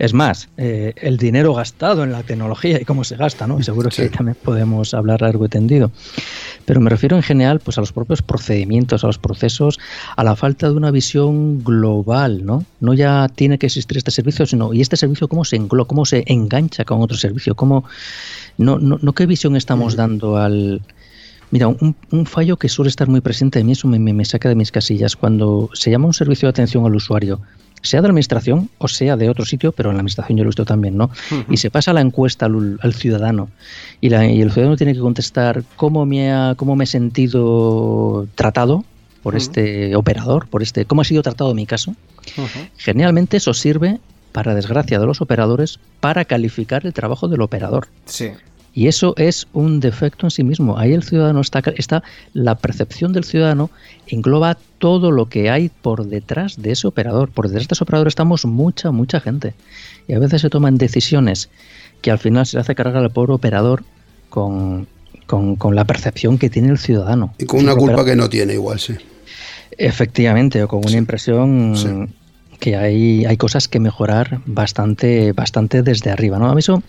es 0.00 0.14
más, 0.14 0.48
eh, 0.56 0.94
el 0.96 1.16
dinero 1.18 1.54
gastado 1.54 2.02
en 2.02 2.10
la 2.10 2.22
tecnología 2.22 2.80
y 2.80 2.84
cómo 2.84 3.04
se 3.04 3.16
gasta, 3.16 3.46
¿no? 3.46 3.62
Seguro 3.62 3.90
que 3.90 4.02
ahí 4.02 4.08
también 4.08 4.36
podemos 4.42 4.94
hablar 4.94 5.20
largo 5.22 5.44
y 5.44 5.48
tendido. 5.48 5.92
Pero 6.64 6.80
me 6.80 6.88
refiero 6.90 7.16
en 7.16 7.22
general 7.22 7.60
pues 7.60 7.78
a 7.78 7.82
los 7.82 7.92
propios 7.92 8.22
procedimientos, 8.22 9.04
a 9.04 9.06
los 9.08 9.18
procesos, 9.18 9.78
a 10.16 10.24
la 10.24 10.34
falta 10.36 10.68
de 10.68 10.74
una 10.74 10.90
visión 10.90 11.62
global, 11.62 12.44
¿no? 12.44 12.64
No 12.80 12.94
ya 12.94 13.28
tiene 13.28 13.58
que 13.58 13.66
existir 13.66 13.98
este 13.98 14.10
servicio, 14.10 14.46
sino 14.46 14.72
y 14.74 14.80
este 14.80 14.96
servicio 14.96 15.28
cómo 15.28 15.44
se 15.44 15.56
engloba, 15.56 15.86
cómo 15.86 16.04
se 16.06 16.24
engancha 16.26 16.84
con 16.84 17.02
otro 17.02 17.16
servicio, 17.16 17.54
cómo 17.54 17.84
no, 18.58 18.78
no, 18.78 18.98
no 19.00 19.12
qué 19.12 19.26
visión 19.26 19.54
estamos 19.54 19.96
dando 19.96 20.36
al 20.38 20.80
Mira, 21.52 21.66
un, 21.66 21.96
un 22.12 22.26
fallo 22.26 22.56
que 22.56 22.68
suele 22.68 22.88
estar 22.90 23.08
muy 23.08 23.20
presente 23.20 23.58
en 23.58 23.66
mí, 23.66 23.72
eso 23.72 23.88
me, 23.88 23.98
me- 23.98 24.12
me 24.12 24.24
saca 24.24 24.48
de 24.48 24.54
mis 24.54 24.70
casillas, 24.70 25.16
cuando 25.16 25.68
se 25.74 25.90
llama 25.90 26.06
un 26.06 26.14
servicio 26.14 26.46
de 26.46 26.50
atención 26.50 26.86
al 26.86 26.94
usuario, 26.94 27.40
sea 27.82 28.00
de 28.02 28.08
la 28.08 28.10
administración 28.12 28.68
o 28.78 28.88
sea 28.88 29.16
de 29.16 29.28
otro 29.30 29.44
sitio, 29.44 29.72
pero 29.72 29.90
en 29.90 29.96
la 29.96 30.00
administración 30.00 30.36
yo 30.38 30.44
lo 30.44 30.48
he 30.48 30.52
visto 30.52 30.64
también, 30.64 30.96
¿no? 30.96 31.10
Y 31.48 31.56
se 31.56 31.70
pasa 31.70 31.92
la 31.92 32.00
encuesta 32.00 32.46
al, 32.46 32.78
al 32.82 32.94
ciudadano 32.94 33.48
y, 34.00 34.08
la- 34.10 34.26
y 34.26 34.40
el 34.42 34.50
ciudadano 34.52 34.76
tiene 34.76 34.92
que 34.94 35.00
contestar 35.00 35.64
cómo 35.76 36.04
me, 36.06 36.32
ha, 36.32 36.54
cómo 36.56 36.76
me 36.76 36.84
he 36.84 36.86
sentido 36.86 38.26
tratado 38.34 38.84
por 39.22 39.36
este 39.36 39.94
operador, 39.96 40.46
por 40.48 40.62
este, 40.62 40.84
cómo 40.86 41.02
ha 41.02 41.04
sido 41.04 41.22
tratado 41.22 41.54
mi 41.54 41.66
caso. 41.66 41.90
Ujú. 42.36 42.48
Generalmente 42.76 43.36
eso 43.36 43.52
sirve, 43.54 43.98
para 44.32 44.54
desgracia 44.54 44.98
de 44.98 45.06
los 45.06 45.20
operadores, 45.20 45.78
para 46.00 46.24
calificar 46.24 46.86
el 46.86 46.92
trabajo 46.92 47.28
del 47.28 47.42
operador. 47.42 47.88
Sí. 48.06 48.30
Y 48.72 48.86
eso 48.86 49.14
es 49.16 49.48
un 49.52 49.80
defecto 49.80 50.26
en 50.26 50.30
sí 50.30 50.44
mismo. 50.44 50.78
Ahí 50.78 50.92
el 50.92 51.02
ciudadano 51.02 51.40
está, 51.40 51.60
está, 51.76 52.02
la 52.34 52.54
percepción 52.54 53.12
del 53.12 53.24
ciudadano 53.24 53.70
engloba 54.06 54.56
todo 54.78 55.10
lo 55.10 55.28
que 55.28 55.50
hay 55.50 55.70
por 55.70 56.06
detrás 56.06 56.60
de 56.60 56.72
ese 56.72 56.86
operador. 56.86 57.30
Por 57.30 57.48
detrás 57.48 57.66
de 57.66 57.74
ese 57.74 57.84
operador 57.84 58.08
estamos 58.08 58.44
mucha, 58.44 58.90
mucha 58.92 59.20
gente. 59.20 59.54
Y 60.06 60.14
a 60.14 60.18
veces 60.18 60.42
se 60.42 60.50
toman 60.50 60.78
decisiones 60.78 61.50
que 62.00 62.10
al 62.10 62.18
final 62.18 62.46
se 62.46 62.56
le 62.56 62.60
hace 62.60 62.74
cargar 62.74 63.02
al 63.02 63.10
pobre 63.10 63.32
operador 63.32 63.82
con, 64.28 64.86
con, 65.26 65.56
con 65.56 65.74
la 65.74 65.84
percepción 65.84 66.38
que 66.38 66.48
tiene 66.48 66.68
el 66.68 66.78
ciudadano. 66.78 67.34
Y 67.38 67.46
con 67.46 67.60
una 67.60 67.74
culpa 67.74 68.04
que 68.04 68.14
no 68.14 68.28
tiene 68.28 68.54
igual, 68.54 68.78
sí. 68.78 68.94
Efectivamente, 69.76 70.62
o 70.62 70.68
con 70.68 70.80
una 70.84 70.96
impresión 70.96 71.74
Sí. 71.76 71.88
Que 72.60 72.76
hay, 72.76 73.24
hay 73.24 73.36
cosas 73.36 73.66
que 73.66 73.80
mejorar 73.80 74.40
bastante, 74.46 75.32
bastante 75.32 75.82
desde 75.82 76.10
arriba, 76.10 76.38
¿no? 76.38 76.48
A 76.50 76.54
mí 76.54 76.60
eso 76.60 76.82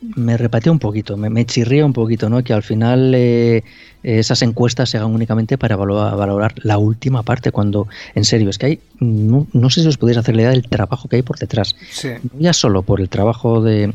me 0.00 0.36
repatea 0.36 0.70
un 0.72 0.78
poquito, 0.78 1.16
me, 1.16 1.28
me 1.28 1.44
chirría 1.44 1.84
un 1.84 1.92
poquito, 1.92 2.30
¿no? 2.30 2.42
Que 2.44 2.52
al 2.52 2.62
final 2.62 3.12
eh, 3.14 3.64
esas 4.02 4.42
encuestas 4.42 4.90
se 4.90 4.96
hagan 4.96 5.12
únicamente 5.12 5.58
para 5.58 5.76
valorar, 5.76 6.16
valorar 6.16 6.54
la 6.62 6.78
última 6.78 7.24
parte, 7.24 7.50
cuando, 7.50 7.88
en 8.14 8.24
serio, 8.24 8.48
es 8.48 8.58
que 8.58 8.66
hay, 8.66 8.80
no, 9.00 9.46
no 9.52 9.70
sé 9.70 9.82
si 9.82 9.88
os 9.88 9.98
podéis 9.98 10.18
hacer 10.18 10.36
la 10.36 10.42
idea 10.42 10.50
del 10.52 10.68
trabajo 10.68 11.08
que 11.08 11.16
hay 11.16 11.22
por 11.22 11.36
detrás. 11.38 11.74
Sí. 11.90 12.08
No 12.22 12.40
ya 12.40 12.52
solo 12.52 12.82
por 12.82 13.00
el 13.00 13.08
trabajo 13.08 13.60
de, 13.60 13.92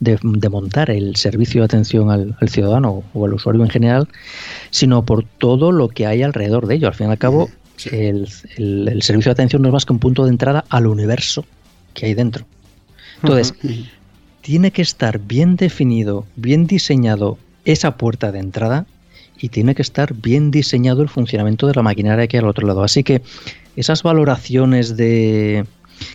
de, 0.00 0.18
de 0.20 0.48
montar 0.48 0.90
el 0.90 1.14
servicio 1.14 1.60
de 1.60 1.66
atención 1.66 2.10
al, 2.10 2.36
al 2.40 2.48
ciudadano 2.48 3.04
o 3.14 3.24
al 3.24 3.34
usuario 3.34 3.62
en 3.62 3.70
general, 3.70 4.08
sino 4.70 5.04
por 5.04 5.24
todo 5.24 5.70
lo 5.70 5.88
que 5.88 6.06
hay 6.06 6.22
alrededor 6.22 6.66
de 6.66 6.74
ello. 6.74 6.88
Al 6.88 6.94
fin 6.94 7.06
y 7.06 7.10
al 7.12 7.18
cabo, 7.18 7.48
Sí. 7.76 7.90
el, 7.92 8.28
el- 8.56 8.88
el 8.88 9.02
servicio 9.02 9.30
de 9.30 9.32
atención 9.32 9.62
no 9.62 9.68
es 9.68 9.72
más 9.72 9.84
que 9.84 9.92
un 9.92 9.98
punto 9.98 10.24
de 10.24 10.30
entrada 10.30 10.64
al 10.68 10.86
universo 10.86 11.44
que 11.94 12.06
hay 12.06 12.14
dentro. 12.14 12.46
Entonces, 13.22 13.54
tiene 14.42 14.70
que 14.70 14.82
estar 14.82 15.18
bien 15.18 15.56
definido, 15.56 16.26
bien 16.36 16.66
diseñado 16.66 17.38
esa 17.64 17.96
puerta 17.96 18.30
de 18.32 18.38
entrada 18.38 18.86
y 19.38 19.48
tiene 19.48 19.74
que 19.74 19.82
estar 19.82 20.14
bien 20.14 20.50
diseñado 20.50 21.02
el 21.02 21.08
funcionamiento 21.08 21.66
de 21.66 21.74
la 21.74 21.82
maquinaria 21.82 22.26
que 22.26 22.36
hay 22.36 22.42
al 22.42 22.48
otro 22.48 22.66
lado. 22.66 22.82
Así 22.84 23.02
que 23.04 23.22
esas 23.76 24.02
valoraciones 24.02 24.96
de... 24.96 25.64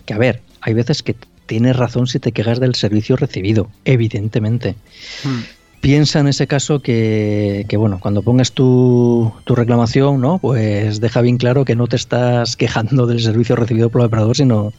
que 0.05 0.13
a 0.13 0.17
ver, 0.17 0.41
hay 0.61 0.73
veces 0.73 1.03
que 1.03 1.15
tienes 1.45 1.75
razón 1.75 2.07
si 2.07 2.19
te 2.19 2.31
quejas 2.31 2.59
del 2.59 2.75
servicio 2.75 3.15
recibido, 3.17 3.69
evidentemente. 3.85 4.75
Mm. 5.23 5.39
Piensa 5.81 6.19
en 6.19 6.27
ese 6.27 6.45
caso 6.45 6.79
que, 6.79 7.65
que, 7.67 7.75
bueno, 7.75 7.99
cuando 7.99 8.21
pongas 8.21 8.51
tu, 8.51 9.33
tu 9.43 9.55
reclamación, 9.55 10.21
¿no? 10.21 10.37
Pues 10.37 11.01
deja 11.01 11.21
bien 11.21 11.37
claro 11.37 11.65
que 11.65 11.75
no 11.75 11.87
te 11.87 11.95
estás 11.95 12.55
quejando 12.55 13.07
del 13.07 13.19
servicio 13.19 13.55
recibido 13.55 13.89
por 13.89 14.01
el 14.01 14.07
operador, 14.07 14.37
sino 14.37 14.73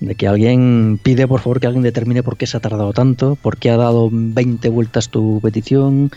de 0.00 0.14
que 0.14 0.28
alguien 0.28 1.00
pide, 1.02 1.26
por 1.26 1.40
favor, 1.40 1.60
que 1.60 1.66
alguien 1.66 1.82
determine 1.82 2.22
por 2.22 2.36
qué 2.36 2.46
se 2.46 2.56
ha 2.56 2.60
tardado 2.60 2.92
tanto, 2.92 3.36
por 3.36 3.56
qué 3.56 3.70
ha 3.70 3.76
dado 3.76 4.08
20 4.12 4.68
vueltas 4.68 5.08
tu 5.08 5.40
petición, 5.42 6.10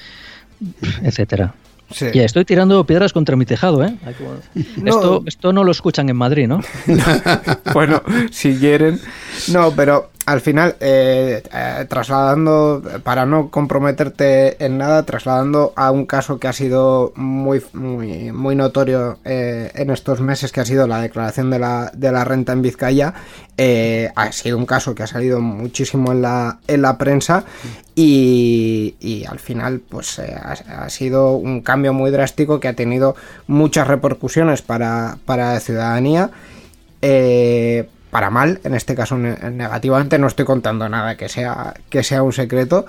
etcétera. 1.01 1.55
Sí. 1.89 2.07
Ya 2.13 2.23
estoy 2.23 2.43
tirando 2.43 2.83
piedras 2.85 3.13
contra 3.13 3.37
mi 3.37 3.45
tejado, 3.45 3.83
¿eh? 3.83 3.95
No. 4.75 4.89
Esto, 4.89 5.23
esto 5.25 5.53
no 5.53 5.63
lo 5.63 5.71
escuchan 5.71 6.09
en 6.09 6.17
Madrid, 6.17 6.47
¿no? 6.47 6.59
bueno, 7.73 8.01
si 8.29 8.57
quieren. 8.57 8.99
No, 9.47 9.71
pero 9.71 10.11
al 10.27 10.41
final, 10.41 10.75
eh, 10.81 11.41
eh, 11.53 11.85
trasladando, 11.87 12.83
para 13.03 13.25
no 13.25 13.49
comprometerte 13.49 14.61
en 14.61 14.77
nada, 14.77 15.03
trasladando 15.03 15.71
a 15.77 15.89
un 15.89 16.05
caso 16.05 16.37
que 16.37 16.49
ha 16.49 16.53
sido 16.53 17.13
muy, 17.15 17.63
muy, 17.71 18.33
muy 18.33 18.53
notorio 18.53 19.19
eh, 19.23 19.71
en 19.73 19.89
estos 19.89 20.19
meses, 20.19 20.51
que 20.51 20.59
ha 20.59 20.65
sido 20.65 20.85
la 20.85 20.99
declaración 20.99 21.49
de 21.49 21.59
la, 21.59 21.91
de 21.93 22.11
la 22.11 22.25
renta 22.25 22.51
en 22.51 22.61
Vizcaya, 22.61 23.13
ha 24.15 24.31
sido 24.33 24.57
un 24.57 24.65
caso 24.65 24.93
que 24.93 25.03
ha 25.03 25.07
salido 25.07 25.39
muchísimo 25.39 26.11
en 26.11 26.21
la, 26.21 26.59
en 26.67 26.81
la 26.81 26.97
prensa 26.97 27.45
y, 27.95 28.95
y 28.99 29.23
al 29.23 29.39
final 29.39 29.79
pues 29.79 30.19
ha, 30.19 30.83
ha 30.83 30.89
sido 30.89 31.37
un 31.37 31.61
cambio 31.61 31.93
muy 31.93 32.11
drástico 32.11 32.59
que 32.59 32.67
ha 32.67 32.73
tenido 32.73 33.15
muchas 33.47 33.87
repercusiones 33.87 34.61
para, 34.61 35.19
para 35.25 35.53
la 35.53 35.59
ciudadanía. 35.61 36.31
Eh, 37.01 37.87
para 38.11 38.29
mal, 38.29 38.59
en 38.63 38.73
este 38.73 38.95
caso 38.95 39.17
ne- 39.17 39.37
negativamente, 39.51 40.17
no 40.19 40.27
estoy 40.27 40.45
contando 40.45 40.87
nada 40.89 41.15
que 41.17 41.29
sea, 41.29 41.73
que 41.89 42.03
sea 42.03 42.23
un 42.23 42.33
secreto. 42.33 42.85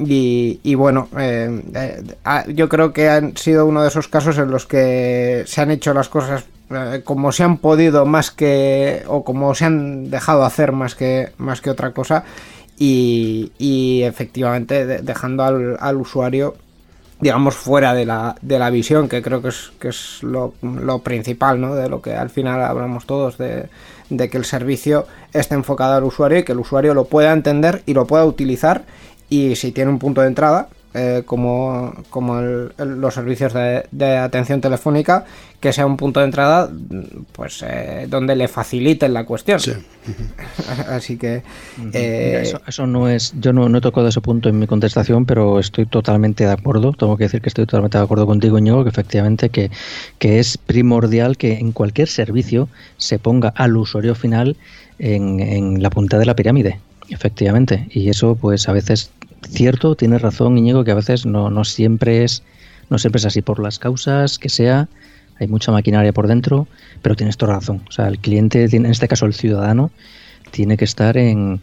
Y, 0.00 0.74
bueno, 0.76 1.08
eh, 1.18 1.60
eh, 1.74 2.02
ah, 2.24 2.44
yo 2.46 2.68
creo 2.68 2.92
que 2.92 3.08
han 3.08 3.36
sido 3.36 3.66
uno 3.66 3.82
de 3.82 3.88
esos 3.88 4.06
casos 4.06 4.38
en 4.38 4.48
los 4.50 4.64
que 4.64 5.42
se 5.46 5.60
han 5.60 5.72
hecho 5.72 5.92
las 5.92 6.08
cosas 6.08 6.44
eh, 6.70 7.00
como 7.04 7.32
se 7.32 7.42
han 7.42 7.56
podido 7.58 8.06
más 8.06 8.30
que 8.30 9.02
o 9.08 9.24
como 9.24 9.52
se 9.56 9.64
han 9.64 10.08
dejado 10.08 10.44
hacer 10.44 10.70
más 10.70 10.94
que 10.94 11.32
más 11.38 11.60
que 11.60 11.70
otra 11.70 11.90
cosa 11.90 12.22
y, 12.78 14.02
efectivamente 14.04 14.86
de- 14.86 14.98
dejando 15.02 15.42
al, 15.44 15.76
al 15.80 15.96
usuario 15.96 16.54
digamos 17.20 17.56
fuera 17.56 17.94
de 17.94 18.06
la, 18.06 18.36
de 18.42 18.58
la 18.60 18.70
visión 18.70 19.08
que 19.08 19.22
creo 19.22 19.42
que 19.42 19.48
es, 19.48 19.72
que 19.80 19.88
es 19.88 20.22
lo, 20.22 20.54
lo 20.62 21.00
principal 21.00 21.60
¿no? 21.60 21.74
de 21.74 21.88
lo 21.88 22.00
que 22.00 22.14
al 22.14 22.30
final 22.30 22.62
hablamos 22.62 23.06
todos 23.06 23.36
de, 23.38 23.68
de 24.10 24.30
que 24.30 24.38
el 24.38 24.44
servicio 24.44 25.06
esté 25.32 25.54
enfocado 25.54 25.94
al 25.94 26.04
usuario 26.04 26.38
y 26.38 26.44
que 26.44 26.52
el 26.52 26.60
usuario 26.60 26.94
lo 26.94 27.04
pueda 27.04 27.32
entender 27.32 27.82
y 27.86 27.94
lo 27.94 28.06
pueda 28.06 28.24
utilizar. 28.24 28.84
Y 29.28 29.56
si 29.56 29.72
tiene 29.72 29.90
un 29.90 29.98
punto 29.98 30.22
de 30.22 30.28
entrada 30.28 30.68
eh, 30.98 31.22
como, 31.24 31.92
como 32.10 32.38
el- 32.40 32.72
el- 32.78 33.00
los 33.00 33.14
servicios 33.14 33.52
de, 33.54 33.84
de 33.92 34.16
atención 34.16 34.60
telefónica 34.60 35.24
que 35.60 35.72
sea 35.72 35.86
un 35.86 35.96
punto 35.96 36.20
de 36.20 36.26
entrada 36.26 36.70
pues 37.32 37.64
eh, 37.66 38.06
donde 38.08 38.34
le 38.36 38.46
faciliten 38.48 39.12
la 39.12 39.24
cuestión 39.24 39.58
Sí. 39.60 39.72
así 40.88 41.16
que 41.16 41.42
eh, 41.92 42.40
eso, 42.42 42.60
eso 42.66 42.86
no 42.86 43.08
es, 43.08 43.32
yo 43.40 43.52
no, 43.52 43.68
no 43.68 43.78
he 43.78 43.80
tocado 43.80 44.08
ese 44.08 44.20
punto 44.20 44.48
en 44.48 44.58
mi 44.58 44.66
contestación, 44.66 45.24
pero 45.26 45.58
estoy 45.58 45.86
totalmente 45.86 46.44
de 46.44 46.52
acuerdo. 46.52 46.92
Tengo 46.92 47.16
que 47.16 47.24
decir 47.24 47.40
que 47.42 47.48
estoy 47.48 47.66
totalmente 47.66 47.98
de 47.98 48.04
acuerdo 48.04 48.26
contigo, 48.26 48.58
Íñigo, 48.58 48.82
que 48.84 48.90
efectivamente 48.90 49.50
que, 49.50 49.70
que 50.18 50.38
es 50.38 50.56
primordial 50.58 51.36
que 51.36 51.54
en 51.58 51.72
cualquier 51.72 52.08
servicio 52.08 52.68
se 52.96 53.18
ponga 53.18 53.48
al 53.56 53.76
usuario 53.76 54.14
final 54.14 54.56
en, 54.98 55.40
en 55.40 55.82
la 55.82 55.90
punta 55.90 56.18
de 56.18 56.26
la 56.26 56.34
pirámide, 56.34 56.78
efectivamente. 57.10 57.86
Y 57.90 58.08
eso, 58.10 58.36
pues 58.36 58.68
a 58.68 58.72
veces, 58.72 59.10
cierto, 59.46 59.94
tienes 59.94 60.22
razón, 60.22 60.56
Íñigo, 60.58 60.84
que 60.84 60.90
a 60.90 60.94
veces 60.94 61.26
no, 61.26 61.50
no 61.50 61.64
siempre 61.64 62.24
es, 62.24 62.42
no 62.90 62.98
siempre 62.98 63.18
es 63.18 63.26
así 63.26 63.42
por 63.42 63.60
las 63.60 63.78
causas 63.78 64.38
que 64.38 64.48
sea. 64.48 64.88
Hay 65.40 65.46
mucha 65.46 65.70
maquinaria 65.70 66.12
por 66.12 66.26
dentro, 66.26 66.66
pero 67.02 67.14
tienes 67.14 67.36
toda 67.36 67.54
razón. 67.54 67.82
O 67.88 67.92
sea, 67.92 68.08
el 68.08 68.18
cliente, 68.18 68.68
tiene- 68.68 68.86
en 68.88 68.92
este 68.92 69.06
caso 69.08 69.26
el 69.26 69.34
ciudadano, 69.34 69.90
tiene 70.50 70.76
que 70.76 70.84
estar 70.84 71.16
en 71.16 71.60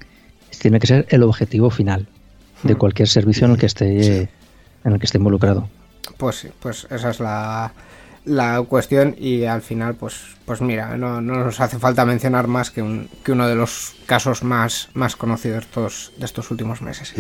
tiene 0.62 0.80
que 0.80 0.88
ser 0.88 1.06
el 1.10 1.24
objetivo 1.24 1.70
final 1.70 2.08
de 2.64 2.76
cualquier 2.76 3.10
servicio 3.10 3.46
en 3.46 3.52
el 3.52 3.58
que 3.58 3.66
esté 3.66 4.20
en 4.86 4.92
el 4.94 5.00
que 5.00 5.06
esté 5.06 5.18
involucrado. 5.18 5.68
Pues 6.18 6.38
sí, 6.38 6.48
pues 6.62 6.88
esa 6.90 7.10
es 7.10 7.20
la, 7.20 7.74
la 8.24 8.62
cuestión 8.62 9.16
y 9.20 9.44
al 9.44 9.62
final 9.62 9.96
pues 9.96 10.22
pues 10.46 10.62
mira, 10.62 10.96
no, 10.96 11.20
no 11.20 11.44
nos 11.44 11.60
hace 11.60 11.78
falta 11.78 12.06
mencionar 12.06 12.48
más 12.48 12.72
que, 12.72 12.82
un, 12.82 13.10
que 13.24 13.34
uno 13.34 13.48
de 13.48 13.56
los 13.56 13.96
casos 14.06 14.44
más, 14.44 14.88
más 14.94 15.16
conocidos 15.18 15.58
de 15.58 15.66
estos, 15.66 16.14
de 16.18 16.26
estos 16.26 16.50
últimos 16.52 16.82
meses. 16.82 17.14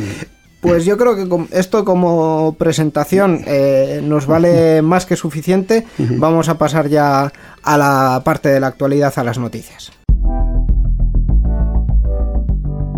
Pues 0.61 0.85
yo 0.85 0.97
creo 0.97 1.15
que 1.15 1.47
esto 1.51 1.85
como 1.85 2.55
presentación 2.57 3.41
eh, 3.45 4.01
nos 4.03 4.25
vale 4.25 4.81
más 4.81 5.05
que 5.05 5.15
suficiente. 5.15 5.85
Vamos 5.97 6.49
a 6.49 6.57
pasar 6.57 6.89
ya 6.89 7.31
a 7.61 7.77
la 7.77 8.21
parte 8.23 8.49
de 8.49 8.59
la 8.59 8.67
actualidad, 8.67 9.13
a 9.15 9.23
las 9.23 9.37
noticias. 9.37 9.91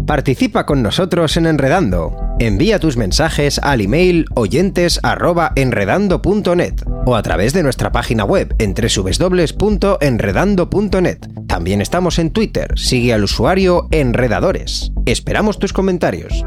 Participa 0.07 0.65
con 0.65 0.81
nosotros 0.81 1.35
en 1.35 1.47
Enredando. 1.47 2.15
Envía 2.39 2.79
tus 2.79 2.95
mensajes 2.95 3.59
al 3.59 3.81
email 3.81 4.25
oyentes@enredando.net 4.35 6.75
o 7.05 7.17
a 7.17 7.21
través 7.21 7.51
de 7.51 7.61
nuestra 7.61 7.91
página 7.91 8.23
web 8.23 8.55
en 8.57 8.73
www.enredando.net. 8.73 11.17
También 11.47 11.81
estamos 11.81 12.19
en 12.19 12.31
Twitter. 12.31 12.79
Sigue 12.79 13.13
al 13.13 13.25
usuario 13.25 13.89
Enredadores. 13.91 14.93
Esperamos 15.05 15.59
tus 15.59 15.73
comentarios. 15.73 16.41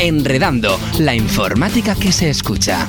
Enredando, 0.00 0.78
la 1.00 1.12
informática 1.16 1.96
que 1.96 2.12
se 2.12 2.30
escucha. 2.30 2.86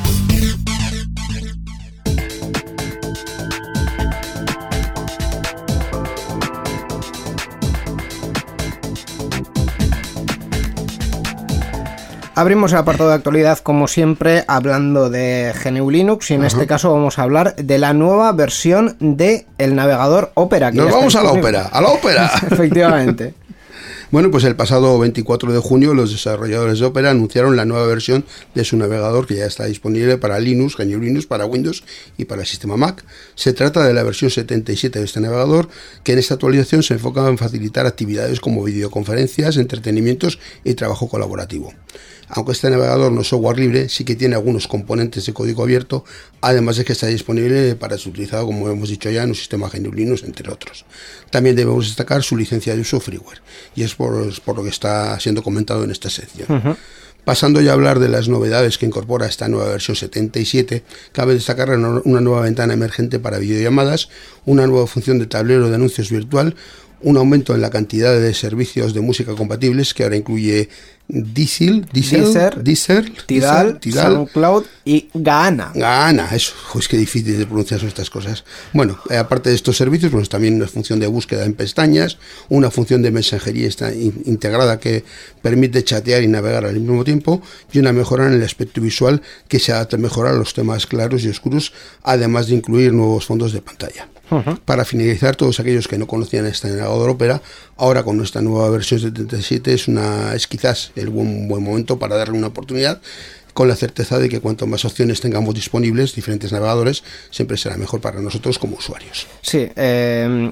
Abrimos 12.35 12.71
el 12.71 12.77
apartado 12.77 13.09
de 13.09 13.15
actualidad 13.15 13.57
como 13.57 13.87
siempre 13.87 14.45
hablando 14.47 15.09
de 15.09 15.51
GNU 15.63 15.89
Linux 15.89 16.29
y 16.29 16.35
en 16.35 16.43
este 16.43 16.67
caso 16.67 16.93
vamos 16.93 17.17
a 17.17 17.23
hablar 17.23 17.55
de 17.55 17.79
la 17.79 17.93
nueva 17.93 18.31
versión 18.33 18.95
de 18.99 19.47
el 19.57 19.75
navegador 19.75 20.31
Opera. 20.35 20.71
que 20.71 20.77
Nos 20.77 20.91
vamos 20.91 21.15
a 21.15 21.23
la 21.23 21.31
ópera, 21.31 21.65
a 21.65 21.81
la 21.81 21.89
ópera. 21.89 22.31
Efectivamente. 22.51 23.33
Bueno, 24.11 24.31
pues 24.31 24.43
el 24.43 24.55
pasado 24.55 24.97
24 24.97 25.53
de 25.53 25.59
junio 25.59 25.93
los 25.93 26.09
desarrolladores 26.09 26.79
de 26.79 26.85
Opera 26.87 27.11
anunciaron 27.11 27.55
la 27.55 27.65
nueva 27.65 27.85
versión 27.85 28.25
de 28.55 28.63
su 28.63 28.75
navegador 28.75 29.27
que 29.27 29.35
ya 29.35 29.45
está 29.45 29.65
disponible 29.65 30.17
para 30.17 30.39
Linux, 30.39 30.77
GNU 30.77 30.99
Linux, 30.99 31.27
para 31.27 31.45
Windows 31.45 31.83
y 32.17 32.25
para 32.25 32.41
el 32.41 32.47
sistema 32.47 32.75
Mac. 32.75 33.05
Se 33.35 33.53
trata 33.53 33.85
de 33.85 33.93
la 33.93 34.01
versión 34.01 34.31
77 34.31 34.97
de 34.97 35.05
este 35.05 35.19
navegador 35.19 35.69
que 36.03 36.13
en 36.13 36.17
esta 36.17 36.33
actualización 36.33 36.81
se 36.81 36.95
enfoca 36.95 37.27
en 37.27 37.37
facilitar 37.37 37.85
actividades 37.85 38.39
como 38.39 38.63
videoconferencias, 38.63 39.57
entretenimientos 39.57 40.39
y 40.63 40.73
trabajo 40.73 41.07
colaborativo. 41.07 41.71
Aunque 42.29 42.51
este 42.51 42.69
navegador 42.69 43.11
no 43.11 43.21
es 43.21 43.27
software 43.27 43.59
libre, 43.59 43.89
sí 43.89 44.03
que 44.03 44.15
tiene 44.15 44.35
algunos 44.35 44.67
componentes 44.67 45.25
de 45.25 45.33
código 45.33 45.63
abierto, 45.63 46.05
además 46.41 46.77
de 46.77 46.85
que 46.85 46.93
está 46.93 47.07
disponible 47.07 47.75
para 47.75 47.97
ser 47.97 48.09
utilizado, 48.09 48.45
como 48.45 48.69
hemos 48.69 48.89
dicho 48.89 49.09
ya, 49.09 49.23
en 49.23 49.29
un 49.29 49.35
sistema 49.35 49.69
GNU 49.69 49.91
Linux, 49.91 50.23
entre 50.23 50.51
otros. 50.51 50.85
También 51.31 51.55
debemos 51.55 51.87
destacar 51.87 52.21
su 52.23 52.37
licencia 52.37 52.75
de 52.75 52.81
uso 52.81 52.99
freeware, 52.99 53.41
y 53.75 53.83
es 53.83 53.95
por, 53.95 54.41
por 54.41 54.57
lo 54.57 54.63
que 54.63 54.69
está 54.69 55.19
siendo 55.19 55.41
comentado 55.41 55.83
en 55.83 55.91
esta 55.91 56.09
sección. 56.09 56.77
Pasando 57.25 57.61
ya 57.61 57.71
a 57.71 57.73
hablar 57.73 57.99
de 57.99 58.09
las 58.09 58.29
novedades 58.29 58.77
que 58.77 58.85
incorpora 58.85 59.27
esta 59.27 59.47
nueva 59.49 59.69
versión 59.69 59.95
77, 59.95 60.83
cabe 61.11 61.33
destacar 61.33 61.69
una 61.69 62.21
nueva 62.21 62.41
ventana 62.41 62.73
emergente 62.73 63.19
para 63.19 63.37
videollamadas, 63.37 64.09
una 64.45 64.65
nueva 64.65 64.87
función 64.87 65.19
de 65.19 65.27
tablero 65.27 65.69
de 65.69 65.75
anuncios 65.75 66.09
virtual, 66.09 66.55
un 67.01 67.17
aumento 67.17 67.55
en 67.55 67.61
la 67.61 67.69
cantidad 67.69 68.19
de 68.19 68.33
servicios 68.33 68.93
de 68.93 69.01
música 69.01 69.33
compatibles 69.35 69.93
que 69.93 70.03
ahora 70.03 70.15
incluye 70.17 70.69
Diesel, 71.11 71.87
Diesel, 71.91 73.13
Tidal, 73.25 73.79
SoundCloud 73.81 74.63
y 74.85 75.09
Gaana. 75.15 75.71
Gana, 75.73 76.29
eso, 76.35 76.53
es 76.77 76.87
que 76.87 76.97
difícil 76.97 77.35
de 77.35 77.47
pronunciar 77.47 77.83
estas 77.83 78.11
cosas. 78.11 78.43
Bueno, 78.73 78.99
eh, 79.09 79.17
aparte 79.17 79.49
de 79.49 79.55
estos 79.55 79.75
servicios, 79.75 80.11
pues 80.11 80.29
también 80.29 80.55
una 80.55 80.67
función 80.67 80.99
de 80.99 81.07
búsqueda 81.07 81.45
en 81.45 81.55
pestañas, 81.55 82.19
una 82.49 82.69
función 82.69 83.01
de 83.01 83.09
mensajería 83.09 83.67
está 83.67 83.91
in- 83.91 84.21
integrada 84.25 84.79
que 84.79 85.03
permite 85.41 85.83
chatear 85.83 86.21
y 86.21 86.27
navegar 86.27 86.65
al 86.65 86.79
mismo 86.79 87.03
tiempo, 87.03 87.41
y 87.73 87.79
una 87.79 87.91
mejora 87.91 88.27
en 88.27 88.33
el 88.33 88.43
aspecto 88.43 88.79
visual 88.79 89.23
que 89.47 89.57
se 89.57 89.71
adapta 89.71 89.97
mejor 89.97 90.27
a 90.27 90.33
los 90.33 90.53
temas 90.53 90.85
claros 90.85 91.23
y 91.23 91.29
oscuros, 91.29 91.73
además 92.03 92.45
de 92.47 92.55
incluir 92.55 92.93
nuevos 92.93 93.25
fondos 93.25 93.51
de 93.51 93.61
pantalla. 93.63 94.07
Para 94.65 94.85
finalizar, 94.85 95.35
todos 95.35 95.59
aquellos 95.59 95.87
que 95.87 95.97
no 95.97 96.07
conocían 96.07 96.45
este 96.45 96.69
navegador 96.69 97.09
Opera, 97.09 97.41
ahora 97.77 98.03
con 98.03 98.17
nuestra 98.17 98.41
nueva 98.41 98.69
versión 98.69 98.99
77 98.99 99.73
es, 99.73 99.87
una, 99.87 100.33
es 100.33 100.47
quizás 100.47 100.91
el 100.95 101.09
buen, 101.09 101.47
buen 101.47 101.63
momento 101.63 101.97
para 101.97 102.15
darle 102.15 102.37
una 102.37 102.47
oportunidad 102.47 103.01
con 103.53 103.67
la 103.67 103.75
certeza 103.75 104.19
de 104.19 104.29
que 104.29 104.39
cuanto 104.39 104.67
más 104.67 104.85
opciones 104.85 105.19
tengamos 105.21 105.53
disponibles, 105.53 106.15
diferentes 106.15 106.51
navegadores, 106.51 107.03
siempre 107.29 107.57
será 107.57 107.77
mejor 107.77 107.99
para 107.99 108.21
nosotros 108.21 108.59
como 108.59 108.77
usuarios. 108.77 109.27
Sí, 109.41 109.69
eh, 109.75 110.51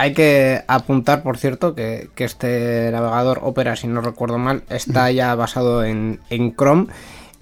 hay 0.00 0.14
que 0.14 0.64
apuntar, 0.66 1.22
por 1.22 1.36
cierto, 1.36 1.74
que, 1.74 2.08
que 2.14 2.24
este 2.24 2.88
navegador 2.90 3.40
Opera, 3.42 3.76
si 3.76 3.86
no 3.86 4.00
recuerdo 4.00 4.38
mal, 4.38 4.62
está 4.70 5.10
ya 5.10 5.34
basado 5.34 5.84
en, 5.84 6.20
en 6.30 6.56
Chrome. 6.56 6.86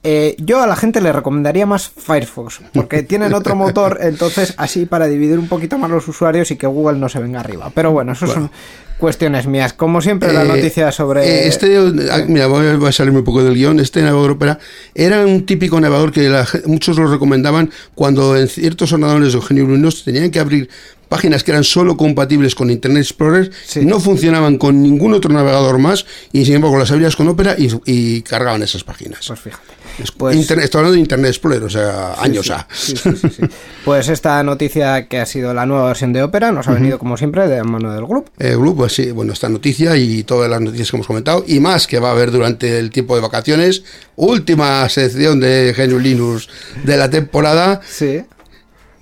Eh, 0.04 0.36
yo 0.38 0.62
a 0.62 0.66
la 0.66 0.76
gente 0.76 1.00
le 1.00 1.12
recomendaría 1.12 1.66
más 1.66 1.88
Firefox, 1.88 2.60
porque 2.72 3.02
tienen 3.04 3.34
otro 3.34 3.56
motor, 3.56 3.98
entonces 4.00 4.54
así 4.56 4.86
para 4.86 5.06
dividir 5.06 5.38
un 5.38 5.48
poquito 5.48 5.76
más 5.76 5.90
los 5.90 6.06
usuarios 6.06 6.50
y 6.52 6.56
que 6.56 6.66
Google 6.68 6.98
no 6.98 7.08
se 7.08 7.18
venga 7.18 7.40
arriba. 7.40 7.70
Pero 7.74 7.90
bueno, 7.90 8.12
eso 8.12 8.26
son 8.28 8.50
cuestiones 8.98 9.46
mías. 9.46 9.72
Como 9.72 10.00
siempre, 10.00 10.32
la 10.32 10.44
Eh, 10.44 10.48
noticia 10.48 10.92
sobre. 10.92 11.24
eh, 11.26 11.48
este, 11.48 11.76
ah, 12.10 12.24
mira, 12.28 12.46
voy 12.46 12.66
a, 12.86 12.92
salirme 12.92 13.18
un 13.20 13.24
poco 13.24 13.42
del 13.42 13.54
guion. 13.54 13.80
Este 13.80 14.00
navegador 14.00 14.32
Opera 14.32 14.58
era 14.94 15.26
un 15.26 15.44
típico 15.46 15.80
navegador 15.80 16.12
que 16.12 16.28
la 16.28 16.46
muchos 16.66 16.96
lo 16.96 17.06
recomendaban 17.08 17.70
cuando 17.94 18.36
en 18.36 18.48
ciertos 18.48 18.92
ordenadores 18.92 19.32
de 19.32 19.38
Eugenio 19.38 19.64
Luminos 19.64 20.04
tenían 20.04 20.30
que 20.30 20.38
abrir 20.40 20.68
páginas 21.08 21.42
que 21.42 21.52
eran 21.52 21.64
solo 21.64 21.96
compatibles 21.96 22.54
con 22.54 22.70
Internet 22.70 23.02
Explorer, 23.02 23.50
Sí. 23.66 23.84
no 23.84 23.98
funcionaban 23.98 24.58
con 24.58 24.82
ningún 24.82 25.14
otro 25.14 25.32
navegador 25.32 25.78
más 25.78 26.04
y 26.32 26.44
sin 26.44 26.56
embargo 26.56 26.76
las 26.78 26.90
abrías 26.90 27.16
con 27.16 27.28
Opera 27.28 27.54
y, 27.58 27.70
y 27.86 28.20
cargaban 28.22 28.62
esas 28.62 28.84
páginas. 28.84 29.24
Pues 29.26 29.40
fíjate. 29.40 29.77
Es- 29.98 30.12
pues- 30.12 30.36
Internet- 30.36 30.64
estoy 30.66 30.78
hablando 30.80 30.94
de 30.94 31.00
Internet 31.00 31.28
Explorer, 31.30 31.62
o 31.64 31.70
sea, 31.70 32.14
años 32.20 32.46
sí, 32.46 32.52
A. 32.52 32.66
sí, 32.72 32.96
sí. 32.96 33.42
Pues 33.84 34.08
esta 34.08 34.42
noticia 34.42 35.06
que 35.08 35.18
ha 35.18 35.26
sido 35.26 35.54
la 35.54 35.64
nueva 35.66 35.86
versión 35.86 36.12
de 36.12 36.22
Opera 36.22 36.52
nos 36.52 36.68
ha 36.68 36.72
venido 36.72 36.98
como 36.98 37.16
siempre 37.16 37.48
de 37.48 37.62
mano 37.64 37.92
del 37.92 38.04
grupo. 38.04 38.30
Eh, 38.38 38.54
Blue, 38.54 38.76
pues 38.76 38.92
sí, 38.94 39.10
bueno, 39.12 39.32
esta 39.32 39.48
noticia 39.48 39.96
y 39.96 40.22
todas 40.24 40.50
las 40.50 40.60
noticias 40.60 40.90
que 40.90 40.96
hemos 40.98 41.06
comentado 41.06 41.42
y 41.46 41.58
más 41.60 41.86
que 41.86 41.98
va 41.98 42.10
a 42.10 42.12
haber 42.12 42.30
durante 42.30 42.78
el 42.78 42.90
tiempo 42.90 43.14
de 43.14 43.22
vacaciones. 43.22 43.82
Última 44.16 44.88
sección 44.88 45.40
de 45.40 45.72
Genio 45.74 45.98
Linux 45.98 46.48
de 46.84 46.96
la 46.96 47.08
temporada. 47.08 47.80
Sí. 47.88 48.22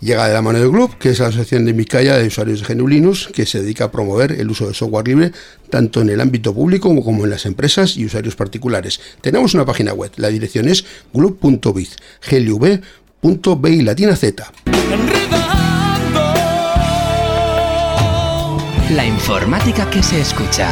Llega 0.01 0.29
de 0.29 0.35
la 0.35 0.43
mano 0.43 0.59
del 0.61 0.71
Club, 0.71 0.99
que 0.99 1.09
es 1.11 1.19
la 1.21 1.29
asociación 1.29 1.65
de 1.65 1.73
Micaya 1.73 2.17
de 2.19 2.27
usuarios 2.27 2.61
de 2.67 2.75
GNU 2.75 2.87
Linux, 2.87 3.29
que 3.33 3.47
se 3.47 3.63
dedica 3.63 3.85
a 3.85 3.91
promover 3.91 4.33
el 4.33 4.51
uso 4.51 4.69
de 4.69 4.75
software 4.75 5.09
libre 5.09 5.33
tanto 5.71 6.03
en 6.03 6.11
el 6.11 6.21
ámbito 6.21 6.55
público 6.55 6.95
como- 7.03 7.25
en 7.25 7.31
las 7.31 7.47
empresas 7.47 7.97
y 7.97 8.05
usuarios 8.05 8.37
particulares. 8.37 9.01
Tenemos 9.23 9.55
una 9.55 9.65
página 9.65 9.95
web, 9.95 10.13
la 10.17 10.29
dirección 10.29 10.69
es 10.69 10.85
glub.biz, 11.15 11.97
glub.bi 12.31 13.83
latina 13.83 14.15
z. 14.17 14.53
La 18.91 19.05
informática 19.05 19.89
que 19.91 20.03
se 20.03 20.21
escucha. 20.21 20.71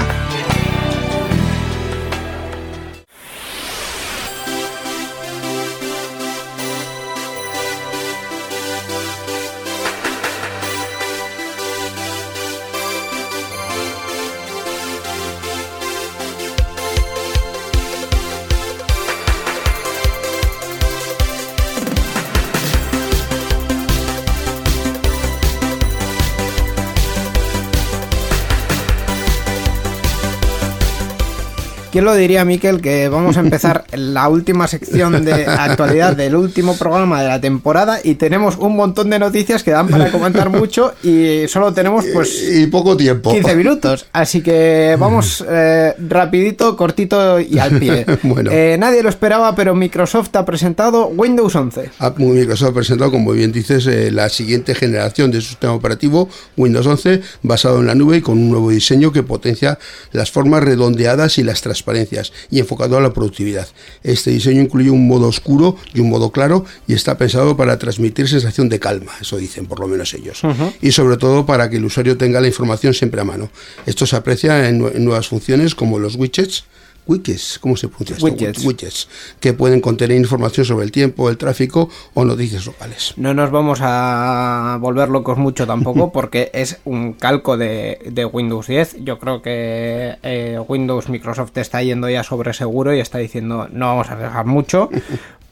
¿Quién 31.94 32.06
lo 32.06 32.16
diría, 32.16 32.44
Miquel, 32.44 32.80
que 32.80 33.08
vamos 33.08 33.36
a 33.36 33.40
empezar 33.40 33.84
la 33.92 34.28
última 34.28 34.66
sección 34.66 35.24
de 35.24 35.46
actualidad 35.46 36.16
del 36.16 36.34
último 36.34 36.76
programa 36.76 37.22
de 37.22 37.28
la 37.28 37.40
temporada 37.40 38.00
y 38.02 38.16
tenemos 38.16 38.56
un 38.56 38.74
montón 38.74 39.10
de 39.10 39.20
noticias 39.20 39.62
que 39.62 39.70
dan 39.70 39.86
para 39.86 40.10
comentar 40.10 40.50
mucho 40.50 40.92
y 41.04 41.46
solo 41.46 41.72
tenemos 41.72 42.04
pues 42.12 42.50
Y 42.50 42.66
poco 42.66 42.96
tiempo. 42.96 43.30
15 43.30 43.54
minutos. 43.54 44.06
Así 44.12 44.42
que 44.42 44.96
vamos 44.98 45.44
eh, 45.48 45.94
rapidito, 46.08 46.76
cortito 46.76 47.38
y 47.38 47.60
al 47.60 47.78
pie. 47.78 48.04
Bueno. 48.24 48.50
Eh, 48.52 48.74
nadie 48.76 49.00
lo 49.04 49.08
esperaba, 49.08 49.54
pero 49.54 49.76
Microsoft 49.76 50.34
ha 50.34 50.44
presentado 50.44 51.06
Windows 51.06 51.54
11. 51.54 51.90
Ha- 52.00 52.14
Microsoft 52.16 52.70
ha 52.70 52.74
presentado, 52.74 53.12
como 53.12 53.30
bien 53.30 53.52
dices, 53.52 53.86
eh, 53.86 54.10
la 54.10 54.28
siguiente 54.30 54.74
generación 54.74 55.30
de 55.30 55.40
su 55.40 55.50
sistema 55.50 55.74
operativo, 55.74 56.28
Windows 56.56 56.88
11, 56.88 57.20
basado 57.42 57.78
en 57.78 57.86
la 57.86 57.94
nube 57.94 58.16
y 58.16 58.20
con 58.20 58.36
un 58.38 58.50
nuevo 58.50 58.70
diseño 58.70 59.12
que 59.12 59.22
potencia 59.22 59.78
las 60.10 60.32
formas 60.32 60.64
redondeadas 60.64 61.38
y 61.38 61.44
las 61.44 61.62
transparencias 61.84 62.32
y 62.50 62.58
enfocado 62.60 62.96
a 62.96 63.00
la 63.00 63.12
productividad. 63.12 63.68
Este 64.02 64.30
diseño 64.30 64.62
incluye 64.62 64.90
un 64.90 65.06
modo 65.06 65.28
oscuro 65.28 65.76
y 65.92 66.00
un 66.00 66.08
modo 66.08 66.30
claro 66.30 66.64
y 66.88 66.94
está 66.94 67.16
pensado 67.18 67.56
para 67.56 67.78
transmitir 67.78 68.28
sensación 68.28 68.68
de 68.68 68.80
calma, 68.80 69.12
eso 69.20 69.36
dicen 69.36 69.66
por 69.66 69.80
lo 69.80 69.86
menos 69.86 70.12
ellos. 70.14 70.40
Y 70.80 70.92
sobre 70.92 71.16
todo 71.16 71.44
para 71.46 71.68
que 71.68 71.76
el 71.76 71.84
usuario 71.84 72.16
tenga 72.16 72.40
la 72.40 72.46
información 72.48 72.94
siempre 72.94 73.20
a 73.20 73.24
mano. 73.24 73.50
Esto 73.86 74.06
se 74.06 74.16
aprecia 74.16 74.68
en, 74.68 74.80
nue- 74.80 74.94
en 74.94 75.04
nuevas 75.04 75.28
funciones 75.28 75.74
como 75.74 75.98
los 75.98 76.16
widgets, 76.16 76.64
Widgets, 77.06 77.58
¿cómo 77.58 77.76
se 77.76 77.88
pronuncia? 77.88 78.16
Widgets. 78.22 78.64
Widgets, 78.64 79.08
que 79.40 79.52
pueden 79.52 79.80
contener 79.80 80.16
información 80.16 80.64
sobre 80.64 80.84
el 80.84 80.92
tiempo, 80.92 81.28
el 81.28 81.36
tráfico 81.36 81.90
o 82.14 82.24
noticias 82.24 82.66
locales. 82.66 83.14
No 83.16 83.34
nos 83.34 83.50
vamos 83.50 83.80
a 83.82 84.78
volver 84.80 85.08
locos 85.08 85.36
mucho 85.36 85.66
tampoco 85.66 86.12
porque 86.12 86.50
es 86.54 86.78
un 86.84 87.12
calco 87.12 87.56
de, 87.56 87.98
de 88.10 88.24
Windows 88.24 88.66
10. 88.66 89.04
Yo 89.04 89.18
creo 89.18 89.42
que 89.42 90.16
eh, 90.22 90.58
Windows 90.66 91.08
Microsoft 91.08 91.56
está 91.56 91.82
yendo 91.82 92.08
ya 92.08 92.22
sobre 92.22 92.54
seguro 92.54 92.94
y 92.94 93.00
está 93.00 93.18
diciendo 93.18 93.68
no 93.70 93.86
vamos 93.86 94.08
a 94.08 94.12
arriesgar 94.14 94.46
mucho. 94.46 94.88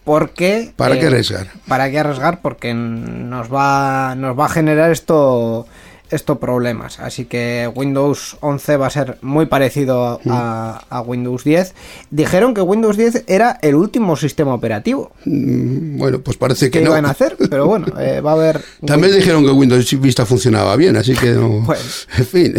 Porque... 0.05 0.73
¿Para 0.75 0.97
eh, 0.97 0.99
qué 0.99 1.07
arriesgar? 1.07 1.47
¿Para 1.69 1.91
qué 1.91 1.99
arriesgar? 2.01 2.41
Porque 2.41 2.75
nos 2.75 3.53
va, 3.53 4.15
nos 4.17 4.39
va 4.39 4.47
a 4.47 4.49
generar 4.49 4.91
esto, 4.91 5.67
esto 6.13 6.39
problemas. 6.39 7.01
Así 7.01 7.25
que 7.25 7.71
Windows 7.75 8.37
11 8.41 8.77
va 8.77 8.87
a 8.87 8.91
ser 8.91 9.19
muy 9.23 9.47
parecido 9.47 10.21
a, 10.29 10.85
a 10.89 11.01
Windows 11.01 11.45
10. 11.45 11.75
Dijeron 12.11 12.55
que 12.55 12.61
Windows 12.61 12.97
10 12.97 13.25
era 13.27 13.59
el 13.63 13.75
último 13.75 14.17
sistema 14.17 14.55
operativo 14.55 15.13
Mm, 15.25 15.99
Bueno, 15.99 16.21
pues 16.21 16.37
parece 16.37 16.67
que 16.71 16.79
que 16.81 16.85
no. 16.85 16.91
iban 16.93 17.07
a 17.07 17.11
hacer, 17.11 17.37
pero 17.51 17.67
bueno, 17.67 17.87
eh, 18.01 18.21
va 18.21 18.33
a 18.33 18.35
haber... 18.35 18.61
También 18.87 19.15
dijeron 19.15 19.45
que 19.45 19.51
Windows 19.51 20.01
Vista 20.01 20.27
funcionaba 20.27 20.75
bien, 20.77 20.97
así 20.97 21.15
que 21.15 21.31
no. 21.33 21.49
Bueno. 21.61 21.83
En 22.19 22.27
fin. 22.27 22.55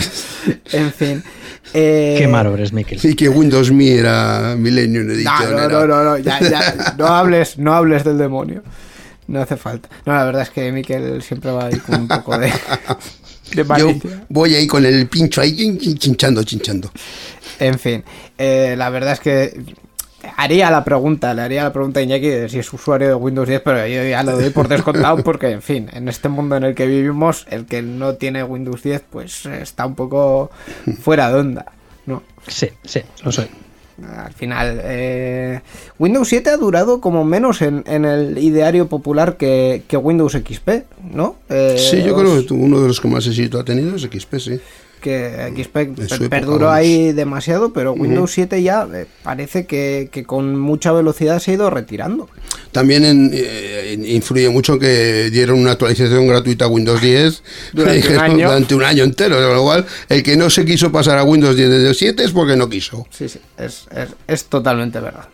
En 0.71 0.91
fin. 0.91 1.23
Eh, 1.73 2.15
Qué 2.19 2.27
malo 2.27 2.53
eres, 2.53 2.73
Miquel. 2.73 2.99
Sí, 2.99 3.15
que 3.15 3.29
Windows 3.29 3.71
Me 3.71 3.91
era 3.95 4.55
Millennium 4.57 5.07
No, 5.07 5.13
Edition. 5.13 5.51
no, 5.51 5.59
era- 5.59 5.67
no, 5.67 5.87
no, 5.87 6.03
no, 6.03 6.17
ya, 6.17 6.39
ya, 6.41 6.93
no 6.97 7.07
hables, 7.07 7.57
no 7.57 7.73
hables 7.73 8.03
del 8.03 8.17
demonio. 8.17 8.63
No 9.27 9.41
hace 9.41 9.55
falta. 9.55 9.87
No, 10.05 10.13
la 10.13 10.25
verdad 10.25 10.41
es 10.41 10.49
que 10.49 10.69
Miquel 10.73 11.21
siempre 11.23 11.49
va 11.51 11.67
ahí 11.67 11.77
con 11.79 12.01
un 12.01 12.07
poco 12.09 12.37
de, 12.37 12.51
de 13.55 13.65
Yo 13.77 13.93
voy 14.29 14.55
ahí 14.55 14.67
con 14.67 14.85
el 14.85 15.07
pincho 15.07 15.41
ahí 15.41 15.55
chin, 15.55 15.77
chin, 15.77 15.97
chinchando, 15.97 16.43
chinchando. 16.43 16.91
En 17.59 17.77
fin, 17.79 18.03
eh, 18.37 18.75
la 18.77 18.89
verdad 18.89 19.13
es 19.13 19.19
que 19.19 19.75
haría 20.37 20.71
la 20.71 20.83
pregunta, 20.83 21.33
le 21.33 21.41
haría 21.41 21.63
la 21.63 21.73
pregunta 21.73 21.99
a 21.99 22.03
Iñaki 22.03 22.27
de 22.27 22.49
si 22.49 22.59
es 22.59 22.73
usuario 22.73 23.07
de 23.09 23.15
Windows 23.15 23.47
10, 23.47 23.61
pero 23.61 23.85
yo 23.87 24.03
ya 24.03 24.23
lo 24.23 24.33
doy 24.33 24.49
por 24.49 24.67
descontado 24.67 25.23
porque, 25.23 25.49
en 25.51 25.61
fin, 25.61 25.89
en 25.93 26.07
este 26.07 26.29
mundo 26.29 26.55
en 26.55 26.63
el 26.63 26.75
que 26.75 26.87
vivimos, 26.87 27.45
el 27.49 27.65
que 27.65 27.81
no 27.81 28.15
tiene 28.15 28.43
Windows 28.43 28.83
10, 28.83 29.03
pues 29.09 29.45
eh, 29.45 29.61
está 29.61 29.85
un 29.85 29.95
poco 29.95 30.51
fuera 31.01 31.29
de 31.29 31.39
onda, 31.39 31.65
¿no? 32.05 32.23
Sí, 32.47 32.69
sí, 32.83 33.01
lo 33.23 33.31
soy. 33.31 33.47
Al 34.17 34.33
final, 34.33 34.79
eh, 34.83 35.61
Windows 35.99 36.27
7 36.27 36.49
ha 36.49 36.57
durado 36.57 36.99
como 36.99 37.23
menos 37.23 37.61
en, 37.61 37.83
en 37.87 38.05
el 38.05 38.37
ideario 38.39 38.87
popular 38.87 39.37
que, 39.37 39.83
que 39.87 39.97
Windows 39.97 40.33
XP, 40.33 40.69
¿no? 41.13 41.35
Eh, 41.49 41.75
Sí, 41.77 42.01
yo 42.03 42.15
creo 42.15 42.45
que 42.45 42.53
uno 42.53 42.81
de 42.81 42.87
los 42.87 42.99
que 42.99 43.07
más 43.07 43.27
éxito 43.27 43.59
ha 43.59 43.63
tenido 43.63 43.95
es 43.95 44.01
XP, 44.01 44.35
sí. 44.39 44.59
que 45.01 45.53
XP 45.55 45.75
época, 45.77 46.29
perduró 46.29 46.65
vamos. 46.67 46.77
ahí 46.79 47.11
demasiado, 47.11 47.71
pero 47.73 47.91
Windows 47.93 48.31
7 48.31 48.63
ya 48.63 48.87
eh, 48.93 49.05
parece 49.21 49.65
que, 49.67 50.09
que 50.11 50.23
con 50.23 50.57
mucha 50.59 50.91
velocidad 50.91 51.39
se 51.39 51.51
ha 51.51 51.53
ido 51.55 51.69
retirando. 51.69 52.29
También 52.71 53.03
en- 53.05 53.29
eh, 53.33 53.72
influye 53.93 54.49
mucho 54.49 54.77
que 54.79 55.29
dieron 55.31 55.59
una 55.59 55.71
actualización 55.71 56.27
gratuita 56.27 56.65
a 56.65 56.67
Windows 56.67 57.01
10 57.01 57.43
Durante 57.73 58.09
un 58.13 58.19
año. 58.19 58.47
durante 58.47 58.75
un 58.75 58.83
año 58.83 59.03
entero, 59.03 59.35
con 59.37 59.53
lo 59.55 59.63
cual 59.63 59.85
el 60.09 60.23
que 60.23 60.35
no 60.37 60.49
se 60.49 60.65
quiso 60.65 60.91
pasar 60.91 61.17
a 61.17 61.23
Windows 61.23 61.55
10 61.55 61.69
desde 61.69 61.87
el 61.89 61.95
7 61.95 62.23
es 62.23 62.31
porque 62.31 62.55
no 62.55 62.69
quiso. 62.69 63.07
Sí, 63.09 63.29
sí, 63.29 63.39
es, 63.57 63.85
es, 63.95 64.09
es 64.27 64.45
totalmente 64.45 64.99
verdad. 64.99 65.27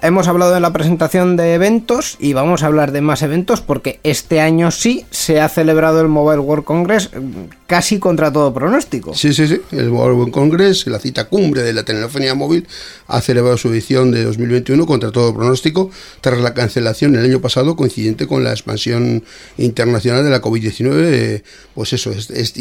Hemos 0.00 0.28
hablado 0.28 0.54
en 0.54 0.62
la 0.62 0.72
presentación 0.72 1.36
de 1.36 1.54
eventos 1.54 2.16
y 2.20 2.32
vamos 2.32 2.62
a 2.62 2.66
hablar 2.66 2.92
de 2.92 3.00
más 3.00 3.22
eventos 3.22 3.60
porque 3.60 3.98
este 4.04 4.40
año 4.40 4.70
sí 4.70 5.04
se 5.10 5.40
ha 5.40 5.48
celebrado 5.48 6.00
el 6.00 6.06
Mobile 6.06 6.38
World 6.38 6.64
Congress 6.64 7.10
mm, 7.12 7.50
casi 7.66 7.98
contra 7.98 8.32
todo 8.32 8.54
pronóstico. 8.54 9.12
Sí, 9.14 9.34
sí, 9.34 9.48
sí. 9.48 9.60
El 9.72 9.88
World 9.90 10.30
Congress, 10.30 10.86
la 10.86 11.00
cita 11.00 11.24
cumbre 11.24 11.64
de 11.64 11.72
la 11.72 11.82
telefonía 11.82 12.36
móvil, 12.36 12.68
ha 13.08 13.20
celebrado 13.20 13.56
su 13.56 13.70
edición 13.70 14.12
de 14.12 14.22
2021 14.22 14.86
contra 14.86 15.10
todo 15.10 15.34
pronóstico, 15.34 15.90
tras 16.20 16.38
la 16.38 16.54
cancelación 16.54 17.16
el 17.16 17.24
año 17.24 17.40
pasado 17.40 17.74
coincidente 17.74 18.28
con 18.28 18.44
la 18.44 18.52
expansión 18.52 19.24
internacional 19.56 20.22
de 20.22 20.30
la 20.30 20.40
COVID-19. 20.40 20.92
eh, 21.06 21.42
pues 21.74 21.92
eso, 21.92 22.12
es, 22.12 22.30
es- 22.30 22.54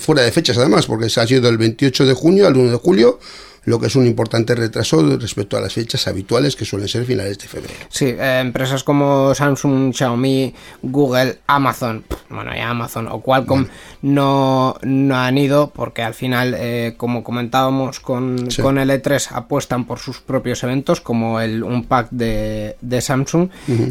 fuera 0.00 0.22
de 0.22 0.30
fechas 0.32 0.58
además, 0.58 0.84
porque 0.84 1.08
se 1.08 1.20
ha 1.22 1.26
sido 1.26 1.40
del 1.40 1.56
28 1.56 2.04
de 2.04 2.12
junio 2.12 2.46
al 2.46 2.54
1 2.56 2.70
de 2.70 2.76
julio. 2.76 3.18
Lo 3.64 3.78
que 3.78 3.86
es 3.86 3.96
un 3.96 4.06
importante 4.06 4.54
retraso 4.54 5.16
respecto 5.18 5.56
a 5.56 5.60
las 5.60 5.72
fechas 5.74 6.06
habituales 6.08 6.56
que 6.56 6.64
suelen 6.64 6.88
ser 6.88 7.04
finales 7.04 7.38
de 7.38 7.46
febrero. 7.48 7.74
Sí, 7.88 8.06
eh, 8.06 8.40
empresas 8.40 8.82
como 8.84 9.34
Samsung, 9.34 9.92
Xiaomi, 9.94 10.52
Google, 10.82 11.38
Amazon, 11.46 12.04
bueno, 12.28 12.54
ya 12.54 12.70
Amazon 12.70 13.08
o 13.08 13.20
Qualcomm 13.20 13.66
no, 14.02 14.74
no 14.82 15.16
han 15.16 15.38
ido 15.38 15.70
porque 15.74 16.02
al 16.02 16.14
final, 16.14 16.54
eh, 16.58 16.94
como 16.96 17.22
comentábamos 17.22 18.00
con, 18.00 18.50
Sí. 18.50 18.62
con 18.62 18.78
el 18.78 18.90
E3, 18.90 19.28
apuestan 19.32 19.84
por 19.84 19.98
sus 19.98 20.20
propios 20.20 20.62
eventos 20.64 21.00
como 21.00 21.40
el 21.40 21.62
Unpack 21.62 22.08
de, 22.10 22.76
de 22.80 23.00
Samsung, 23.00 23.48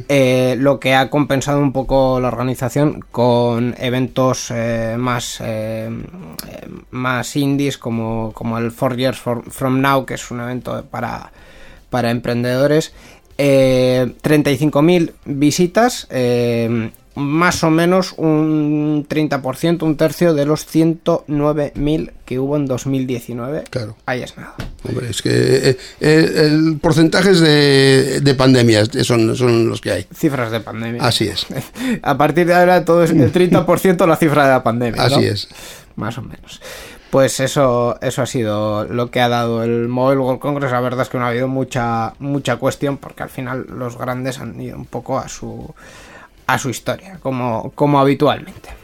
eh, 0.09 0.55
lo 0.59 0.79
que 0.79 0.95
ha 0.95 1.09
compensado 1.09 1.59
un 1.59 1.71
poco 1.71 2.19
la 2.19 2.27
organización 2.27 3.03
con 3.11 3.75
eventos 3.79 4.51
eh, 4.51 4.95
más, 4.97 5.41
más 6.91 7.35
indies 7.35 7.77
como, 7.77 8.31
como 8.33 8.57
el 8.57 8.71
Four 8.71 8.97
Years 8.97 9.19
for- 9.19 9.43
From 9.61 9.79
Now, 9.79 10.07
que 10.07 10.15
es 10.15 10.31
un 10.31 10.39
evento 10.39 10.83
para, 10.89 11.31
para 11.91 12.09
emprendedores. 12.09 12.93
Eh, 13.37 14.11
35.000 14.23 15.11
visitas, 15.25 16.07
eh, 16.09 16.89
más 17.13 17.63
o 17.63 17.69
menos 17.69 18.15
un 18.17 19.05
30%, 19.07 19.83
un 19.83 19.97
tercio 19.97 20.33
de 20.33 20.47
los 20.47 20.65
109.000 20.67 22.11
que 22.25 22.39
hubo 22.39 22.57
en 22.57 22.65
2019. 22.65 23.65
Claro. 23.69 23.97
Ahí 24.07 24.23
es 24.23 24.35
nada. 24.35 24.55
Hombre, 24.81 25.11
es 25.11 25.21
que 25.21 25.29
eh, 25.29 25.77
eh, 25.99 26.31
el 26.37 26.79
porcentajes 26.81 27.39
de, 27.39 28.21
de 28.21 28.33
pandemias 28.33 28.89
son, 29.03 29.35
son 29.35 29.69
los 29.69 29.79
que 29.79 29.91
hay. 29.91 30.07
Cifras 30.11 30.51
de 30.51 30.61
pandemia. 30.61 31.03
Así 31.03 31.27
es. 31.27 31.45
A 32.01 32.17
partir 32.17 32.47
de 32.47 32.55
ahora 32.55 32.83
todo 32.83 33.03
es 33.03 33.11
el 33.11 33.31
30% 33.31 34.07
la 34.07 34.15
cifra 34.15 34.45
de 34.45 34.49
la 34.53 34.63
pandemia. 34.63 35.07
¿no? 35.07 35.15
Así 35.15 35.23
es. 35.23 35.49
Más 35.95 36.17
o 36.17 36.23
menos. 36.23 36.59
Pues 37.11 37.41
eso, 37.41 37.97
eso 38.01 38.21
ha 38.21 38.25
sido 38.25 38.85
lo 38.85 39.11
que 39.11 39.19
ha 39.19 39.27
dado 39.27 39.63
el 39.63 39.89
Mobile 39.89 40.21
World 40.21 40.39
Congress. 40.39 40.71
La 40.71 40.79
verdad 40.79 41.01
es 41.01 41.09
que 41.09 41.17
no 41.17 41.25
ha 41.25 41.27
habido 41.27 41.49
mucha, 41.49 42.13
mucha 42.19 42.55
cuestión 42.55 42.95
porque 42.95 43.21
al 43.21 43.29
final 43.29 43.65
los 43.67 43.97
grandes 43.97 44.39
han 44.39 44.59
ido 44.61 44.77
un 44.77 44.85
poco 44.85 45.19
a 45.19 45.27
su, 45.27 45.75
a 46.47 46.57
su 46.57 46.69
historia, 46.69 47.19
como, 47.21 47.73
como 47.75 47.99
habitualmente. 47.99 48.80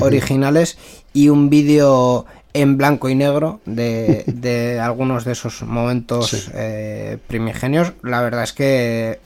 originales 0.00 0.78
y 1.12 1.28
un 1.28 1.50
vídeo 1.50 2.26
en 2.54 2.76
blanco 2.76 3.08
y 3.08 3.14
negro 3.14 3.60
de, 3.64 4.24
de 4.26 4.78
algunos 4.78 5.24
de 5.24 5.32
esos 5.32 5.62
momentos 5.62 6.28
Sí. 6.30 6.50
eh, 6.54 7.16
primigenios. 7.26 7.92
La 8.02 8.20
verdad 8.20 8.44
es 8.44 8.52
que 8.52 9.20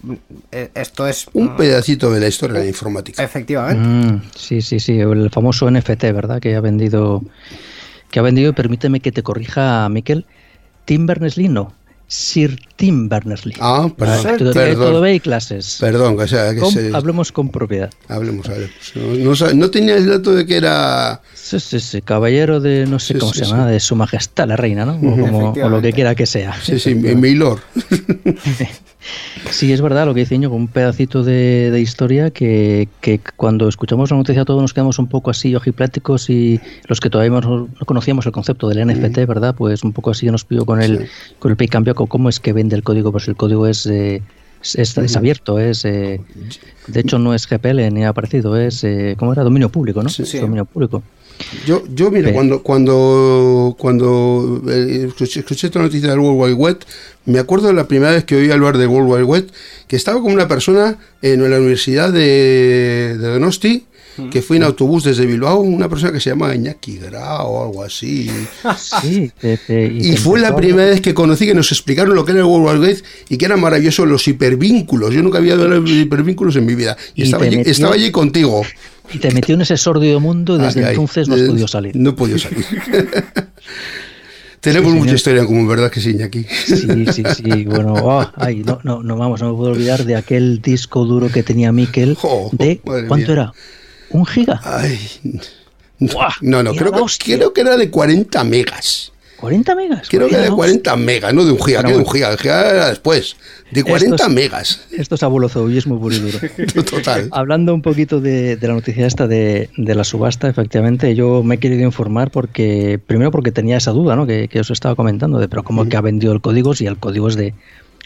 eh, 0.52 0.70
esto 0.74 1.08
es... 1.08 1.26
Un 1.32 1.56
pedacito 1.56 2.12
de 2.12 2.20
la 2.20 2.28
historia 2.28 2.54
de 2.58 2.60
la 2.64 2.68
informática. 2.68 3.22
Efectivamente. 3.24 3.82
Mm, 3.88 4.22
sí, 4.36 4.62
sí, 4.62 4.78
sí, 4.78 5.00
el 5.00 5.28
famoso 5.30 5.68
NFT, 5.70 6.04
¿verdad? 6.12 6.40
Que 6.40 6.54
ha 6.54 6.60
vendido, 6.60 7.22
que 8.12 8.20
ha 8.20 8.22
vendido, 8.22 8.52
permíteme 8.52 9.00
que 9.00 9.10
te 9.10 9.24
corrija, 9.24 9.88
Miquel, 9.88 10.24
Tim 10.84 11.06
Berners-Lee 11.06 11.48
no, 11.48 11.72
Sir 12.08 12.56
Tim 12.76 13.08
Berners-Lee. 13.08 13.54
Ah, 13.60 13.88
perdón, 13.96 14.22
Todo- 14.22 14.38
todo, 14.38 14.52
perdón. 14.52 14.92
todo 14.92 15.08
y 15.08 15.18
clases. 15.20 15.78
Perdón, 15.80 16.16
que 16.16 16.28
sea, 16.28 16.54
que 16.54 16.64
se- 16.70 16.94
Hablemos 16.94 17.32
con 17.32 17.48
propiedad. 17.50 17.90
Hablemos, 18.08 18.48
hablemos. 18.48 18.72
No, 18.94 19.46
no 19.46 19.54
no 19.54 19.70
tenía 19.70 19.96
el 19.96 20.06
dato 20.06 20.32
de 20.32 20.46
que 20.46 20.56
era. 20.56 21.20
Sí, 21.34 21.58
sí, 21.58 21.80
sí, 21.80 22.02
caballero 22.02 22.60
de 22.60 22.86
no 22.86 22.98
sé 23.00 23.14
Sí, 23.14 23.18
cómo 23.20 23.32
sí, 23.32 23.40
se 23.40 23.44
llama, 23.46 23.66
sí. 23.66 23.72
de 23.72 23.80
su 23.80 23.96
majestad 23.96 24.46
la 24.46 24.56
reina, 24.56 24.84
¿no? 24.86 24.94
O, 24.96 25.16
como- 25.20 25.50
o 25.52 25.68
lo 25.68 25.82
que 25.82 25.92
quiera 25.92 26.14
que 26.14 26.26
sea. 26.26 26.54
Sí, 26.62 26.78
sí, 26.78 26.94
mi 26.94 27.14
mi 27.16 27.34
lord. 27.34 27.60
Sí, 29.50 29.72
es 29.72 29.80
verdad 29.80 30.06
lo 30.06 30.14
que 30.14 30.20
dice 30.20 30.34
Íñigo, 30.34 30.54
un 30.56 30.68
pedacito 30.68 31.22
de, 31.22 31.70
de 31.70 31.80
historia 31.80 32.30
que, 32.30 32.88
que 33.00 33.20
cuando 33.36 33.68
escuchamos 33.68 34.10
la 34.10 34.16
noticia 34.16 34.44
todos 34.44 34.60
nos 34.60 34.74
quedamos 34.74 34.98
un 34.98 35.06
poco 35.06 35.30
así 35.30 35.54
ojipláticos 35.54 36.28
y 36.30 36.60
los 36.88 37.00
que 37.00 37.10
todavía 37.10 37.40
no, 37.40 37.68
no 37.68 37.86
conocíamos 37.86 38.26
el 38.26 38.32
concepto 38.32 38.68
del 38.68 38.86
NFT, 38.86 39.18
¿verdad? 39.26 39.54
Pues 39.56 39.84
un 39.84 39.92
poco 39.92 40.10
así 40.10 40.26
nos 40.26 40.44
pidió 40.44 40.64
con 40.66 40.82
el, 40.82 40.98
Sí. 40.98 41.04
con 41.38 41.50
el 41.50 41.56
pay 41.56 41.68
cambio, 41.68 41.94
cómo 41.94 42.28
es 42.28 42.40
que 42.40 42.52
vende 42.52 42.74
el 42.76 42.82
código, 42.82 43.12
pues 43.12 43.28
el 43.28 43.36
código 43.36 43.66
es... 43.66 43.86
eh, 43.86 44.22
es, 44.74 44.96
es- 44.98 45.16
abierto, 45.16 45.58
es 45.60 45.84
eh, 45.84 46.20
de 46.88 47.00
hecho 47.00 47.18
no 47.18 47.34
es 47.34 47.46
GPL 47.48 47.92
ni 47.92 48.04
ha 48.04 48.12
parecido, 48.12 48.56
es 48.58 48.82
eh, 48.84 49.14
¿cómo 49.18 49.32
era? 49.32 49.42
Dominio 49.44 49.68
público, 49.70 50.02
¿no? 50.02 50.08
Sí. 50.08 50.24
Sí. 50.26 50.38
Dominio 50.38 50.64
público. 50.64 51.02
Yo, 51.66 51.82
yo 51.94 52.10
mira, 52.10 52.28
Sí. 52.28 52.34
cuando 52.34 52.62
cuando 52.62 53.76
cuando 53.78 54.62
eh, 54.68 55.04
escuché, 55.08 55.40
escuché 55.40 55.66
esta 55.66 55.80
noticia 55.80 56.08
del 56.08 56.18
World 56.18 56.40
Wide 56.42 56.54
Web, 56.54 56.78
me 57.26 57.38
acuerdo 57.38 57.68
de 57.68 57.74
la 57.74 57.86
primera 57.86 58.12
vez 58.12 58.24
que 58.24 58.36
oí 58.36 58.50
hablar 58.50 58.78
del 58.78 58.88
World 58.88 59.10
Wide 59.12 59.24
Web, 59.24 59.50
que 59.86 59.96
estaba 59.96 60.20
con 60.22 60.32
una 60.32 60.48
persona 60.48 60.96
en 61.20 61.48
la 61.50 61.58
Universidad 61.58 62.10
de, 62.12 63.16
de 63.18 63.28
Donosti, 63.28 63.84
que 64.30 64.42
fue 64.42 64.56
en 64.56 64.62
autobús 64.62 65.04
desde 65.04 65.26
Bilbao, 65.26 65.60
una 65.60 65.88
persona 65.88 66.12
que 66.12 66.20
se 66.20 66.30
llama 66.30 66.54
Iñaki 66.54 66.98
Grau 66.98 67.46
o 67.48 67.64
algo 67.66 67.82
así. 67.82 68.30
Sí, 69.02 69.30
te- 69.40 69.56
te- 69.58 69.86
Y 69.86 70.16
fue 70.16 70.40
la 70.40 70.54
primera 70.56 70.88
vez 70.88 71.00
que 71.00 71.14
conocí 71.14 71.46
que 71.46 71.54
nos 71.54 71.70
explicaron 71.72 72.14
lo 72.14 72.24
que 72.24 72.32
era 72.32 72.40
el 72.40 72.46
World 72.46 72.68
Wide 72.80 72.86
Web 72.88 73.02
y 73.28 73.36
que 73.36 73.44
eran 73.44 73.60
maravillosos 73.60 74.06
los 74.08 74.26
hipervínculos. 74.28 75.12
Yo 75.14 75.22
nunca 75.22 75.38
había 75.38 75.54
visto 75.56 75.68
los 75.68 75.90
hipervínculos 75.90 76.56
en 76.56 76.66
mi 76.66 76.74
vida. 76.74 76.96
Y, 77.14 77.22
Y 77.22 77.24
estaba, 77.24 77.44
allí, 77.44 77.56
metió- 77.58 77.70
estaba 77.72 77.94
allí 77.94 78.10
contigo. 78.10 78.62
Y 79.12 79.18
te 79.18 79.30
metió 79.30 79.54
en 79.54 79.60
ese 79.60 79.76
sórdido 79.76 80.18
mundo 80.18 80.56
y 80.56 80.62
desde 80.62 80.80
Ay, 80.80 80.86
ay. 80.86 80.90
entonces 80.94 81.28
no 81.28 81.34
has 81.36 81.42
podido 81.42 81.68
salir. 81.68 81.94
No 81.94 82.10
he 82.10 82.12
podido 82.14 82.38
salir. 82.38 82.64
Tenemos 84.60 84.92
Sí, 84.92 84.98
mucha 84.98 85.14
historia 85.14 85.42
en 85.42 85.46
común, 85.46 85.68
¿verdad 85.68 85.90
que 85.92 86.00
sí, 86.00 86.10
Iñaki? 86.10 86.42
Sí, 86.66 87.06
sí, 87.12 87.22
sí. 87.36 87.64
Bueno, 87.66 87.94
oh, 88.02 88.28
ay, 88.36 88.64
no, 88.64 88.80
no, 88.82 89.00
no, 89.02 89.16
vamos, 89.16 89.40
no 89.40 89.50
me 89.52 89.56
puedo 89.56 89.70
olvidar 89.72 90.04
de 90.04 90.16
aquel 90.16 90.60
disco 90.60 91.04
duro 91.04 91.28
que 91.30 91.44
tenía 91.44 91.70
Miquel. 91.70 92.16
Jo, 92.16 92.48
de, 92.52 92.78
¿Cuánto 92.78 93.14
mía. 93.16 93.26
era? 93.28 93.52
¿Un 94.10 94.24
giga? 94.26 94.60
Ay. 94.64 94.98
Buah, 95.98 96.34
No, 96.42 96.62
no, 96.62 96.74
creo 96.74 96.92
que, 96.92 97.34
creo 97.36 97.52
que 97.52 97.60
era 97.62 97.76
de 97.76 97.90
40 97.90 98.44
megas. 98.44 99.12
¿40 99.40 99.76
megas? 99.76 100.08
Creo 100.08 100.28
que 100.28 100.32
era 100.34 100.42
de 100.42 100.46
Era 100.48 100.56
40 100.56 100.96
megas, 100.96 101.34
no 101.34 101.44
de 101.44 101.52
un 101.52 101.60
giga, 101.62 101.82
que 101.84 101.92
de 101.92 101.98
un 101.98 102.06
giga. 102.06 102.30
El 102.32 102.38
giga 102.38 102.70
era 102.70 102.88
después. 102.88 103.36
De 103.70 103.82
40 103.82 104.14
Esto 104.16 104.28
es- 104.28 104.32
megas. 104.34 104.80
Esto 104.96 105.14
es 105.16 105.22
abuelo 105.22 105.48
zoollismo 105.50 106.00
puro 106.00 106.14
y 106.14 106.20
duro. 106.20 106.38
Total. 106.90 107.28
Hablando 107.32 107.74
un 107.74 107.82
poquito 107.82 108.20
de, 108.20 108.56
de 108.56 108.68
la 108.68 108.74
noticia 108.74 109.06
esta 109.06 109.26
de, 109.26 109.68
de 109.76 109.94
la 109.94 110.04
subasta, 110.04 110.48
efectivamente, 110.48 111.14
yo 111.14 111.42
me 111.42 111.56
he 111.56 111.58
querido 111.58 111.82
informar 111.82 112.30
porque, 112.30 112.98
primero 113.06 113.30
porque 113.30 113.52
tenía 113.52 113.76
esa 113.76 113.90
duda, 113.90 114.16
¿no? 114.16 114.26
Que, 114.26 114.48
que 114.48 114.60
os 114.60 114.70
estaba 114.70 114.94
comentando, 114.94 115.38
de 115.38 115.48
pero 115.48 115.64
cómo 115.64 115.86
que 115.86 115.96
ha 115.96 116.00
vendido 116.00 116.32
el 116.32 116.40
código 116.40 116.74
si 116.74 116.86
el 116.86 116.96
código 116.96 117.28
es 117.28 117.36
de 117.36 117.52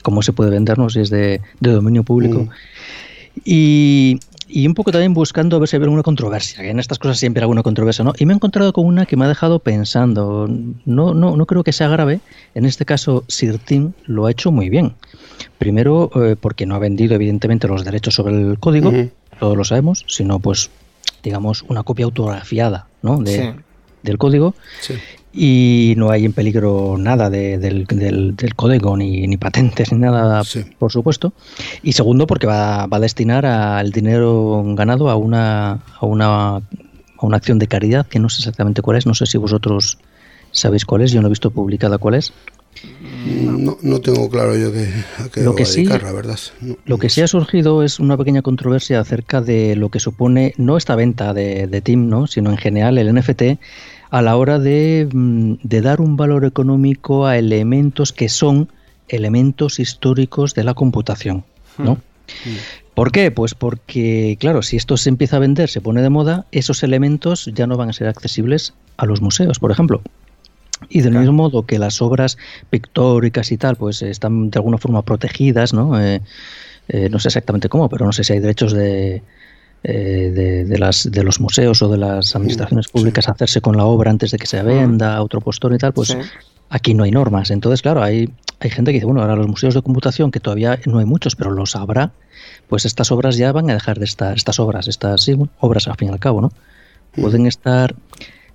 cómo 0.03 0.23
se 0.23 0.33
puede 0.33 0.51
vendernos 0.51 0.95
si 0.95 1.01
es 1.01 1.11
de, 1.11 1.41
de 1.61 1.71
dominio 1.71 2.03
público. 2.03 2.41
Mm. 2.41 2.49
Y, 3.45 4.21
y 4.53 4.67
un 4.67 4.75
poco 4.75 4.91
también 4.93 5.15
buscando 5.15 5.57
a 5.57 5.59
ver 5.61 5.69
si 5.69 5.77
había 5.77 5.85
alguna 5.87 6.03
controversia, 6.03 6.63
que 6.63 6.71
en 6.71 6.79
estas 6.81 6.99
cosas 6.99 7.19
siempre 7.19 7.41
hay 7.41 7.45
alguna 7.45 7.63
controversia, 7.63 8.05
¿no? 8.05 8.13
Y 8.19 8.27
me 8.27 8.33
he 8.33 8.37
encontrado 8.37 8.73
con 8.73 8.85
una 8.87 9.07
que 9.07 9.17
me 9.17 9.25
ha 9.25 9.29
dejado 9.29 9.59
pensando. 9.61 10.49
No, 10.85 11.15
no, 11.15 11.37
no 11.37 11.47
creo 11.47 11.63
que 11.65 11.73
sea 11.73 11.89
grave. 11.89 12.21
En 12.55 12.65
este 12.67 12.85
caso, 12.85 13.25
Sir 13.29 13.59
Tim 13.59 13.93
lo 14.07 14.27
ha 14.27 14.31
hecho 14.31 14.51
muy 14.53 14.69
bien. 14.69 14.95
Primero, 15.59 16.11
eh, 16.17 16.37
porque 16.41 16.67
no 16.67 16.75
ha 16.75 16.79
vendido, 16.79 17.15
evidentemente, 17.15 17.69
los 17.69 17.85
derechos 17.85 18.15
sobre 18.15 18.35
el 18.41 18.59
código, 18.59 18.89
Ujú. 18.91 19.11
todos 19.39 19.57
lo 19.57 19.65
sabemos, 19.65 20.05
sino, 20.09 20.39
pues, 20.39 20.71
digamos, 21.23 21.63
una 21.69 21.83
copia 21.83 22.05
autografiada 22.07 22.87
¿no? 23.03 23.19
de, 23.19 23.37
Sí. 23.37 23.61
del 24.03 24.19
código. 24.19 24.55
Sí. 24.81 24.95
Y 25.33 25.95
no 25.97 26.11
hay 26.11 26.25
en 26.25 26.33
peligro 26.33 26.97
nada 26.99 27.31
de- 27.31 27.57
del, 27.59 27.85
del- 27.87 28.35
del 28.35 28.55
código, 28.57 28.97
ni, 28.97 29.27
ni 29.29 29.37
patentes, 29.37 29.93
ni 29.93 29.99
nada, 29.99 30.43
Sí. 30.43 30.65
por 30.79 30.91
supuesto. 30.91 31.33
Y 31.83 31.93
segundo, 31.93 32.27
porque 32.27 32.47
va, 32.49 32.87
va 32.87 32.97
a 32.97 33.01
destinar 33.01 33.47
al 33.47 33.93
dinero 33.93 34.63
ganado 34.75 35.09
a 35.09 35.15
una, 35.17 35.73
a, 36.01 36.07
una, 36.07 36.57
a 36.57 36.63
una 37.21 37.37
acción 37.37 37.61
de 37.61 37.69
caridad, 37.69 38.07
que 38.07 38.19
no 38.19 38.29
sé 38.29 38.39
exactamente 38.41 38.83
cuál 38.83 38.97
es, 38.99 39.07
no 39.07 39.15
sé 39.15 39.27
si 39.27 39.39
vosotros 39.39 39.99
sabéis 40.51 40.85
cuál 40.85 41.03
es, 41.03 41.13
yo 41.13 41.21
no 41.21 41.29
he 41.29 41.31
visto 41.31 41.53
publicada 41.53 41.99
cuál 41.99 42.15
es, 42.17 42.33
No, 43.25 43.79
no 43.83 44.01
tengo 44.01 44.29
claro 44.29 44.57
yo 44.57 44.73
que, 44.73 44.89
a 45.23 45.29
qué 45.29 45.43
Lo 45.43 45.55
que 45.55 45.65
sí- 45.65 45.83
dedicar, 45.85 46.03
la 46.03 46.13
verdad. 46.13 46.39
No, 46.61 46.77
Lo 46.87 46.99
que 46.99 47.09
sí 47.09 47.21
ha 47.21 47.29
surgido 47.29 47.85
es 47.85 48.01
una 48.01 48.17
pequeña 48.17 48.43
controversia 48.43 48.99
acerca 48.99 49.41
de 49.41 49.77
lo 49.77 49.91
que 49.91 50.01
supone 50.01 50.55
no 50.57 50.77
esta 50.77 50.97
venta 50.97 51.33
de, 51.35 51.69
de 51.69 51.81
Team, 51.83 52.09
¿no? 52.09 52.27
sino 52.27 52.51
en 52.51 52.57
general 52.57 52.99
el 52.99 53.15
NFT 53.15 53.43
a 54.11 54.23
la 54.23 54.37
hora 54.37 54.59
de, 54.59 55.09
mm, 55.13 55.55
de 55.63 55.81
dar 55.81 56.01
un 56.01 56.17
valor 56.17 56.45
económico 56.45 57.27
a 57.27 57.39
elementos 57.39 58.13
que 58.13 58.29
son 58.29 58.69
elementos 59.09 59.79
históricos 59.79 60.55
de 60.55 60.65
la 60.65 60.75
computación. 60.75 61.45
¿no? 61.79 61.99
¿Por 62.95 63.13
qué? 63.13 63.31
Pues 63.31 63.55
porque, 63.55 64.37
claro, 64.39 64.63
si 64.63 64.77
esto 64.77 64.97
se 64.97 65.09
empieza 65.09 65.37
a 65.37 65.41
vender, 65.41 65.69
se 65.69 65.81
pone 65.81 66.03
de 66.03 66.11
moda, 66.11 66.47
esos 66.53 66.83
elementos 66.83 67.51
ya 67.55 67.67
no 67.67 67.77
van 67.77 67.89
a 67.89 67.93
ser 67.93 68.09
accesibles 68.09 68.75
a 68.97 69.07
los 69.07 69.23
museos, 69.23 69.59
por 69.59 69.71
ejemplo. 69.71 70.03
Y 70.89 71.01
del 71.03 71.15
mismo 71.15 71.33
modo 71.33 71.67
que 71.67 71.79
las 71.79 72.01
obras 72.03 72.39
pictóricas 72.71 73.53
y 73.53 73.57
tal, 73.57 73.77
pues 73.77 74.03
están 74.03 74.51
de 74.51 74.59
alguna 74.59 74.79
forma 74.79 75.03
protegidas, 75.03 75.73
¿no? 75.73 76.01
Eh, 76.01 76.21
eh, 76.89 77.09
no 77.11 77.19
sé 77.19 77.29
exactamente 77.29 77.69
cómo, 77.69 77.89
pero 77.89 78.07
no 78.07 78.13
sé 78.13 78.25
si 78.25 78.33
hay 78.33 78.41
derechos 78.41 78.73
de, 78.73 79.23
eh, 79.83 80.31
de, 80.35 80.65
de 80.65 80.79
las, 80.79 81.11
de 81.11 81.23
los 81.23 81.41
museos 81.41 81.81
o 81.83 81.89
de 81.89 81.99
las 81.99 82.35
administraciones 82.37 82.89
públicas 82.89 83.29
hacerse 83.29 83.61
con 83.61 83.77
la 83.77 83.85
obra 83.85 84.11
antes 84.11 84.31
de 84.31 84.39
que 84.39 84.47
se 84.47 84.63
venda 84.63 85.17
a 85.17 85.23
otro 85.23 85.41
postor 85.41 85.75
y 85.75 85.79
tal, 85.79 85.93
pues 85.93 86.09
Sí. 86.09 86.19
aquí 86.69 86.95
no 86.95 87.05
hay 87.05 87.11
normas. 87.11 87.51
Entonces, 87.51 87.81
claro, 87.83 88.03
hay, 88.03 88.29
hay 88.61 88.71
gente 88.71 88.91
que 88.91 88.97
dice, 88.97 89.07
bueno, 89.07 89.23
ahora 89.23 89.37
los 89.37 89.49
museos 89.49 89.75
de 89.75 89.83
computación, 89.83 90.31
que 90.31 90.41
todavía 90.41 90.79
no 90.87 90.99
hay 90.99 91.07
muchos, 91.07 91.35
pero 91.35 91.51
los 91.51 91.77
habrá, 91.77 92.13
pues 92.69 92.85
estas 92.85 93.11
obras 93.11 93.37
ya 93.37 93.53
van 93.53 93.71
a 93.71 93.75
dejar 93.75 93.99
de 93.99 94.05
estar, 94.05 94.37
estas 94.37 94.61
obras, 94.61 94.87
estas 94.87 95.23
sí, 95.23 95.37
obras 95.61 95.89
al 95.89 95.97
fin 95.97 96.09
y 96.09 96.13
al 96.13 96.19
cabo, 96.21 96.41
¿no? 96.43 96.53
Pueden 97.17 97.47
estar, 97.47 97.95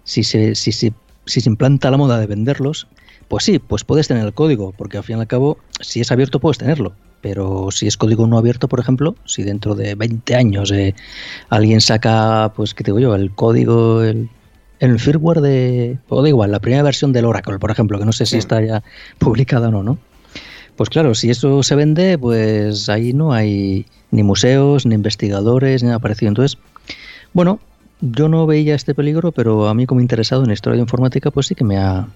si 0.04 0.24
se, 0.24 0.56
si, 0.56 0.72
se, 0.72 0.94
si 1.26 1.42
se 1.42 1.50
implanta 1.50 1.90
la 1.92 1.98
moda 1.98 2.20
de 2.20 2.28
venderlos, 2.28 2.88
pues 3.28 3.44
sí, 3.44 3.60
pues 3.60 3.84
puedes 3.84 4.08
tener 4.08 4.26
el 4.26 4.34
código, 4.34 4.74
porque 4.78 4.98
al 4.98 5.04
fin 5.04 5.18
y 5.18 5.22
al 5.22 5.28
cabo, 5.28 5.58
si 5.82 6.02
es 6.02 6.12
abierto, 6.12 6.40
puedes 6.40 6.58
tenerlo. 6.58 6.94
Pero 7.22 7.72
si 7.72 7.88
es 7.88 7.98
código 7.98 8.28
no 8.28 8.38
abierto, 8.38 8.68
por 8.68 8.80
ejemplo, 8.80 9.16
si 9.26 9.44
dentro 9.44 9.74
de 9.74 9.96
20 9.96 10.36
años 10.36 10.72
eh, 10.72 10.94
alguien 11.50 11.82
saca, 11.82 12.54
pues, 12.56 12.74
¿qué 12.74 12.84
te 12.84 12.92
digo 12.92 13.00
yo? 13.00 13.16
El 13.16 13.32
código, 13.32 14.04
el, 14.04 14.30
el 14.80 15.00
firmware 15.00 15.42
de. 15.42 15.98
O 16.08 16.22
da 16.22 16.30
igual, 16.30 16.52
la 16.52 16.60
primera 16.60 16.84
versión 16.84 17.14
del 17.14 17.26
Oracle, 17.26 17.58
por 17.58 17.72
ejemplo, 17.72 17.98
que 17.98 18.06
no 18.06 18.12
sé 18.12 18.28
si 18.28 18.38
está 18.38 18.62
ya 18.62 18.84
publicada 19.18 19.70
o 19.70 19.72
no, 19.72 19.82
¿no? 19.82 19.98
Pues 20.76 20.90
claro, 20.90 21.16
si 21.16 21.30
eso 21.30 21.64
se 21.64 21.76
vende, 21.76 22.18
pues 22.18 22.90
ahí 22.90 23.14
no 23.14 23.34
hay 23.34 23.86
ni 24.12 24.24
museos, 24.24 24.86
ni 24.86 24.94
investigadores, 24.94 25.82
ni 25.82 25.88
nada 25.88 26.00
parecido. 26.00 26.30
Entonces, 26.30 26.60
bueno, 27.34 27.60
yo 28.02 28.28
no 28.28 28.46
veía 28.46 28.76
este 28.76 28.94
peligro, 28.94 29.32
pero 29.32 29.68
a 29.68 29.74
mí 29.74 29.86
como 29.86 30.02
interesado 30.02 30.44
en 30.44 30.52
historia 30.52 30.76
de 30.76 30.82
informática, 30.82 31.32
pues 31.32 31.48
sí 31.48 31.56
que 31.56 31.64
me 31.64 31.78
ha, 31.78 32.08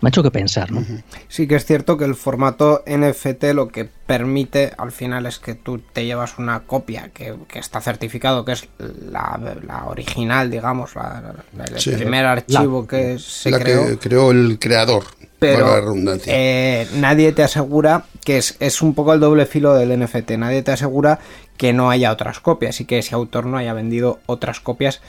me 0.00 0.08
ha 0.08 0.10
hecho 0.10 0.22
que 0.22 0.30
pensar, 0.30 0.70
¿no? 0.72 0.84
Sí 1.28 1.46
que 1.46 1.54
es 1.56 1.64
cierto 1.64 1.96
que 1.96 2.04
el 2.04 2.14
formato 2.14 2.82
NFT 2.86 3.44
lo 3.54 3.68
que 3.68 3.84
permite 4.06 4.72
al 4.78 4.92
final 4.92 5.26
es 5.26 5.38
que 5.38 5.54
tú 5.54 5.78
te 5.92 6.04
llevas 6.06 6.38
una 6.38 6.60
copia 6.60 7.10
que, 7.12 7.34
que 7.48 7.58
está 7.58 7.80
certificado, 7.80 8.44
que 8.44 8.52
es 8.52 8.68
la, 8.78 9.38
la 9.66 9.84
original, 9.86 10.50
digamos, 10.50 10.94
la- 10.94 11.34
la- 11.56 11.64
el 11.64 11.80
Sí. 11.80 11.90
primer 11.92 12.24
archivo 12.26 12.86
que 12.86 13.18
se 13.18 13.50
la 13.50 13.58
creó. 13.58 13.86
que 13.86 13.98
creó 13.98 14.30
el 14.30 14.58
creador, 14.58 15.04
pero 15.38 15.66
la 15.66 15.80
redundancia. 15.80 16.32
eh, 16.36 16.86
nadie 16.96 17.32
te 17.32 17.42
asegura 17.42 18.04
que 18.24 18.38
es, 18.38 18.56
es 18.60 18.82
un 18.82 18.94
poco 18.94 19.12
el 19.12 19.20
doble 19.20 19.46
filo 19.46 19.74
del 19.74 19.90
NFT. 19.98 20.32
Nadie 20.38 20.62
te 20.62 20.72
asegura 20.72 21.18
que 21.56 21.72
no 21.72 21.90
haya 21.90 22.12
otras 22.12 22.40
copias 22.40 22.80
y 22.80 22.84
que 22.84 22.98
ese 22.98 23.14
autor 23.14 23.46
no 23.46 23.56
haya 23.56 23.72
vendido 23.72 24.20
otras 24.26 24.60
copias 24.60 25.00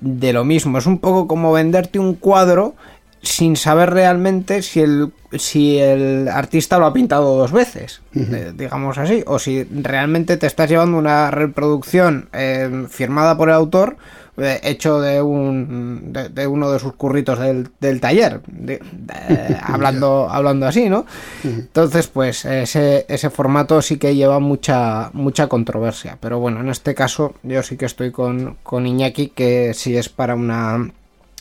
de 0.00 0.32
lo 0.34 0.44
mismo. 0.44 0.76
Es 0.78 0.86
un 0.86 0.98
poco 0.98 1.26
como 1.26 1.52
venderte 1.52 1.98
un 1.98 2.14
cuadro 2.14 2.74
sin 3.22 3.56
saber 3.56 3.90
realmente 3.90 4.62
si 4.62 4.80
el, 4.80 5.12
si 5.32 5.78
el 5.78 6.28
artista 6.28 6.78
lo 6.78 6.86
ha 6.86 6.92
pintado 6.92 7.36
dos 7.36 7.50
veces, 7.52 8.00
eh, 8.14 8.52
digamos 8.54 8.98
así, 8.98 9.24
o 9.26 9.38
si 9.38 9.64
realmente 9.64 10.36
te 10.36 10.46
estás 10.46 10.70
llevando 10.70 10.96
una 10.98 11.30
reproducción 11.30 12.28
eh, 12.32 12.86
firmada 12.88 13.36
por 13.36 13.48
el 13.48 13.54
autor 13.54 13.96
eh, 14.38 14.60
hecho 14.64 15.00
de 15.00 15.22
un 15.22 16.12
de, 16.12 16.28
de 16.28 16.46
uno 16.46 16.70
de 16.70 16.78
sus 16.78 16.92
curritos 16.92 17.38
del, 17.38 17.68
del 17.80 18.00
taller 18.00 18.42
de- 18.46 18.80
hablando 19.62 20.28
hablando 20.30 20.66
así 20.66 20.88
no 20.90 21.06
entonces 21.42 22.06
pues 22.08 22.44
ese, 22.44 23.06
ese 23.08 23.30
formato 23.30 23.80
sí 23.80 23.96
que 23.96 24.14
lleva 24.14 24.38
mucha 24.38 25.08
mucha 25.14 25.48
controversia 25.48 26.18
pero 26.20 26.38
bueno 26.38 26.60
en 26.60 26.68
este 26.68 26.94
caso 26.94 27.34
yo 27.42 27.62
sí 27.62 27.78
que 27.78 27.86
estoy 27.86 28.10
con, 28.10 28.58
con 28.62 28.86
Iñaki 28.86 29.28
que 29.28 29.72
si 29.72 29.96
es 29.96 30.10
para 30.10 30.34
una 30.34 30.90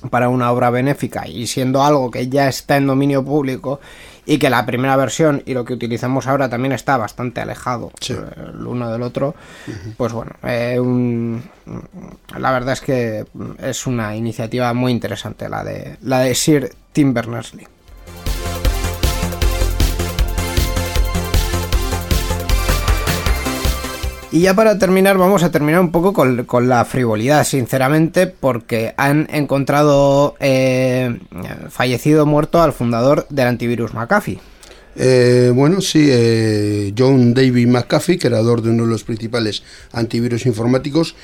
para 0.09 0.29
una 0.29 0.51
obra 0.51 0.69
benéfica 0.69 1.27
y 1.27 1.47
siendo 1.47 1.83
algo 1.83 2.11
que 2.11 2.27
ya 2.29 2.47
está 2.47 2.77
en 2.77 2.87
dominio 2.87 3.23
público 3.23 3.79
y 4.25 4.39
que 4.39 4.49
la 4.49 4.65
primera 4.65 4.95
versión 4.95 5.43
y 5.45 5.53
lo 5.53 5.63
que 5.65 5.73
utilizamos 5.73 6.25
ahora 6.27 6.49
también 6.49 6.71
está 6.71 6.97
bastante 6.97 7.41
alejado 7.41 7.91
Sí. 8.01 8.13
eh, 8.13 8.17
el 8.53 8.65
uno 8.65 8.91
del 8.91 9.03
otro, 9.03 9.35
pues 9.97 10.13
bueno, 10.13 10.31
eh, 10.43 10.79
un- 10.79 11.43
la 12.37 12.51
verdad 12.51 12.73
es 12.73 12.81
que 12.81 13.25
es 13.61 13.85
una 13.87 14.15
iniciativa 14.15 14.73
muy 14.73 14.91
interesante 14.91 15.47
la 15.49 15.63
de 15.63 15.97
la 16.01 16.19
de 16.21 16.33
Sir 16.35 16.73
Tim 16.91 17.13
Berners-Lee. 17.13 17.67
Y 24.35 24.41
ya 24.41 24.53
para 24.53 24.77
terminar, 24.77 25.17
vamos 25.17 25.43
a 25.43 25.49
terminar 25.49 25.79
un 25.79 25.93
poco 25.93 26.11
con, 26.11 26.43
con 26.43 26.67
la 26.67 26.83
frivolidad, 26.83 27.45
sinceramente, 27.45 28.27
porque 28.27 28.93
han 28.97 29.29
encontrado 29.31 30.35
eh, 30.41 31.21
fallecido 31.69 32.25
muerto 32.25 32.61
al 32.61 32.73
fundador 32.73 33.27
del 33.29 33.47
antivirus 33.47 33.93
McAfee. 33.93 34.41
Eh, 34.97 35.53
bueno, 35.55 35.79
sí, 35.79 36.09
eh, 36.11 36.93
John 36.97 37.33
David 37.33 37.65
McAfee, 37.65 38.19
creador 38.19 38.61
de 38.61 38.71
uno 38.71 38.83
de 38.83 38.89
los 38.89 39.05
principales 39.05 39.63
antivirus 39.93 40.45
informáticos, 40.45 41.15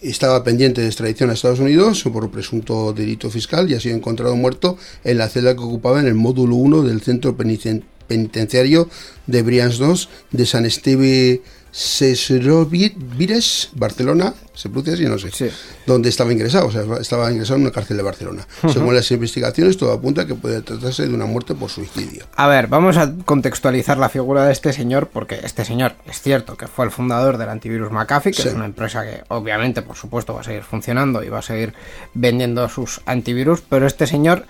estaba 0.00 0.42
pendiente 0.42 0.80
de 0.80 0.86
extradición 0.86 1.28
a 1.28 1.34
Estados 1.34 1.60
Unidos 1.60 2.04
por 2.10 2.30
presunto 2.30 2.94
delito 2.94 3.28
fiscal 3.28 3.70
y 3.70 3.74
ha 3.74 3.80
sido 3.80 3.96
encontrado 3.96 4.34
muerto 4.34 4.78
en 5.04 5.18
la 5.18 5.28
celda 5.28 5.54
que 5.54 5.62
ocupaba 5.62 6.00
en 6.00 6.06
el 6.06 6.14
módulo 6.14 6.54
1 6.56 6.84
del 6.84 7.02
centro 7.02 7.36
penitenciario 7.36 8.88
de 9.26 9.42
Brians 9.42 9.76
2 9.76 10.08
de 10.30 10.46
San 10.46 10.64
Esteve 10.64 11.42
Sesrovires, 11.78 13.68
Barcelona, 13.74 14.32
se 14.54 14.68
pronuncia 14.70 14.94
así, 14.94 15.04
no 15.04 15.18
sé, 15.18 15.30
Sí. 15.30 15.50
donde 15.86 16.08
estaba 16.08 16.32
ingresado, 16.32 16.68
o 16.68 16.70
sea, 16.72 16.82
estaba 17.00 17.30
ingresado 17.30 17.56
en 17.56 17.62
una 17.64 17.70
cárcel 17.72 17.98
de 17.98 18.02
Barcelona. 18.02 18.46
Según 18.72 18.94
las 18.94 19.10
investigaciones, 19.10 19.76
todo 19.76 19.92
apunta 19.92 20.22
a 20.22 20.26
que 20.26 20.34
puede 20.34 20.62
tratarse 20.62 21.06
de 21.06 21.14
una 21.14 21.26
muerte 21.26 21.54
por 21.54 21.68
suicidio. 21.70 22.24
A 22.34 22.46
ver, 22.46 22.66
vamos 22.68 22.96
a 22.96 23.12
contextualizar 23.26 23.98
la 23.98 24.08
figura 24.08 24.46
de 24.46 24.52
este 24.52 24.72
señor, 24.72 25.08
porque 25.12 25.40
este 25.42 25.64
señor 25.66 25.94
es 26.06 26.22
cierto 26.22 26.56
que 26.56 26.66
fue 26.66 26.86
el 26.86 26.90
fundador 26.90 27.36
del 27.36 27.50
antivirus 27.50 27.92
McAfee, 27.92 28.32
que 28.32 28.42
Sí. 28.42 28.48
es 28.48 28.54
una 28.54 28.64
empresa 28.64 29.02
que 29.04 29.24
obviamente, 29.28 29.82
por 29.82 29.96
supuesto, 29.96 30.32
va 30.34 30.40
a 30.40 30.44
seguir 30.44 30.62
funcionando 30.62 31.22
y 31.22 31.28
va 31.28 31.40
a 31.40 31.42
seguir 31.42 31.74
vendiendo 32.14 32.66
sus 32.70 33.00
antivirus, 33.04 33.60
pero 33.60 33.86
este 33.86 34.06
señor 34.06 34.46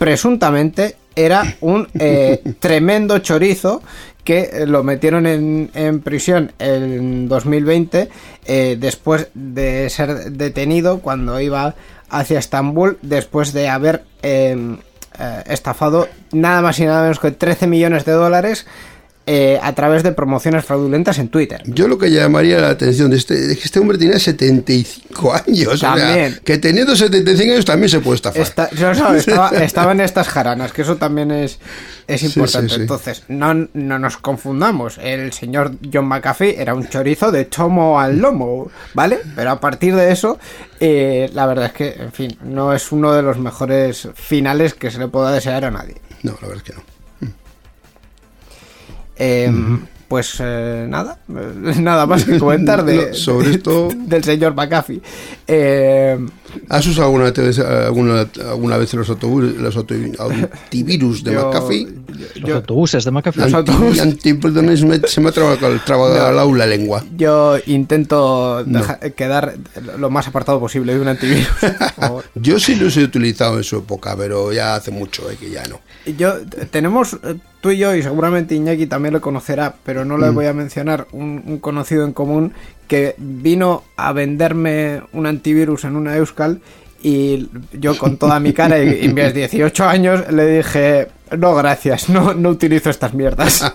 presuntamente 0.00 0.96
era 1.14 1.56
un 1.60 1.86
eh, 1.98 2.42
tremendo 2.58 3.18
chorizo 3.18 3.82
que 4.24 4.48
eh, 4.50 4.66
lo 4.66 4.82
metieron 4.82 5.26
en, 5.26 5.70
en 5.74 6.00
prisión 6.00 6.52
en 6.58 7.28
2020 7.28 8.08
eh, 8.46 8.76
después 8.80 9.28
de 9.34 9.90
ser 9.90 10.32
detenido 10.32 11.00
cuando 11.00 11.38
iba 11.38 11.74
hacia 12.08 12.38
Estambul 12.38 12.96
después 13.02 13.52
de 13.52 13.68
haber 13.68 14.04
eh, 14.22 14.78
estafado 15.44 16.08
nada 16.32 16.62
más 16.62 16.78
y 16.78 16.86
nada 16.86 17.02
menos 17.02 17.18
que 17.18 17.30
13 17.30 17.66
millones 17.66 18.06
de 18.06 18.12
dólares 18.12 18.66
eh, 19.32 19.60
a 19.62 19.72
través 19.76 20.02
de 20.02 20.10
promociones 20.10 20.64
fraudulentas 20.64 21.18
en 21.20 21.28
Twitter. 21.28 21.62
Yo 21.66 21.86
lo 21.86 21.98
que 21.98 22.10
llamaría 22.10 22.60
la 22.60 22.70
atención 22.70 23.10
de 23.12 23.16
este, 23.16 23.52
es 23.52 23.58
que 23.58 23.64
este 23.64 23.78
hombre 23.78 23.96
tenía 23.96 24.18
75 24.18 25.32
años. 25.32 25.68
o 25.68 25.76
sea, 25.76 25.94
También. 25.94 26.40
que 26.44 26.58
teniendo 26.58 26.96
75 26.96 27.52
años 27.52 27.64
también 27.64 27.88
se 27.90 28.00
puede 28.00 28.16
estafar. 28.16 28.42
Esta- 28.42 28.68
no, 28.80 28.92
no, 28.94 29.14
estaba, 29.14 29.50
estaba 29.50 29.92
en 29.92 30.00
estas 30.00 30.26
jaranas, 30.28 30.72
que 30.72 30.82
eso 30.82 30.96
también 30.96 31.30
es, 31.30 31.60
es 32.08 32.20
Sí, 32.22 32.26
importante. 32.26 32.70
sí, 32.70 32.74
sí. 32.74 32.80
Entonces, 32.80 33.22
no, 33.28 33.54
no 33.72 33.98
nos 34.00 34.16
confundamos. 34.16 34.98
El 34.98 35.32
señor 35.32 35.72
John 35.92 36.06
McAfee 36.06 36.60
era 36.60 36.74
un 36.74 36.88
chorizo 36.88 37.30
de 37.30 37.48
chomo 37.48 38.00
al 38.00 38.18
lomo, 38.18 38.68
¿vale? 38.94 39.20
Pero 39.36 39.52
a 39.52 39.60
partir 39.60 39.94
de 39.94 40.10
eso, 40.10 40.40
eh, 40.80 41.30
la 41.34 41.46
verdad 41.46 41.66
es 41.66 41.72
que, 41.72 41.88
en 42.02 42.10
fin, 42.12 42.36
no 42.42 42.72
es 42.72 42.90
uno 42.90 43.12
de 43.12 43.22
los 43.22 43.38
mejores 43.38 44.08
finales 44.14 44.74
que 44.74 44.90
se 44.90 44.98
le 44.98 45.06
pueda 45.06 45.30
desear 45.30 45.64
a 45.64 45.70
nadie. 45.70 45.96
No, 46.24 46.32
la 46.42 46.48
verdad 46.48 46.56
es 46.56 46.62
que 46.64 46.72
no. 46.72 46.89
Eh, 49.20 49.52
Pues 50.08 50.38
eh, 50.40 50.86
nada, 50.88 51.18
eh, 51.28 51.74
nada 51.80 52.04
más 52.04 52.24
que 52.24 52.36
comentar 52.40 52.84
de, 52.84 53.10
No, 53.10 53.14
sobre 53.14 53.50
esto- 53.52 53.90
del 53.96 54.24
señor 54.24 54.54
McAfee. 54.56 55.00
Eh, 55.46 56.18
¿Has 56.68 56.84
usado 56.88 57.06
alguna 57.06 57.30
vez, 57.30 57.58
alguna, 57.60 58.26
alguna 58.48 58.76
vez 58.76 58.92
los, 58.94 59.08
autobús, 59.08 59.44
los 59.56 59.76
auto- 59.76 59.94
antivirus 60.18 61.22
de 61.22 61.34
yo- 61.34 61.46
McAfee? 61.46 61.86
yo- 62.34 62.40
Los 62.48 62.50
autobuses 62.56 63.04
de 63.04 63.10
McAfee. 63.12 63.40
Los 63.44 63.54
Anti, 63.54 63.70
autobuses. 63.70 64.02
anti- 64.02 64.34
perdón, 64.34 64.76
se 64.76 64.84
me, 64.86 64.98
se 65.06 65.20
me 65.20 65.28
ha 65.28 65.32
trabado 65.32 65.56
trabado 65.86 66.54
la 66.56 66.66
lengua. 66.66 67.04
Yo 67.16 67.56
intento 67.66 68.64
deja- 68.64 68.98
quedar 69.10 69.54
lo 69.96 70.10
más 70.10 70.26
apartado 70.26 70.58
posible 70.58 70.92
de 70.94 71.00
un 71.00 71.06
antivirus. 71.06 71.46
por 71.60 71.92
favor. 71.92 72.24
Yo 72.34 72.58
sí 72.58 72.74
los 72.74 72.96
he 72.96 73.04
utilizado 73.04 73.58
en 73.58 73.62
su 73.64 73.76
época, 73.78 74.16
pero 74.16 74.52
ya 74.52 74.74
hace 74.74 74.90
mucho 74.90 75.30
eh, 75.30 75.36
que 75.38 75.50
ya 75.50 75.62
no. 75.68 75.80
Yo 76.18 76.34
tenemos 76.72 77.16
eh, 77.22 77.36
tú 77.60 77.70
y 77.70 77.78
yo 77.78 77.94
y 77.94 78.02
seguramente 78.02 78.54
Iñaki 78.54 78.86
también 78.86 79.14
lo 79.14 79.20
conocerá, 79.20 79.74
pero 79.84 80.04
no 80.04 80.16
Mm. 80.16 80.20
le 80.22 80.30
voy 80.30 80.46
a 80.46 80.52
mencionar 80.52 81.06
un, 81.12 81.42
un 81.46 81.58
conocido 81.58 82.04
en 82.04 82.12
común 82.12 82.52
que 82.88 83.14
vino 83.18 83.82
a 83.96 84.12
venderme 84.12 85.02
un 85.12 85.26
antivirus 85.26 85.84
en 85.84 85.96
una 85.96 86.16
Euskal 86.16 86.60
y 87.02 87.48
yo 87.72 87.96
con 87.96 88.16
toda 88.16 88.38
mi 88.40 88.52
cara 88.52 88.82
y, 88.82 89.04
y 89.04 89.08
mis 89.08 89.34
18 89.34 89.84
años 89.84 90.32
le 90.32 90.46
dije 90.46 91.08
no 91.36 91.54
gracias, 91.54 92.08
no, 92.08 92.34
no 92.34 92.50
utilizo 92.50 92.90
estas 92.90 93.14
mierdas. 93.14 93.72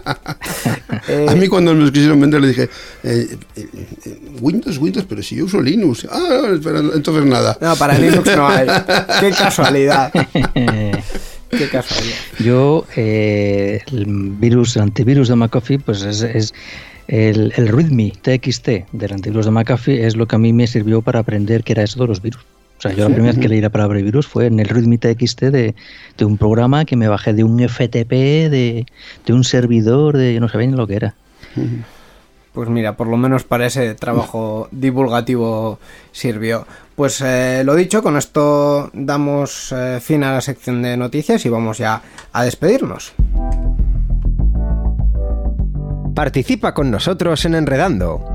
Eh, 1.08 1.26
A 1.30 1.36
mí 1.36 1.48
cuando 1.48 1.74
me 1.74 1.82
los 1.82 1.92
quisieron 1.92 2.20
vender 2.20 2.42
le 2.42 2.48
dije, 2.50 2.70
eh, 3.04 3.38
eh, 3.56 3.68
eh, 4.06 4.20
Windows, 4.42 4.78
Windows, 4.78 5.06
pero 5.08 5.24
si 5.24 5.36
yo 5.36 5.46
uso 5.46 5.62
Linux. 5.62 6.08
Ah, 6.10 6.42
no, 6.44 6.54
espera, 6.56 6.80
entonces 6.80 7.26
nada. 7.26 7.58
no, 7.62 7.76
para 7.76 7.98
Linux 7.98 8.36
no 8.36 8.48
hay. 8.48 8.68
Qué 9.20 9.32
casualidad. 9.32 10.12
Qué 11.50 11.70
casualidad. 11.72 12.18
Yo, 12.40 12.86
eh, 12.96 13.82
el 13.92 14.06
virus, 14.06 14.76
el 14.76 14.84
antivirus 14.84 15.30
de 15.30 15.36
McAfee, 15.36 15.80
pues 15.80 16.02
es, 16.04 16.22
es 16.22 16.54
el, 17.08 17.54
el 17.56 17.68
README 17.68 18.14
TXT 18.22 18.70
del 18.92 19.14
antivirus 19.14 19.46
de 19.46 19.52
McAfee 19.52 20.06
es 20.06 20.16
lo 20.16 20.28
que 20.28 20.36
a 20.36 20.40
mí 20.40 20.52
me 20.52 20.68
sirvió 20.68 21.02
para 21.02 21.20
aprender 21.20 21.64
qué 21.64 21.74
era 21.74 21.84
eso 21.84 22.02
de 22.02 22.08
los 22.08 22.22
virus. 22.22 22.44
O 22.78 22.82
sea, 22.82 22.92
yo 22.92 23.08
la 23.08 23.16
primera 23.16 23.34
vez 23.34 23.42
que 23.42 23.48
leí 23.48 23.62
la 23.62 23.70
palabra 23.70 24.00
virus 24.02 24.28
fue 24.28 24.48
en 24.48 24.60
el 24.60 24.68
README 24.68 24.98
TXT 24.98 25.42
de, 25.44 25.76
de 26.18 26.26
un 26.26 26.38
programa 26.38 26.86
que 26.86 26.96
me 26.96 27.08
bajé 27.08 27.34
de 27.34 27.44
un 27.44 27.58
FTP, 27.60 28.10
de, 28.12 28.86
de 29.26 29.34
un 29.34 29.44
servidor, 29.44 30.18
de 30.18 30.34
yo 30.34 30.42
no 30.42 30.50
sabía 30.50 30.68
ni 30.68 30.76
lo 30.76 30.86
que 30.86 30.96
era. 30.96 31.16
Pues 32.56 32.70
mira, 32.70 32.96
por 32.96 33.08
lo 33.08 33.18
menos 33.18 33.44
para 33.44 33.66
ese 33.66 33.96
trabajo 33.96 34.68
divulgativo 34.72 35.80
sirvió. 36.12 36.66
Pues 36.96 37.22
eh, 37.22 37.64
lo 37.66 37.76
dicho, 37.76 38.02
con 38.02 38.16
esto 38.16 38.90
damos 38.94 39.74
eh, 39.74 40.00
fin 40.02 40.24
a 40.24 40.32
la 40.32 40.42
sección 40.42 40.82
de 40.82 40.96
noticias 40.96 41.46
y 41.46 41.50
vamos 41.50 41.78
ya 41.78 42.02
a 42.32 42.44
despedirnos. 42.44 43.14
Participa 46.16 46.74
con 46.74 46.92
nosotros 46.92 47.44
en 47.44 47.56
Enredando. 47.56 48.35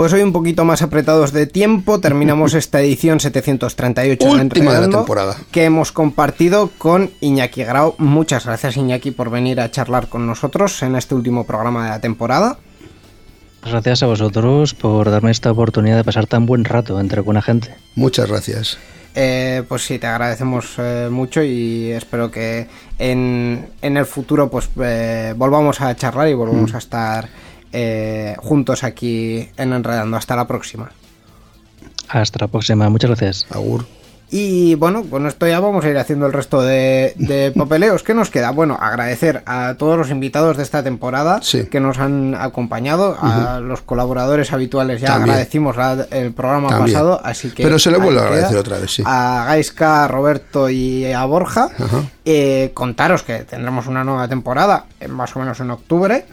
Pues 0.00 0.14
hoy 0.14 0.22
un 0.22 0.32
poquito 0.32 0.64
más 0.64 0.80
apretados 0.80 1.30
de 1.30 1.46
tiempo, 1.46 2.00
terminamos 2.00 2.54
esta 2.54 2.80
edición 2.80 3.20
738 3.20 4.24
de 4.24 4.40
Última 4.44 4.72
de 4.72 4.80
la 4.80 4.88
temporada. 4.88 5.36
que 5.50 5.64
hemos 5.64 5.92
compartido 5.92 6.70
con 6.78 7.10
Iñaki 7.20 7.64
Grau. 7.64 7.96
Muchas 7.98 8.46
gracias 8.46 8.78
Iñaki 8.78 9.10
por 9.10 9.28
venir 9.28 9.60
a 9.60 9.70
charlar 9.70 10.08
con 10.08 10.26
nosotros 10.26 10.82
en 10.82 10.96
este 10.96 11.14
último 11.14 11.44
programa 11.44 11.84
de 11.84 11.90
la 11.90 12.00
temporada. 12.00 12.56
Gracias 13.62 14.02
a 14.02 14.06
vosotros 14.06 14.72
por 14.72 15.10
darme 15.10 15.32
esta 15.32 15.52
oportunidad 15.52 15.98
de 15.98 16.04
pasar 16.04 16.26
tan 16.26 16.46
buen 16.46 16.64
rato 16.64 16.98
entre 16.98 17.20
buena 17.20 17.42
gente. 17.42 17.74
Muchas 17.94 18.26
gracias. 18.26 18.78
Eh, 19.14 19.64
pues 19.68 19.82
sí, 19.82 19.98
te 19.98 20.06
agradecemos 20.06 20.76
eh, 20.78 21.08
mucho 21.10 21.42
y 21.42 21.90
espero 21.90 22.30
que 22.30 22.68
en, 22.98 23.68
en 23.82 23.96
el 23.98 24.06
futuro 24.06 24.50
pues 24.50 24.70
eh, 24.80 25.34
volvamos 25.36 25.82
a 25.82 25.94
charlar 25.94 26.28
y 26.28 26.32
volvamos 26.32 26.74
a 26.74 26.78
estar 26.78 27.28
eh, 27.72 28.34
juntos 28.38 28.84
aquí 28.84 29.48
en 29.56 29.72
Enredando. 29.72 30.16
Hasta 30.16 30.36
la 30.36 30.46
próxima. 30.46 30.90
Hasta 32.08 32.38
la 32.40 32.48
próxima. 32.48 32.88
Muchas 32.88 33.10
gracias. 33.10 33.46
Agur. 33.50 33.84
Y 34.32 34.76
bueno, 34.76 35.02
con 35.10 35.26
esto 35.26 35.48
ya 35.48 35.58
vamos 35.58 35.84
a 35.84 35.88
ir 35.88 35.98
haciendo 35.98 36.24
el 36.26 36.32
resto 36.32 36.62
de, 36.62 37.14
de 37.16 37.50
papeleos. 37.56 38.04
¿Qué 38.04 38.14
nos 38.14 38.30
queda? 38.30 38.52
Bueno, 38.52 38.78
agradecer 38.80 39.42
a 39.44 39.74
todos 39.76 39.98
los 39.98 40.08
invitados 40.10 40.56
de 40.56 40.62
esta 40.62 40.84
temporada 40.84 41.40
Sí. 41.42 41.64
que 41.66 41.80
nos 41.80 41.98
han 41.98 42.36
acompañado, 42.36 43.16
a 43.20 43.58
los 43.58 43.80
colaboradores 43.82 44.52
habituales 44.52 45.00
ya 45.00 45.08
También. 45.08 45.30
agradecimos 45.30 45.76
la- 45.76 46.06
el 46.12 46.32
programa 46.32 46.68
También. 46.68 46.92
pasado, 46.94 47.20
así 47.24 47.50
que... 47.50 47.64
Pero 47.64 47.80
se 47.80 47.90
le 47.90 47.96
ahí 47.96 48.02
vuelve 48.04 48.20
a 48.20 48.24
agradecer 48.24 48.56
otra 48.56 48.78
vez, 48.78 48.92
sí. 48.94 49.02
A 49.04 49.46
Gaiska, 49.48 50.04
a 50.04 50.08
Roberto 50.08 50.70
y 50.70 51.06
a 51.10 51.24
Borja. 51.24 51.68
Ajá. 51.76 52.04
Eh, 52.24 52.70
contaros 52.74 53.22
que 53.22 53.40
tendremos 53.44 53.86
una 53.86 54.04
nueva 54.04 54.28
temporada, 54.28 54.84
eh, 55.00 55.08
más 55.08 55.34
o 55.34 55.38
menos 55.38 55.58
en 55.60 55.70
octubre. 55.70 56.26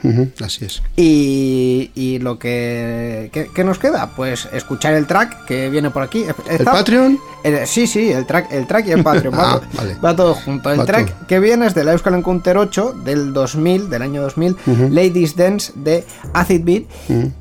Así 0.44 0.66
es. 0.66 0.82
Y, 0.98 1.92
y 1.96 2.20
lo 2.20 2.38
que, 2.38 3.30
que- 3.32 3.48
que 3.54 3.64
nos 3.64 3.80
queda, 3.80 4.12
pues 4.16 4.50
escuchar 4.52 4.94
el 4.96 5.08
track 5.08 5.46
que 5.46 5.70
viene 5.70 5.90
por 5.90 6.04
aquí. 6.04 6.26
¿El 6.50 6.66
Patreon? 6.66 7.18
El- 7.44 7.66
sí, 7.66 7.88
sí, 7.88 8.12
el 8.12 8.26
track, 8.26 8.52
el 8.52 8.68
track 8.68 8.88
y 8.88 8.92
el 8.92 9.04
Patreon. 9.10 9.34
va, 9.34 9.54
Ah, 9.54 9.62
vale. 9.74 9.96
va 10.04 10.14
todo 10.16 10.34
junto. 10.36 10.70
El 10.72 10.82
Va 10.82 10.86
track 10.86 11.08
todo. 11.16 11.28
que 11.28 11.40
viene 11.40 11.66
es 11.68 11.74
de 11.74 11.86
la 11.86 11.94
Euskal 11.94 12.16
Encounter 12.16 12.58
8 12.58 12.94
del 13.06 13.32
2000, 13.32 13.90
del 13.90 14.02
año 14.02 14.22
2000, 14.22 14.58
Ladies 14.94 15.36
Dance 15.38 15.72
de 15.76 16.04
Acid 16.34 16.64
Beat. 16.66 16.84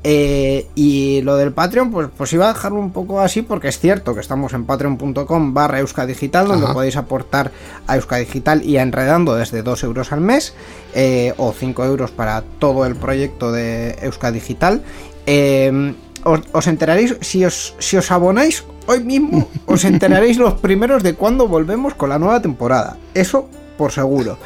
Eh, 0.03 0.67
y 0.75 1.21
lo 1.23 1.35
del 1.35 1.51
Patreon, 1.51 1.91
pues, 1.91 2.07
pues 2.15 2.31
iba 2.31 2.49
a 2.49 2.53
dejarlo 2.53 2.79
un 2.79 2.91
poco 2.91 3.19
así 3.19 3.41
porque 3.41 3.67
es 3.67 3.77
cierto 3.79 4.13
que 4.13 4.21
estamos 4.21 4.53
en 4.53 4.65
patreon.com 4.65 5.53
barra 5.53 5.79
Euskadigital, 5.79 6.47
donde 6.47 6.67
podéis 6.67 6.95
aportar 6.95 7.51
a 7.87 7.95
Euskadigital 7.97 8.36
y 8.63 8.77
a 8.77 8.81
Enredando 8.81 9.35
desde 9.35 9.63
2 9.63 9.83
euros 9.83 10.11
al 10.11 10.21
mes 10.21 10.53
eh, 10.93 11.33
o 11.37 11.51
5 11.51 11.85
euros 11.85 12.11
para 12.11 12.41
todo 12.59 12.85
el 12.85 12.95
proyecto 12.95 13.51
de 13.51 13.97
Euskadigital. 14.01 14.81
Eh, 15.25 15.93
os, 16.23 16.41
os 16.51 16.67
enteraréis, 16.67 17.15
si 17.21 17.45
os, 17.45 17.75
si 17.79 17.97
os 17.97 18.11
abonáis 18.11 18.63
hoy 18.87 19.03
mismo, 19.03 19.47
os 19.65 19.85
enteraréis 19.91 20.37
los 20.37 20.55
primeros 20.55 21.03
de 21.03 21.13
cuándo 21.13 21.47
volvemos 21.47 21.93
con 21.93 22.09
la 22.09 22.19
nueva 22.19 22.41
temporada. 22.41 22.97
Eso 23.13 23.49
por 23.77 23.91
seguro. 23.91 24.37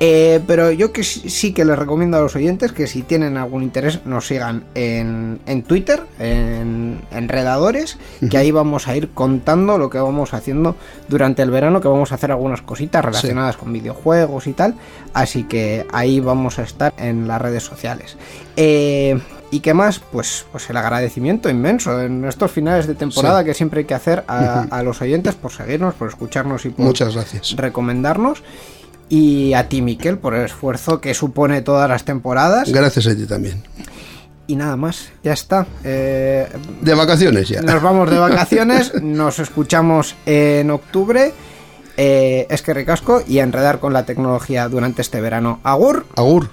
Eh, 0.00 0.40
pero 0.46 0.72
yo 0.72 0.92
que 0.92 1.04
sí, 1.04 1.54
que 1.54 1.64
les 1.64 1.78
recomiendo 1.78 2.16
a 2.18 2.20
los 2.20 2.34
oyentes 2.36 2.72
que 2.72 2.86
si 2.88 3.02
tienen 3.02 3.36
algún 3.36 3.62
interés 3.62 4.04
nos 4.04 4.26
sigan 4.26 4.64
en, 4.74 5.38
en 5.46 5.62
Twitter, 5.62 6.02
en 6.18 7.00
Enredadores, 7.12 7.96
que 8.28 8.36
ahí 8.36 8.50
vamos 8.50 8.88
a 8.88 8.96
ir 8.96 9.10
contando 9.10 9.78
lo 9.78 9.90
que 9.90 9.98
vamos 9.98 10.34
haciendo 10.34 10.74
durante 11.08 11.42
el 11.42 11.50
verano, 11.50 11.80
que 11.80 11.88
vamos 11.88 12.10
a 12.12 12.16
hacer 12.16 12.32
algunas 12.32 12.60
cositas 12.60 13.04
relacionadas 13.04 13.56
con 13.56 13.72
videojuegos 13.72 14.46
y 14.48 14.52
tal. 14.52 14.74
Así 15.14 15.44
que 15.44 15.86
ahí 15.92 16.18
vamos 16.20 16.58
a 16.58 16.62
estar 16.64 16.92
en 16.98 17.28
las 17.28 17.40
redes 17.40 17.62
sociales. 17.62 18.16
Eh, 18.56 19.18
¿Y 19.50 19.60
qué 19.60 19.74
más? 19.74 20.00
Pues, 20.00 20.44
pues 20.50 20.68
el 20.70 20.76
agradecimiento 20.76 21.48
inmenso 21.48 22.02
en 22.02 22.24
estos 22.24 22.50
finales 22.50 22.88
de 22.88 22.96
temporada 22.96 23.40
Sí. 23.40 23.46
que 23.46 23.54
siempre 23.54 23.80
hay 23.80 23.84
que 23.86 23.94
hacer 23.94 24.24
a, 24.26 24.62
a 24.68 24.82
los 24.82 25.00
oyentes 25.00 25.36
por 25.36 25.52
seguirnos, 25.52 25.94
por 25.94 26.08
escucharnos 26.08 26.64
y 26.66 26.70
por 26.70 26.84
Muchas 26.84 27.14
gracias. 27.14 27.54
recomendarnos. 27.56 28.42
Y 29.08 29.52
a 29.54 29.68
ti, 29.68 29.82
Miquel, 29.82 30.18
por 30.18 30.34
el 30.34 30.44
esfuerzo 30.46 31.00
que 31.00 31.14
supone 31.14 31.60
todas 31.62 31.88
las 31.88 32.04
temporadas. 32.04 32.70
Gracias 32.72 33.06
a 33.06 33.14
ti 33.14 33.26
también. 33.26 33.62
Y 34.46 34.56
nada 34.56 34.76
más, 34.76 35.08
ya 35.22 35.32
está. 35.32 35.66
Eh, 35.84 36.46
De 36.82 36.94
vacaciones 36.94 37.48
ya. 37.48 37.62
nos 37.62 37.80
vamos 37.82 38.10
de 38.10 38.18
vacaciones, 38.18 38.92
nos 39.02 39.38
escuchamos 39.38 40.14
en 40.26 40.70
octubre. 40.70 41.32
Eh, 41.96 42.46
es 42.50 42.60
que 42.62 42.74
ricasco 42.74 43.22
y 43.26 43.38
a 43.38 43.44
enredar 43.44 43.78
con 43.78 43.92
la 43.92 44.04
tecnología 44.04 44.68
durante 44.68 45.00
este 45.00 45.20
verano. 45.20 45.60
Agur. 45.62 46.06
Agur. 46.16 46.48